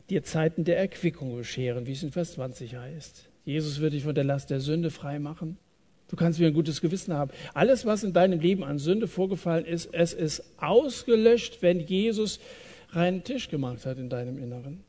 dir 0.09 0.23
Zeiten 0.23 0.63
der 0.63 0.77
Erquickung 0.77 1.35
bescheren, 1.35 1.85
wie 1.85 1.91
es 1.91 2.03
in 2.03 2.11
Vers 2.11 2.33
20 2.33 2.75
heißt. 2.75 3.29
Jesus 3.45 3.79
wird 3.79 3.93
dich 3.93 4.03
von 4.03 4.15
der 4.15 4.23
Last 4.23 4.49
der 4.49 4.59
Sünde 4.59 4.91
frei 4.91 5.19
machen. 5.19 5.57
Du 6.09 6.15
kannst 6.15 6.39
wieder 6.39 6.49
ein 6.49 6.53
gutes 6.53 6.81
Gewissen 6.81 7.13
haben. 7.13 7.31
Alles, 7.53 7.85
was 7.85 8.03
in 8.03 8.13
deinem 8.13 8.39
Leben 8.39 8.63
an 8.63 8.79
Sünde 8.79 9.07
vorgefallen 9.07 9.65
ist, 9.65 9.93
es 9.93 10.13
ist 10.13 10.43
ausgelöscht, 10.57 11.61
wenn 11.61 11.81
Jesus 11.81 12.39
reinen 12.91 13.23
Tisch 13.23 13.49
gemacht 13.49 13.85
hat 13.85 13.97
in 13.97 14.09
deinem 14.09 14.37
Inneren. 14.37 14.83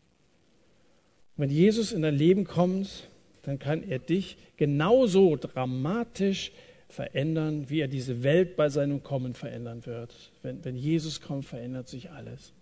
Wenn 1.36 1.50
Jesus 1.50 1.92
in 1.92 2.02
dein 2.02 2.14
Leben 2.14 2.44
kommt, 2.44 3.08
dann 3.42 3.58
kann 3.58 3.82
er 3.82 3.98
dich 3.98 4.36
genauso 4.56 5.36
dramatisch 5.36 6.52
verändern, 6.88 7.68
wie 7.68 7.80
er 7.80 7.88
diese 7.88 8.22
Welt 8.22 8.56
bei 8.56 8.68
seinem 8.68 9.02
Kommen 9.02 9.34
verändern 9.34 9.86
wird. 9.86 10.32
Wenn, 10.42 10.64
wenn 10.64 10.76
Jesus 10.76 11.20
kommt, 11.20 11.44
verändert 11.44 11.88
sich 11.88 12.10
alles. 12.10 12.52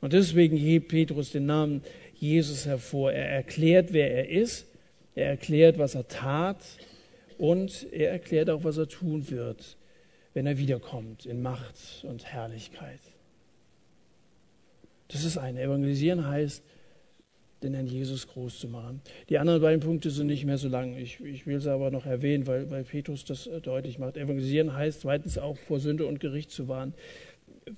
Und 0.00 0.12
deswegen 0.12 0.56
hebt 0.56 0.88
Petrus 0.88 1.32
den 1.32 1.46
Namen 1.46 1.82
Jesus 2.14 2.66
hervor. 2.66 3.12
Er 3.12 3.28
erklärt, 3.28 3.92
wer 3.92 4.10
er 4.10 4.28
ist 4.28 4.66
er 5.18 5.30
erklärt, 5.30 5.78
was 5.78 5.94
er 5.94 6.06
tat 6.06 6.64
und 7.38 7.86
er 7.92 8.12
erklärt 8.12 8.50
auch, 8.50 8.64
was 8.64 8.78
er 8.78 8.88
tun 8.88 9.28
wird, 9.30 9.76
wenn 10.32 10.46
er 10.46 10.58
wiederkommt 10.58 11.26
in 11.26 11.42
Macht 11.42 12.04
und 12.04 12.24
Herrlichkeit. 12.24 13.00
Das 15.08 15.24
ist 15.24 15.36
ein 15.36 15.56
Evangelisieren 15.56 16.26
heißt, 16.26 16.62
den 17.64 17.74
Herrn 17.74 17.88
Jesus 17.88 18.28
groß 18.28 18.60
zu 18.60 18.68
machen. 18.68 19.00
Die 19.28 19.38
anderen 19.38 19.60
beiden 19.60 19.80
Punkte 19.80 20.10
sind 20.10 20.28
nicht 20.28 20.44
mehr 20.44 20.58
so 20.58 20.68
lang. 20.68 20.96
Ich, 20.96 21.18
ich 21.18 21.44
will 21.48 21.60
sie 21.60 21.72
aber 21.72 21.90
noch 21.90 22.06
erwähnen, 22.06 22.46
weil, 22.46 22.70
weil 22.70 22.84
Petrus 22.84 23.24
das 23.24 23.48
äh, 23.48 23.60
deutlich 23.60 23.98
macht. 23.98 24.16
Evangelisieren 24.16 24.72
heißt 24.72 25.00
zweitens 25.00 25.38
auch 25.38 25.56
vor 25.56 25.80
Sünde 25.80 26.06
und 26.06 26.20
Gericht 26.20 26.52
zu 26.52 26.68
warnen. 26.68 26.94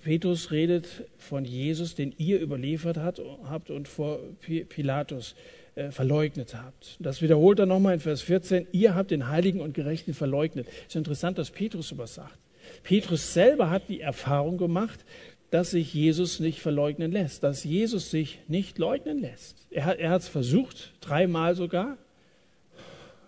Petrus 0.02 0.50
redet 0.50 1.04
von 1.18 1.44
Jesus, 1.44 1.94
den 1.94 2.14
ihr 2.18 2.40
überliefert 2.40 2.96
habt 2.98 3.70
und 3.70 3.88
vor 3.88 4.20
Pilatus 4.40 5.34
äh, 5.74 5.90
verleugnet 5.90 6.54
habt. 6.54 6.96
Das 6.98 7.22
wiederholt 7.22 7.58
er 7.58 7.66
nochmal 7.66 7.94
in 7.94 8.00
Vers 8.00 8.22
14. 8.22 8.66
Ihr 8.72 8.94
habt 8.94 9.10
den 9.10 9.28
Heiligen 9.28 9.60
und 9.60 9.74
Gerechten 9.74 10.14
verleugnet. 10.14 10.66
Es 10.68 10.88
ist 10.88 10.96
interessant, 10.96 11.38
dass 11.38 11.50
Petrus 11.50 11.88
sowas 11.88 12.14
sagt. 12.14 12.38
Petrus 12.82 13.32
selber 13.32 13.70
hat 13.70 13.88
die 13.88 14.00
Erfahrung 14.00 14.58
gemacht, 14.58 15.04
dass 15.50 15.72
sich 15.72 15.92
Jesus 15.92 16.38
nicht 16.40 16.60
verleugnen 16.60 17.10
lässt, 17.10 17.42
dass 17.42 17.64
Jesus 17.64 18.10
sich 18.10 18.38
nicht 18.46 18.78
leugnen 18.78 19.20
lässt. 19.20 19.66
Er 19.70 19.86
hat 19.86 19.98
es 19.98 20.28
versucht, 20.28 20.92
dreimal 21.00 21.56
sogar, 21.56 21.98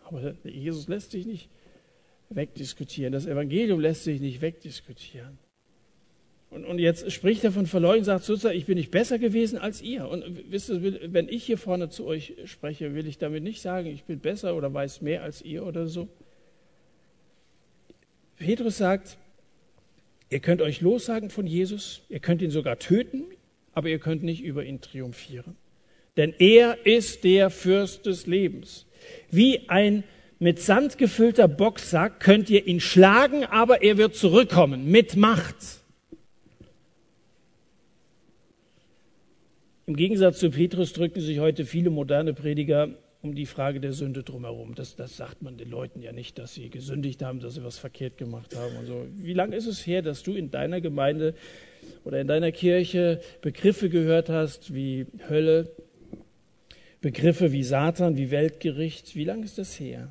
aber 0.04 0.34
Jesus 0.44 0.88
lässt 0.88 1.10
sich 1.12 1.26
nicht 1.26 1.48
wegdiskutieren. 2.30 3.12
Das 3.12 3.26
Evangelium 3.26 3.80
lässt 3.80 4.04
sich 4.04 4.20
nicht 4.20 4.40
wegdiskutieren. 4.40 5.38
Und, 6.52 6.66
und 6.66 6.78
jetzt 6.78 7.10
spricht 7.10 7.42
er 7.44 7.52
von 7.52 7.66
Verleugnen, 7.66 8.04
sagt 8.04 8.24
sozusagen, 8.24 8.56
ich 8.56 8.66
bin 8.66 8.76
nicht 8.76 8.90
besser 8.90 9.18
gewesen 9.18 9.58
als 9.58 9.80
ihr. 9.80 10.06
Und 10.06 10.50
wisst 10.50 10.68
ihr, 10.68 10.82
wenn 11.12 11.28
ich 11.28 11.44
hier 11.44 11.56
vorne 11.56 11.88
zu 11.88 12.04
euch 12.04 12.34
spreche, 12.44 12.94
will 12.94 13.06
ich 13.06 13.16
damit 13.16 13.42
nicht 13.42 13.62
sagen, 13.62 13.88
ich 13.88 14.04
bin 14.04 14.18
besser 14.18 14.54
oder 14.54 14.72
weiß 14.72 15.00
mehr 15.00 15.22
als 15.22 15.40
ihr 15.40 15.64
oder 15.64 15.86
so. 15.86 16.08
Petrus 18.36 18.76
sagt, 18.76 19.16
ihr 20.28 20.40
könnt 20.40 20.60
euch 20.60 20.82
lossagen 20.82 21.30
von 21.30 21.46
Jesus, 21.46 22.02
ihr 22.10 22.20
könnt 22.20 22.42
ihn 22.42 22.50
sogar 22.50 22.78
töten, 22.78 23.24
aber 23.72 23.88
ihr 23.88 23.98
könnt 23.98 24.22
nicht 24.22 24.42
über 24.42 24.62
ihn 24.62 24.82
triumphieren. 24.82 25.56
Denn 26.18 26.34
er 26.38 26.84
ist 26.84 27.24
der 27.24 27.48
Fürst 27.48 28.04
des 28.04 28.26
Lebens. 28.26 28.84
Wie 29.30 29.70
ein 29.70 30.04
mit 30.38 30.60
Sand 30.60 30.98
gefüllter 30.98 31.48
Boxsack 31.48 32.20
könnt 32.20 32.50
ihr 32.50 32.66
ihn 32.66 32.80
schlagen, 32.80 33.46
aber 33.46 33.82
er 33.82 33.96
wird 33.96 34.16
zurückkommen 34.16 34.90
mit 34.90 35.16
Macht. 35.16 35.81
Im 39.92 39.96
Gegensatz 39.96 40.38
zu 40.38 40.48
Petrus 40.48 40.94
drücken 40.94 41.20
sich 41.20 41.38
heute 41.38 41.66
viele 41.66 41.90
moderne 41.90 42.32
Prediger 42.32 42.88
um 43.20 43.34
die 43.34 43.44
Frage 43.44 43.78
der 43.78 43.92
Sünde 43.92 44.22
drumherum. 44.22 44.74
Das, 44.74 44.96
das 44.96 45.18
sagt 45.18 45.42
man 45.42 45.58
den 45.58 45.68
Leuten 45.68 46.00
ja 46.00 46.12
nicht, 46.12 46.38
dass 46.38 46.54
sie 46.54 46.70
gesündigt 46.70 47.22
haben, 47.22 47.40
dass 47.40 47.56
sie 47.56 47.62
was 47.62 47.76
verkehrt 47.76 48.16
gemacht 48.16 48.56
haben 48.56 48.74
und 48.78 48.86
so. 48.86 49.06
Wie 49.18 49.34
lange 49.34 49.54
ist 49.54 49.66
es 49.66 49.86
her, 49.86 50.00
dass 50.00 50.22
du 50.22 50.32
in 50.32 50.50
deiner 50.50 50.80
Gemeinde 50.80 51.34
oder 52.04 52.22
in 52.22 52.26
deiner 52.26 52.52
Kirche 52.52 53.20
Begriffe 53.42 53.90
gehört 53.90 54.30
hast 54.30 54.72
wie 54.72 55.04
Hölle, 55.28 55.70
Begriffe 57.02 57.52
wie 57.52 57.62
Satan, 57.62 58.16
wie 58.16 58.30
Weltgericht? 58.30 59.14
Wie 59.14 59.24
lange 59.24 59.44
ist 59.44 59.58
das 59.58 59.78
her? 59.78 60.10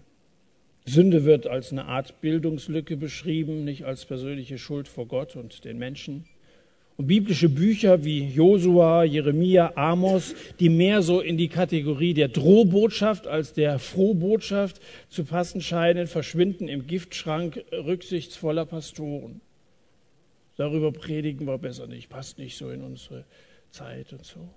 Sünde 0.85 1.25
wird 1.25 1.47
als 1.47 1.71
eine 1.71 1.85
Art 1.85 2.21
Bildungslücke 2.21 2.97
beschrieben, 2.97 3.63
nicht 3.63 3.83
als 3.85 4.05
persönliche 4.05 4.59
Schuld 4.59 4.87
vor 4.87 5.07
Gott 5.07 5.35
und 5.35 5.65
den 5.65 5.79
Menschen. 5.79 6.25
Und 7.01 7.07
biblische 7.07 7.49
Bücher 7.49 8.03
wie 8.03 8.27
Josua, 8.27 9.03
Jeremia, 9.05 9.73
Amos, 9.73 10.35
die 10.59 10.69
mehr 10.69 11.01
so 11.01 11.19
in 11.19 11.35
die 11.35 11.47
Kategorie 11.47 12.13
der 12.13 12.27
Drohbotschaft 12.27 13.25
als 13.25 13.53
der 13.53 13.79
Frohbotschaft 13.79 14.79
zu 15.09 15.23
passen 15.23 15.61
scheinen, 15.61 16.05
verschwinden 16.05 16.67
im 16.67 16.85
Giftschrank 16.85 17.65
rücksichtsvoller 17.71 18.67
Pastoren. 18.67 19.41
Darüber 20.57 20.91
predigen 20.91 21.47
wir 21.47 21.57
besser 21.57 21.87
nicht, 21.87 22.07
passt 22.07 22.37
nicht 22.37 22.55
so 22.55 22.69
in 22.69 22.83
unsere 22.83 23.25
Zeit 23.71 24.13
und 24.13 24.23
so. 24.23 24.47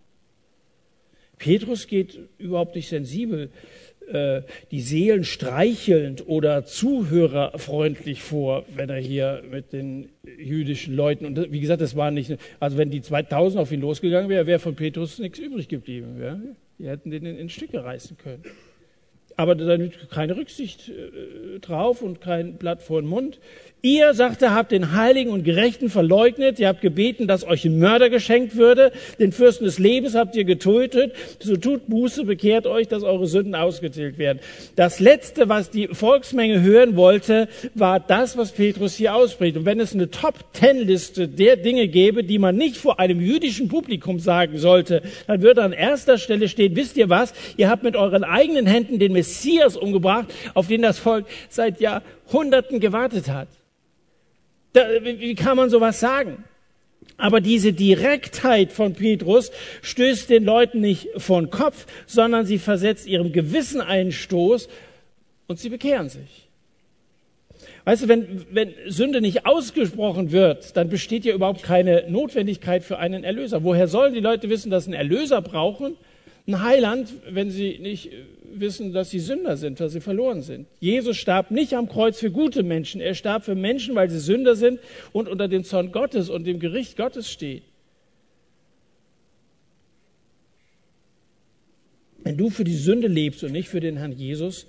Petrus 1.39 1.87
geht 1.87 2.19
überhaupt 2.37 2.77
nicht 2.77 2.91
sensibel 2.91 3.51
die 4.71 4.81
Seelen 4.81 5.25
streichelnd 5.25 6.29
oder 6.29 6.65
zuhörerfreundlich 6.65 8.23
vor, 8.23 8.65
wenn 8.75 8.91
er 8.91 8.99
hier 8.99 9.43
mit 9.51 9.73
den 9.73 10.11
jüdischen 10.39 10.95
Leuten, 10.95 11.25
und 11.25 11.53
wie 11.53 11.61
gesagt, 11.61 11.81
das 11.81 11.97
war 11.97 12.11
nicht, 12.11 12.37
also 12.61 12.77
wenn 12.77 12.91
die 12.91 13.01
2000 13.01 13.61
auf 13.61 13.73
ihn 13.73 13.81
losgegangen 13.81 14.29
wäre, 14.29 14.47
wäre 14.47 14.59
von 14.59 14.75
Petrus 14.75 15.19
nichts 15.19 15.39
übrig 15.39 15.69
geblieben. 15.69 16.21
Ja? 16.21 16.39
Die 16.79 16.89
hätten 16.89 17.11
den 17.11 17.25
in, 17.25 17.39
in 17.39 17.49
Stücke 17.49 17.85
reißen 17.85 18.19
können. 18.19 18.43
Aber 19.37 19.55
da 19.55 19.77
keine 20.11 20.37
Rücksicht 20.37 20.91
äh, 20.91 21.59
drauf 21.61 22.03
und 22.03 22.21
kein 22.21 22.57
Blatt 22.57 22.83
vor 22.83 23.01
den 23.01 23.09
Mund. 23.09 23.41
Ihr, 23.85 24.15
sagt 24.15 24.41
er, 24.41 24.55
habt 24.55 24.73
den 24.73 24.93
Heiligen 24.93 25.29
und 25.29 25.45
Gerechten 25.45 25.91
verleugnet. 25.91 26.59
Ihr 26.59 26.69
habt 26.69 26.81
gebeten, 26.81 27.27
dass 27.27 27.47
euch 27.47 27.67
ein 27.67 27.79
Mörder 27.79 28.09
geschenkt 28.09 28.57
würde. 28.57 28.93
Den 29.19 29.31
Fürsten 29.31 29.67
des 29.67 29.79
Lebens 29.79 30.15
habt 30.15 30.35
ihr 30.37 30.45
getötet. 30.45 31.13
So 31.39 31.59
tut 31.59 31.87
Buße, 31.87 32.25
bekehrt 32.25 32.67
euch, 32.67 32.89
dass 32.89 33.03
eure 33.03 33.27
Sünden 33.27 33.55
ausgetilgt 33.55 34.17
werden. 34.17 34.39
Das 34.75 35.01
Letzte, 35.01 35.51
was 35.51 35.69
die 35.69 35.89
Volksmenge 35.89 36.63
hören 36.63 36.97
wollte, 36.97 37.47
war 37.75 38.01
das, 38.01 38.39
was 38.39 38.53
Petrus 38.53 38.95
hier 38.95 39.15
ausspricht. 39.15 39.59
Und 39.59 39.67
wenn 39.67 39.81
es 39.81 39.93
eine 39.93 40.11
Top-Ten-Liste 40.11 41.29
der 41.29 41.57
Dinge 41.57 41.87
gäbe, 41.89 42.25
die 42.25 42.39
man 42.39 42.57
nicht 42.57 42.79
vor 42.79 42.99
einem 42.99 43.21
jüdischen 43.21 43.69
Publikum 43.69 44.19
sagen 44.19 44.57
sollte, 44.57 45.03
dann 45.27 45.43
würde 45.43 45.63
an 45.63 45.73
erster 45.73 46.17
Stelle 46.17 46.49
stehen, 46.49 46.75
wisst 46.75 46.97
ihr 46.97 47.11
was? 47.11 47.35
Ihr 47.59 47.69
habt 47.69 47.83
mit 47.83 47.97
euren 47.97 48.25
eigenen 48.25 48.65
Händen 48.65 48.99
den 48.99 49.13
Messias 49.13 49.77
umgebracht, 49.77 50.33
auf 50.55 50.69
den 50.69 50.81
das 50.81 50.99
Volk 50.99 51.27
seit 51.51 51.83
Jahrhunderten 51.83 52.81
gewartet 52.81 53.29
hat. 53.29 53.49
Da, 54.75 54.87
wie 55.03 55.35
kann 55.35 55.57
man 55.57 55.71
sowas 55.71 56.01
sagen? 56.01 56.45
Aber 57.17 57.41
diese 57.41 57.73
Direktheit 57.73 58.73
von 58.73 58.95
Petrus 58.95 59.53
stößt 59.83 60.29
den 60.29 60.45
Leuten 60.45 60.81
nicht 60.81 61.09
von 61.17 61.49
Kopf, 61.49 61.87
sondern 62.07 62.45
sie 62.45 62.59
versetzt 62.59 63.07
ihrem 63.07 63.33
Gewissen 63.33 63.81
einen 63.81 64.11
Stoß 64.11 64.69
und 65.47 65.61
sie 65.61 65.69
bekehren 65.69 66.09
sich. 66.09 66.49
Weißt 67.85 68.03
du, 68.03 68.09
wenn, 68.09 68.47
wenn 68.51 68.75
Sünde 68.87 69.21
nicht 69.21 69.47
ausgesprochen 69.47 70.33
wird, 70.33 70.77
dann 70.77 70.89
besteht 70.89 71.25
ja 71.25 71.35
überhaupt 71.35 71.63
keine 71.63 72.11
Notwendigkeit 72.11 72.83
für 72.83 72.99
einen 72.99 73.25
Erlöser. 73.25 73.63
Woher 73.63 73.87
sollen 73.89 74.15
die 74.15 74.21
Leute 74.21 74.49
wissen, 74.49 74.71
dass 74.71 74.85
sie 74.85 74.91
einen 74.91 75.11
Erlöser 75.11 75.41
brauchen, 75.41 75.97
ein 76.49 76.63
Heiland, 76.63 77.13
wenn 77.31 77.51
sie 77.51 77.79
nicht 77.79 78.11
wissen, 78.61 78.93
dass 78.93 79.11
sie 79.11 79.21
Sünder 79.21 79.57
sind, 79.57 79.81
dass 79.81 79.93
sie 79.93 80.01
verloren 80.01 80.43
sind. 80.43 80.67
Jesus 80.81 81.17
starb 81.17 81.51
nicht 81.51 81.75
am 81.75 81.89
Kreuz 81.89 82.19
für 82.19 82.31
gute 82.31 82.63
Menschen. 82.63 83.01
Er 83.01 83.15
starb 83.15 83.45
für 83.45 83.55
Menschen, 83.55 83.95
weil 83.95 84.11
sie 84.11 84.19
Sünder 84.19 84.57
sind 84.57 84.81
und 85.13 85.29
unter 85.29 85.49
dem 85.49 85.65
Zorn 85.65 85.93
Gottes 85.93 86.31
und 86.31 86.45
dem 86.45 86.61
Gericht 86.61 86.97
Gottes 86.97 87.31
stehen. 87.31 87.63
Wenn 92.25 92.39
du 92.39 92.49
für 92.49 92.65
die 92.65 92.75
Sünde 92.75 93.07
lebst 93.07 93.45
und 93.45 93.53
nicht 93.53 93.69
für 93.69 93.81
den 93.81 93.99
Herrn 93.99 94.13
Jesus, 94.13 94.67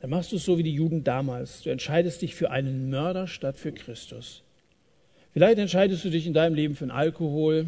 dann 0.00 0.10
machst 0.10 0.32
du 0.32 0.36
es 0.36 0.44
so 0.44 0.58
wie 0.58 0.62
die 0.62 0.74
Juden 0.74 1.02
damals. 1.02 1.62
Du 1.62 1.70
entscheidest 1.70 2.22
dich 2.22 2.34
für 2.34 2.50
einen 2.50 2.88
Mörder 2.88 3.26
statt 3.26 3.58
für 3.58 3.72
Christus. 3.72 4.42
Vielleicht 5.32 5.58
entscheidest 5.58 6.04
du 6.04 6.10
dich 6.10 6.26
in 6.26 6.32
deinem 6.32 6.54
Leben 6.54 6.76
für 6.76 6.84
einen 6.84 6.92
Alkohol, 6.92 7.66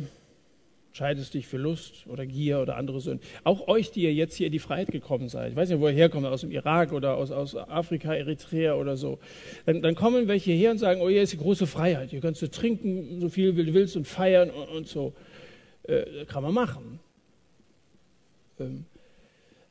entscheidest 0.97 1.35
dich 1.35 1.47
für 1.47 1.59
Lust 1.59 2.07
oder 2.07 2.25
Gier 2.25 2.59
oder 2.59 2.77
andere 2.77 3.01
Sünden. 3.01 3.23
Auch 3.45 3.69
euch, 3.69 3.91
die 3.91 4.05
ihr 4.05 4.15
jetzt 4.15 4.35
hier 4.35 4.47
in 4.47 4.53
die 4.53 4.59
Freiheit 4.59 4.91
gekommen 4.91 5.29
seid. 5.29 5.51
Ich 5.51 5.57
weiß 5.57 5.69
nicht, 5.69 5.79
wo 5.79 5.89
ihr 5.89 5.93
herkommt, 5.93 6.25
aus 6.25 6.41
dem 6.41 6.51
Irak 6.51 6.93
oder 6.93 7.19
aus, 7.19 7.31
aus 7.31 7.55
Afrika, 7.55 8.15
Eritrea 8.15 8.77
oder 8.77 8.97
so. 8.97 9.19
Dann, 9.67 9.83
dann 9.83 9.95
kommen 9.95 10.27
welche 10.27 10.53
her 10.53 10.71
und 10.71 10.79
sagen, 10.79 11.03
oh, 11.03 11.11
hier 11.11 11.21
ist 11.21 11.35
die 11.35 11.37
große 11.37 11.67
Freiheit. 11.67 12.09
Hier 12.09 12.23
kannst 12.23 12.41
du 12.41 12.51
trinken, 12.51 13.21
so 13.21 13.29
viel 13.29 13.53
du 13.53 13.75
willst 13.75 13.95
und 13.95 14.07
feiern 14.07 14.49
und, 14.49 14.69
und 14.71 14.89
so. 14.89 15.13
Äh, 15.83 16.25
kann 16.25 16.43
man 16.43 16.55
machen. 16.55 16.99
Ähm, 18.59 18.87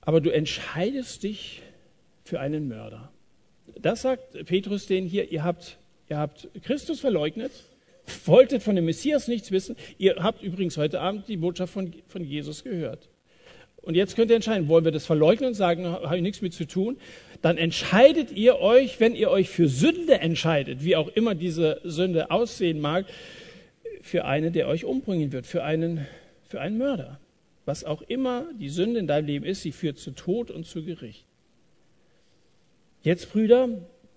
aber 0.02 0.22
du 0.22 0.30
entscheidest 0.30 1.24
dich 1.24 1.64
für 2.24 2.40
einen 2.40 2.68
Mörder. 2.68 3.12
Das 3.82 4.04
sagt 4.04 4.46
Petrus 4.46 4.86
denen 4.86 5.08
hier, 5.08 5.32
ihr 5.32 5.44
habt, 5.44 5.80
ihr 6.08 6.20
habt 6.20 6.50
Christus 6.62 7.00
verleugnet, 7.00 7.52
wolltet 8.26 8.64
von 8.64 8.76
dem 8.76 8.86
Messias 8.86 9.28
nichts 9.28 9.52
wissen. 9.52 9.76
Ihr 9.98 10.16
habt 10.20 10.44
übrigens 10.44 10.78
heute 10.78 11.02
Abend 11.02 11.28
die 11.28 11.38
Botschaft 11.38 11.74
von, 11.74 11.94
von 12.08 12.24
Jesus 12.24 12.64
gehört. 12.64 13.10
Und 13.86 13.94
jetzt 13.96 14.16
könnt 14.16 14.32
ihr 14.32 14.36
entscheiden, 14.36 14.68
wollen 14.68 14.84
wir 14.84 14.92
das 14.92 15.06
verleugnen 15.06 15.50
und 15.50 15.54
sagen, 15.54 15.86
habe 15.86 16.16
ich 16.16 16.24
nichts 16.24 16.42
mit 16.42 16.54
zu 16.54 16.66
tun? 16.66 16.98
Dann 17.44 17.58
entscheidet 17.58 18.32
ihr 18.32 18.60
euch, 18.60 19.00
wenn 19.00 19.14
ihr 19.14 19.30
euch 19.30 19.50
für 19.50 19.68
Sünde 19.68 20.20
entscheidet, 20.20 20.84
wie 20.84 20.96
auch 20.96 21.08
immer 21.10 21.36
diese 21.36 21.82
Sünde 21.84 22.32
aussehen 22.32 22.80
mag, 22.80 23.06
für 24.02 24.26
einen, 24.26 24.54
der 24.54 24.68
euch 24.68 24.86
umbringen 24.86 25.32
wird, 25.32 25.46
für 25.46 25.64
einen, 25.64 26.08
für 26.48 26.62
einen 26.62 26.80
Mörder. 26.80 27.20
Was 27.66 27.84
auch 27.84 28.02
immer 28.04 28.46
die 28.60 28.70
Sünde 28.70 29.00
in 29.00 29.08
deinem 29.08 29.28
Leben 29.28 29.46
ist, 29.46 29.62
sie 29.62 29.72
führt 29.72 30.00
zu 30.00 30.12
Tod 30.12 30.50
und 30.50 30.66
zu 30.66 30.84
Gericht. 30.84 31.26
Jetzt, 33.04 33.32
Brüder, 33.32 33.70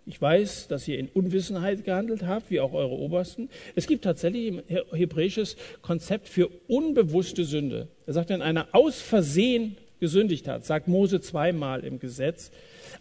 ich 0.09 0.21
weiß, 0.21 0.69
dass 0.69 0.89
ihr 0.89 0.99
in 0.99 1.09
Unwissenheit 1.09 1.85
gehandelt 1.85 2.23
habt, 2.27 2.51
wie 2.51 2.61
auch 2.61 2.73
eure 2.73 2.95
Obersten. 2.95 3.51
Es 3.75 3.87
gibt 3.87 4.05
tatsächlich 4.05 4.53
ein 4.53 4.63
hebräisches 4.91 5.57
Konzept 5.83 6.29
für 6.29 6.49
unbewusste 6.67 7.45
Sünde. 7.45 7.89
Er 8.07 8.15
sagt, 8.15 8.31
wenn 8.31 8.41
einer 8.41 8.69
aus 8.73 9.03
Versehen 9.03 9.77
gesündigt 10.01 10.49
hat, 10.49 10.65
sagt 10.65 10.89
Mose 10.89 11.21
zweimal 11.21 11.85
im 11.85 11.99
Gesetz. 11.99 12.51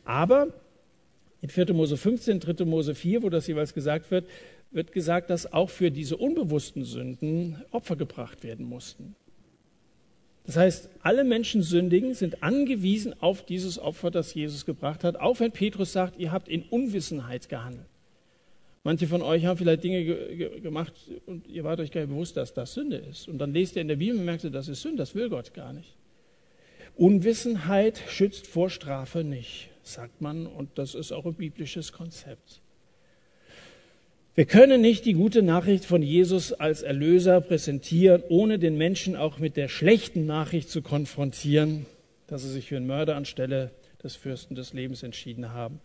Aber 0.03 0.49
in 1.41 1.47
4. 1.47 1.73
Mose 1.73 1.95
15, 1.95 2.41
3. 2.41 2.65
Mose 2.65 2.93
4, 2.93 3.23
wo 3.23 3.29
das 3.29 3.47
jeweils 3.47 3.73
gesagt 3.73 4.11
wird, 4.11 4.25
wird 4.71 4.91
gesagt, 4.91 5.29
dass 5.29 5.53
auch 5.53 5.69
für 5.69 5.91
diese 5.91 6.17
unbewussten 6.17 6.83
Sünden 6.83 7.63
Opfer 7.71 7.95
gebracht 7.95 8.43
werden 8.43 8.65
mussten. 8.65 9.15
Das 10.47 10.55
heißt, 10.55 10.89
alle 11.01 11.25
Menschen 11.25 11.61
sündigen, 11.61 12.13
sind 12.13 12.41
angewiesen 12.41 13.13
auf 13.21 13.45
dieses 13.45 13.77
Opfer, 13.77 14.11
das 14.11 14.33
Jesus 14.33 14.65
gebracht 14.65 15.03
hat, 15.03 15.17
auch 15.17 15.41
wenn 15.41 15.51
Petrus 15.51 15.91
sagt, 15.91 16.17
ihr 16.17 16.31
habt 16.31 16.47
in 16.47 16.63
Unwissenheit 16.63 17.49
gehandelt. 17.49 17.85
Manche 18.85 19.07
von 19.07 19.21
euch 19.21 19.45
haben 19.45 19.57
vielleicht 19.57 19.83
Dinge 19.83 20.05
ge 20.05 20.35
ge 20.37 20.59
gemacht 20.61 20.93
und 21.25 21.45
ihr 21.47 21.65
wart 21.65 21.81
euch 21.81 21.91
gar 21.91 21.99
nicht 21.99 22.11
bewusst, 22.11 22.37
dass 22.37 22.53
das 22.53 22.73
Sünde 22.73 22.95
ist. 22.95 23.27
Und 23.27 23.39
dann 23.39 23.53
lest 23.53 23.75
ihr 23.75 23.81
in 23.81 23.89
der 23.89 23.97
Bibel 23.97 24.17
und 24.17 24.23
merkt, 24.23 24.45
das 24.45 24.69
ist 24.69 24.81
Sünde, 24.81 24.99
das 24.99 25.13
will 25.13 25.27
Gott 25.27 25.53
gar 25.53 25.73
nicht. 25.73 25.97
Unwissenheit 26.95 28.01
schützt 28.07 28.47
vor 28.47 28.69
Strafe 28.69 29.25
nicht, 29.25 29.69
sagt 29.83 30.21
man, 30.21 30.47
und 30.47 30.69
das 30.77 30.95
ist 30.95 31.11
auch 31.11 31.25
ein 31.25 31.33
biblisches 31.33 31.91
Konzept. 31.91 32.61
Wir 34.37 34.45
können 34.45 34.81
nicht 34.81 35.05
die 35.05 35.13
gute 35.13 35.41
Nachricht 35.41 35.83
von 35.83 36.03
Jesus 36.03 36.53
als 36.53 36.83
Erlöser 36.83 37.41
präsentieren, 37.41 38.21
ohne 38.29 38.59
den 38.59 38.77
Menschen 38.77 39.15
auch 39.15 39.39
mit 39.39 39.57
der 39.57 39.67
schlechten 39.67 40.27
Nachricht 40.27 40.69
zu 40.69 40.83
konfrontieren, 40.83 41.87
dass 42.27 42.43
sie 42.43 42.51
sich 42.51 42.67
für 42.67 42.77
einen 42.77 42.85
Mörder 42.85 43.15
anstelle 43.15 43.71
des 44.03 44.15
Fürsten 44.15 44.53
des 44.53 44.73
Lebens 44.73 45.01
entschieden 45.01 45.53
haben. 45.53 45.79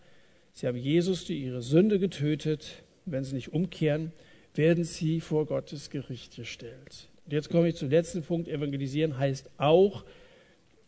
Sie 0.51 0.67
haben 0.67 0.77
Jesus 0.77 1.25
durch 1.25 1.39
ihre 1.39 1.63
Sünde 1.63 1.97
getötet. 1.97 2.83
Wenn 3.07 3.23
sie 3.23 3.33
nicht 3.33 3.53
umkehren, 3.53 4.11
werden 4.53 4.83
sie 4.83 5.19
vor 5.19 5.47
Gottes 5.47 5.89
Gericht 5.89 6.35
gestellt. 6.35 7.09
Und 7.25 7.33
jetzt 7.33 7.49
komme 7.49 7.69
ich 7.69 7.75
zum 7.75 7.89
letzten 7.89 8.21
Punkt. 8.21 8.47
Evangelisieren 8.47 9.17
heißt 9.17 9.49
auch, 9.57 10.05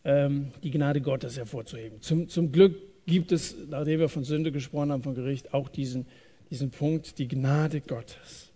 ähm, 0.04 0.52
die 0.62 0.70
Gnade 0.70 1.00
Gottes 1.00 1.36
hervorzuheben. 1.36 2.00
Zum, 2.00 2.28
zum 2.28 2.52
Glück 2.52 2.76
gibt 3.06 3.32
es, 3.32 3.56
nachdem 3.68 3.98
wir 3.98 4.08
von 4.08 4.22
Sünde 4.22 4.52
gesprochen 4.52 4.92
haben, 4.92 5.02
von 5.02 5.16
Gericht, 5.16 5.52
auch 5.52 5.68
diesen 5.68 6.06
diesen 6.50 6.70
Punkt, 6.70 7.18
die 7.18 7.28
Gnade 7.28 7.80
Gottes. 7.80 8.52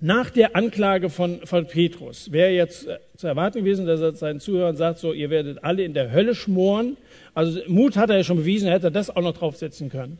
Nach 0.00 0.28
der 0.30 0.56
Anklage 0.56 1.08
von, 1.08 1.46
von 1.46 1.66
Petrus 1.66 2.32
wäre 2.32 2.50
jetzt 2.50 2.86
äh, 2.86 2.98
zu 3.16 3.26
erwarten 3.26 3.60
gewesen, 3.60 3.86
dass 3.86 4.00
er 4.00 4.12
seinen 4.12 4.40
Zuhörern 4.40 4.76
sagt, 4.76 4.98
so, 4.98 5.12
ihr 5.12 5.30
werdet 5.30 5.62
alle 5.62 5.84
in 5.84 5.94
der 5.94 6.10
Hölle 6.10 6.34
schmoren. 6.34 6.96
Also 7.32 7.60
Mut 7.68 7.96
hat 7.96 8.10
er 8.10 8.18
ja 8.18 8.24
schon 8.24 8.38
bewiesen, 8.38 8.68
er 8.68 8.74
hätte 8.74 8.90
das 8.90 9.08
auch 9.08 9.22
noch 9.22 9.36
draufsetzen 9.36 9.88
können. 9.88 10.18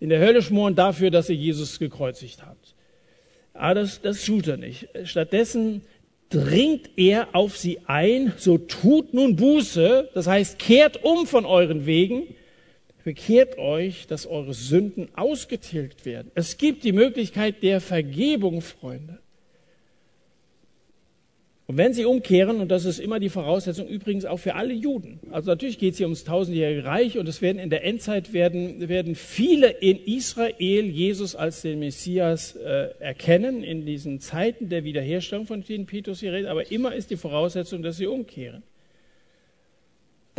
In 0.00 0.08
der 0.08 0.20
Hölle 0.20 0.40
schmoren 0.42 0.76
dafür, 0.76 1.10
dass 1.10 1.28
ihr 1.28 1.36
Jesus 1.36 1.78
gekreuzigt 1.80 2.46
habt. 2.46 2.74
Aber 3.54 3.74
das, 3.74 4.00
das 4.00 4.24
tut 4.24 4.46
er 4.46 4.56
nicht. 4.56 4.88
Stattdessen 5.02 5.82
dringt 6.30 6.90
er 6.96 7.34
auf 7.34 7.56
sie 7.56 7.80
ein, 7.86 8.32
so 8.36 8.56
tut 8.56 9.14
nun 9.14 9.34
Buße, 9.34 10.10
das 10.14 10.28
heißt, 10.28 10.58
kehrt 10.58 11.02
um 11.02 11.26
von 11.26 11.44
euren 11.44 11.86
Wegen 11.86 12.34
Bekehrt 13.08 13.56
euch, 13.56 14.06
dass 14.06 14.26
eure 14.26 14.52
Sünden 14.52 15.08
ausgetilgt 15.16 16.04
werden. 16.04 16.30
Es 16.34 16.58
gibt 16.58 16.84
die 16.84 16.92
Möglichkeit 16.92 17.62
der 17.62 17.80
Vergebung, 17.80 18.60
Freunde. 18.60 19.18
Und 21.68 21.78
wenn 21.78 21.94
sie 21.94 22.04
umkehren, 22.04 22.60
und 22.60 22.68
das 22.68 22.84
ist 22.84 22.98
immer 22.98 23.18
die 23.18 23.30
Voraussetzung 23.30 23.88
übrigens 23.88 24.26
auch 24.26 24.36
für 24.36 24.56
alle 24.56 24.74
Juden, 24.74 25.20
also 25.30 25.48
natürlich 25.48 25.78
geht 25.78 25.92
es 25.92 25.96
hier 25.96 26.06
ums 26.06 26.24
tausendjährige 26.24 26.84
Reich 26.84 27.16
und 27.16 27.26
es 27.26 27.40
werden 27.40 27.58
in 27.58 27.70
der 27.70 27.82
Endzeit 27.82 28.34
werden, 28.34 28.90
werden 28.90 29.14
viele 29.14 29.70
in 29.70 30.04
Israel 30.04 30.84
Jesus 30.84 31.34
als 31.34 31.62
den 31.62 31.78
Messias 31.78 32.56
äh, 32.56 32.90
erkennen, 32.98 33.64
in 33.64 33.86
diesen 33.86 34.20
Zeiten 34.20 34.68
der 34.68 34.84
Wiederherstellung, 34.84 35.46
von 35.46 35.62
denen 35.62 35.86
Petrus 35.86 36.20
hier 36.20 36.34
redet, 36.34 36.50
aber 36.50 36.70
immer 36.70 36.94
ist 36.94 37.10
die 37.10 37.16
Voraussetzung, 37.16 37.82
dass 37.82 37.96
sie 37.96 38.06
umkehren. 38.06 38.62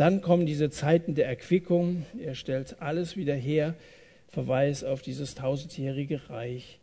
Dann 0.00 0.22
kommen 0.22 0.46
diese 0.46 0.70
Zeiten 0.70 1.14
der 1.14 1.26
Erquickung. 1.26 2.06
Er 2.18 2.34
stellt 2.34 2.80
alles 2.80 3.18
wieder 3.18 3.34
her. 3.34 3.74
Verweis 4.28 4.82
auf 4.82 5.02
dieses 5.02 5.34
tausendjährige 5.34 6.30
Reich. 6.30 6.78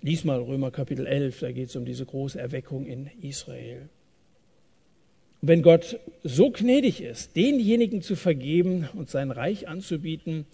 Lies 0.00 0.24
mal 0.24 0.40
Römer 0.40 0.72
Kapitel 0.72 1.06
11, 1.06 1.38
da 1.38 1.52
geht 1.52 1.68
es 1.68 1.76
um 1.76 1.84
diese 1.84 2.04
große 2.04 2.40
Erweckung 2.40 2.86
in 2.86 3.08
Israel. 3.22 3.88
wenn 5.42 5.62
Gott 5.62 6.00
so 6.24 6.50
gnädig 6.50 7.00
ist, 7.02 7.36
denjenigen 7.36 8.02
zu 8.02 8.16
vergeben 8.16 8.88
und 8.94 9.08
sein 9.08 9.30
Reich 9.30 9.68
anzubieten, 9.68 10.44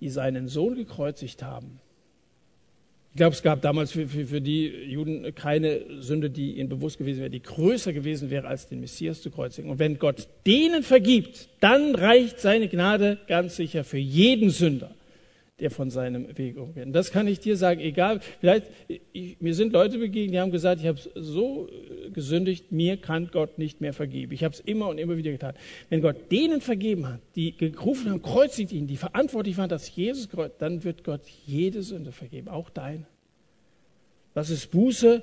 die 0.00 0.08
seinen 0.08 0.48
Sohn 0.48 0.74
gekreuzigt 0.74 1.44
haben, 1.44 1.78
ich 3.12 3.16
glaube, 3.16 3.34
es 3.34 3.42
gab 3.42 3.60
damals 3.60 3.90
für, 3.90 4.06
für, 4.06 4.26
für, 4.26 4.40
die 4.40 4.68
Juden 4.68 5.34
keine 5.34 5.80
Sünde, 6.00 6.30
die 6.30 6.58
ihnen 6.58 6.68
bewusst 6.68 6.96
gewesen 6.98 7.18
wäre, 7.20 7.30
die 7.30 7.42
größer 7.42 7.92
gewesen 7.92 8.30
wäre, 8.30 8.46
als 8.46 8.68
den 8.68 8.80
Messias 8.80 9.20
zu 9.20 9.30
kreuzigen. 9.30 9.68
Und 9.68 9.80
wenn 9.80 9.98
Gott 9.98 10.28
denen 10.46 10.84
vergibt, 10.84 11.48
dann 11.58 11.96
reicht 11.96 12.38
seine 12.38 12.68
Gnade 12.68 13.18
ganz 13.26 13.56
sicher 13.56 13.82
für 13.82 13.98
jeden 13.98 14.50
Sünder 14.50 14.92
der 15.60 15.70
von 15.70 15.90
seinem 15.90 16.36
Weg 16.36 16.56
umgeht. 16.56 16.86
Und 16.86 16.92
das 16.92 17.10
kann 17.10 17.28
ich 17.28 17.40
dir 17.40 17.56
sagen, 17.56 17.80
egal, 17.80 18.20
vielleicht, 18.40 18.66
ich, 19.12 19.40
mir 19.40 19.54
sind 19.54 19.72
Leute 19.72 19.98
begegnet, 19.98 20.34
die 20.34 20.40
haben 20.40 20.50
gesagt, 20.50 20.80
ich 20.80 20.86
habe 20.86 20.98
so 21.14 21.68
gesündigt, 22.12 22.72
mir 22.72 22.96
kann 22.96 23.30
Gott 23.32 23.58
nicht 23.58 23.80
mehr 23.80 23.92
vergeben. 23.92 24.32
Ich 24.32 24.44
habe 24.44 24.54
es 24.54 24.60
immer 24.60 24.88
und 24.88 24.98
immer 24.98 25.16
wieder 25.16 25.30
getan. 25.30 25.54
Wenn 25.88 26.00
Gott 26.00 26.30
denen 26.30 26.60
vergeben 26.60 27.08
hat, 27.08 27.20
die 27.36 27.56
gerufen 27.56 28.10
haben, 28.10 28.22
kreuzigt 28.22 28.72
ihn, 28.72 28.86
die 28.86 28.96
verantwortlich 28.96 29.56
waren, 29.58 29.68
dass 29.68 29.94
Jesus 29.94 30.28
kreuzt, 30.28 30.56
dann 30.58 30.84
wird 30.84 31.04
Gott 31.04 31.22
jede 31.46 31.82
Sünde 31.82 32.12
vergeben, 32.12 32.48
auch 32.48 32.70
deine. 32.70 33.06
Was 34.34 34.50
ist 34.50 34.70
Buße? 34.70 35.22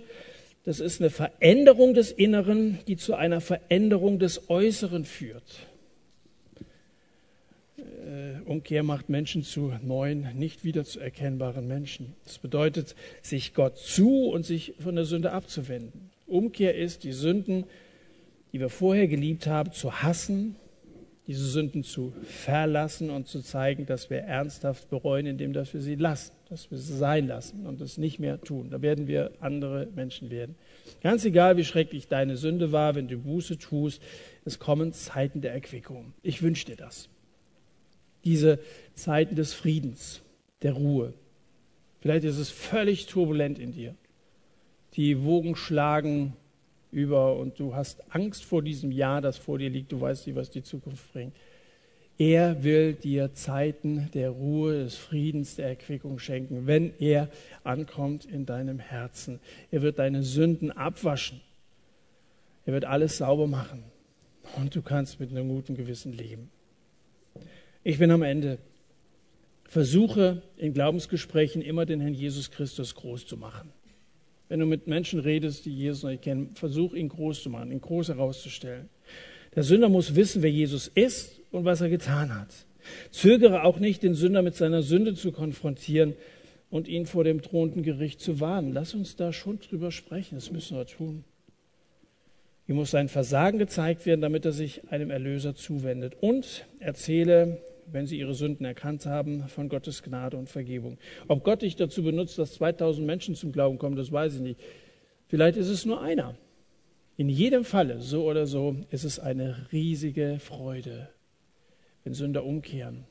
Das 0.63 0.81
ist 0.81 0.99
eine 0.99 1.09
Veränderung 1.09 1.93
des 1.93 2.11
Inneren, 2.11 2.79
die 2.87 2.97
zu 2.97 3.15
einer 3.15 3.39
Veränderung 3.39 4.19
des 4.19 4.49
Äußeren 4.49 5.05
führt. 5.05 5.59
Äh, 8.07 8.39
Umkehr 8.45 8.83
macht 8.83 9.09
Menschen 9.09 9.43
zu 9.43 9.73
neuen, 9.83 10.37
nicht 10.37 10.63
wiederzuerkennbaren 10.63 11.67
Menschen. 11.67 12.15
Das 12.23 12.37
bedeutet, 12.37 12.95
sich 13.21 13.53
Gott 13.53 13.77
zu 13.77 14.29
und 14.29 14.45
sich 14.45 14.75
von 14.79 14.95
der 14.95 15.03
Sünde 15.03 15.33
abzuwenden. 15.33 16.09
Umkehr 16.25 16.75
ist, 16.75 17.03
die 17.03 17.11
Sünden, 17.11 17.65
die 18.53 18.61
wir 18.61 18.69
vorher 18.69 19.09
geliebt 19.09 19.47
haben, 19.47 19.73
zu 19.73 20.01
hassen, 20.01 20.55
diese 21.27 21.45
Sünden 21.45 21.83
zu 21.83 22.13
verlassen 22.23 23.09
und 23.09 23.27
zu 23.27 23.41
zeigen, 23.41 23.85
dass 23.85 24.09
wir 24.09 24.19
ernsthaft 24.19 24.89
bereuen, 24.89 25.25
indem 25.25 25.51
dass 25.51 25.73
wir 25.73 25.81
sie 25.81 25.95
lassen, 25.95 26.31
dass 26.47 26.71
wir 26.71 26.77
sie 26.77 26.95
sein 26.95 27.27
lassen 27.27 27.65
und 27.65 27.81
es 27.81 27.97
nicht 27.97 28.19
mehr 28.19 28.39
tun. 28.39 28.69
Da 28.69 28.81
werden 28.81 29.07
wir 29.07 29.31
andere 29.41 29.89
Menschen 29.93 30.29
werden. 30.29 30.55
Ganz 31.03 31.25
egal, 31.25 31.57
wie 31.57 31.65
schrecklich 31.65 32.07
deine 32.07 32.37
Sünde 32.37 32.71
war, 32.71 32.95
wenn 32.95 33.09
du 33.09 33.17
Buße 33.17 33.57
tust, 33.57 34.01
es 34.45 34.59
kommen 34.59 34.93
Zeiten 34.93 35.41
der 35.41 35.51
Erquickung. 35.51 36.13
Ich 36.23 36.41
wünsche 36.41 36.65
dir 36.67 36.77
das 36.77 37.09
diese 38.27 38.59
Zeiten 38.93 39.35
des 39.35 39.53
Friedens, 39.53 40.21
der 40.61 40.73
Ruhe. 40.73 41.13
Vielleicht 42.01 42.25
ist 42.25 42.37
es 42.37 42.49
völlig 42.49 43.05
turbulent 43.05 43.57
in 43.57 43.71
dir. 43.71 43.95
Die 44.93 45.23
Wogen 45.23 45.55
schlagen 45.55 46.33
über 46.91 47.37
und 47.37 47.59
du 47.59 47.73
hast 47.73 48.03
Angst 48.13 48.43
vor 48.43 48.61
diesem 48.61 48.91
Jahr, 48.91 49.21
das 49.21 49.37
vor 49.37 49.57
dir 49.57 49.69
liegt. 49.69 49.91
Du 49.91 50.01
weißt 50.01 50.27
nicht, 50.27 50.35
was 50.35 50.49
die 50.49 50.63
Zukunft 50.63 51.11
bringt. 51.13 51.33
Er 52.17 52.63
will 52.63 52.93
dir 52.93 53.33
Zeiten 53.33 54.09
der 54.13 54.31
Ruhe, 54.31 54.83
des 54.83 54.95
Friedens, 54.95 55.55
der 55.55 55.67
Erquickung 55.69 56.17
schenken, 56.19 56.65
wenn 56.65 56.91
er 56.99 57.29
ankommt 57.63 58.25
in 58.25 58.45
deinem 58.45 58.79
Herzen. 58.79 59.39
Er 59.71 59.83
wird 59.83 59.99
deine 59.99 60.23
Sünden 60.23 60.71
abwaschen. 60.71 61.41
Er 62.65 62.73
wird 62.73 62.85
alles 62.85 63.17
sauber 63.17 63.47
machen. 63.47 63.83
Und 64.57 64.75
du 64.75 64.81
kannst 64.81 65.19
mit 65.19 65.29
einem 65.29 65.47
guten 65.47 65.75
Gewissen 65.75 66.11
leben. 66.11 66.49
Ich 67.87 67.99
bin 67.99 68.11
am 68.11 68.21
Ende. 68.21 68.57
Versuche 69.63 70.41
in 70.57 70.73
Glaubensgesprächen 70.73 71.61
immer 71.61 71.85
den 71.85 72.01
Herrn 72.01 72.13
Jesus 72.13 72.51
Christus 72.51 72.95
groß 72.95 73.25
zu 73.25 73.37
machen. 73.37 73.69
Wenn 74.49 74.59
du 74.59 74.65
mit 74.65 74.87
Menschen 74.87 75.21
redest, 75.21 75.65
die 75.65 75.73
Jesus 75.73 76.03
noch 76.03 76.09
nicht 76.09 76.23
kennen, 76.23 76.49
versuch 76.53 76.93
ihn 76.93 77.07
groß 77.07 77.43
zu 77.43 77.49
machen, 77.49 77.71
ihn 77.71 77.79
groß 77.79 78.09
herauszustellen. 78.09 78.89
Der 79.55 79.63
Sünder 79.63 79.87
muss 79.87 80.15
wissen, 80.17 80.43
wer 80.43 80.51
Jesus 80.51 80.89
ist 80.89 81.39
und 81.51 81.63
was 81.63 81.79
er 81.79 81.87
getan 81.87 82.35
hat. 82.35 82.49
Zögere 83.11 83.63
auch 83.63 83.79
nicht, 83.79 84.03
den 84.03 84.15
Sünder 84.15 84.41
mit 84.41 84.55
seiner 84.55 84.81
Sünde 84.81 85.13
zu 85.13 85.31
konfrontieren 85.31 86.13
und 86.69 86.89
ihn 86.89 87.05
vor 87.05 87.23
dem 87.23 87.41
drohenden 87.41 87.83
Gericht 87.83 88.19
zu 88.19 88.41
warnen. 88.41 88.73
Lass 88.73 88.95
uns 88.95 89.15
da 89.15 89.31
schon 89.31 89.59
drüber 89.61 89.91
sprechen, 89.91 90.35
das 90.35 90.51
müssen 90.51 90.75
wir 90.75 90.87
tun. 90.87 91.23
Ihm 92.67 92.75
muss 92.75 92.91
sein 92.91 93.07
Versagen 93.07 93.59
gezeigt 93.59 94.05
werden, 94.05 94.19
damit 94.19 94.43
er 94.43 94.51
sich 94.51 94.91
einem 94.91 95.09
Erlöser 95.09 95.55
zuwendet. 95.55 96.17
Und 96.19 96.65
erzähle, 96.79 97.61
wenn 97.91 98.05
sie 98.05 98.19
ihre 98.19 98.33
Sünden 98.33 98.65
erkannt 98.65 99.05
haben, 99.05 99.47
von 99.47 99.69
Gottes 99.69 100.03
Gnade 100.03 100.37
und 100.37 100.49
Vergebung. 100.49 100.97
Ob 101.27 101.43
Gott 101.43 101.61
dich 101.61 101.75
dazu 101.75 102.03
benutzt, 102.03 102.37
dass 102.37 102.53
2000 102.53 103.05
Menschen 103.05 103.35
zum 103.35 103.51
Glauben 103.51 103.77
kommen, 103.77 103.95
das 103.95 104.11
weiß 104.11 104.35
ich 104.35 104.41
nicht. 104.41 104.59
Vielleicht 105.27 105.57
ist 105.57 105.69
es 105.69 105.85
nur 105.85 106.01
einer. 106.01 106.37
In 107.15 107.29
jedem 107.29 107.63
Falle, 107.63 107.99
so 107.99 108.25
oder 108.25 108.45
so, 108.45 108.75
ist 108.91 109.03
es 109.03 109.19
eine 109.19 109.67
riesige 109.71 110.37
Freude, 110.39 111.09
wenn 112.03 112.13
Sünder 112.13 112.45
umkehren, 112.45 113.05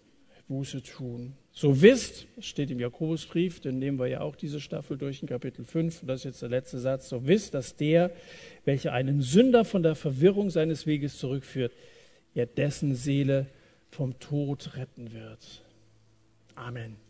Buße 0.49 0.83
tun. 0.83 1.35
So 1.51 1.83
wisst, 1.83 2.27
steht 2.39 2.70
im 2.70 2.79
Jakobusbrief, 2.79 3.61
den 3.61 3.79
nehmen 3.79 3.99
wir 3.99 4.07
ja 4.07 4.20
auch 4.20 4.37
diese 4.37 4.61
Staffel 4.61 4.97
durch 4.97 5.22
in 5.22 5.29
Kapitel 5.29 5.64
5, 5.64 6.03
das 6.07 6.20
ist 6.20 6.24
jetzt 6.24 6.43
der 6.43 6.51
letzte 6.51 6.79
Satz, 6.79 7.09
so 7.09 7.27
wisst, 7.27 7.55
dass 7.55 7.74
der, 7.74 8.12
welcher 8.64 8.93
einen 8.93 9.22
Sünder 9.22 9.64
von 9.64 9.83
der 9.83 9.97
Verwirrung 9.97 10.51
seines 10.51 10.87
Weges 10.87 11.18
zurückführt, 11.18 11.72
er 12.35 12.47
dessen 12.47 12.95
Seele 12.95 13.47
vom 13.97 14.18
Tod 14.18 14.76
retten 14.76 15.12
wird. 15.12 15.64
Amen. 16.55 17.05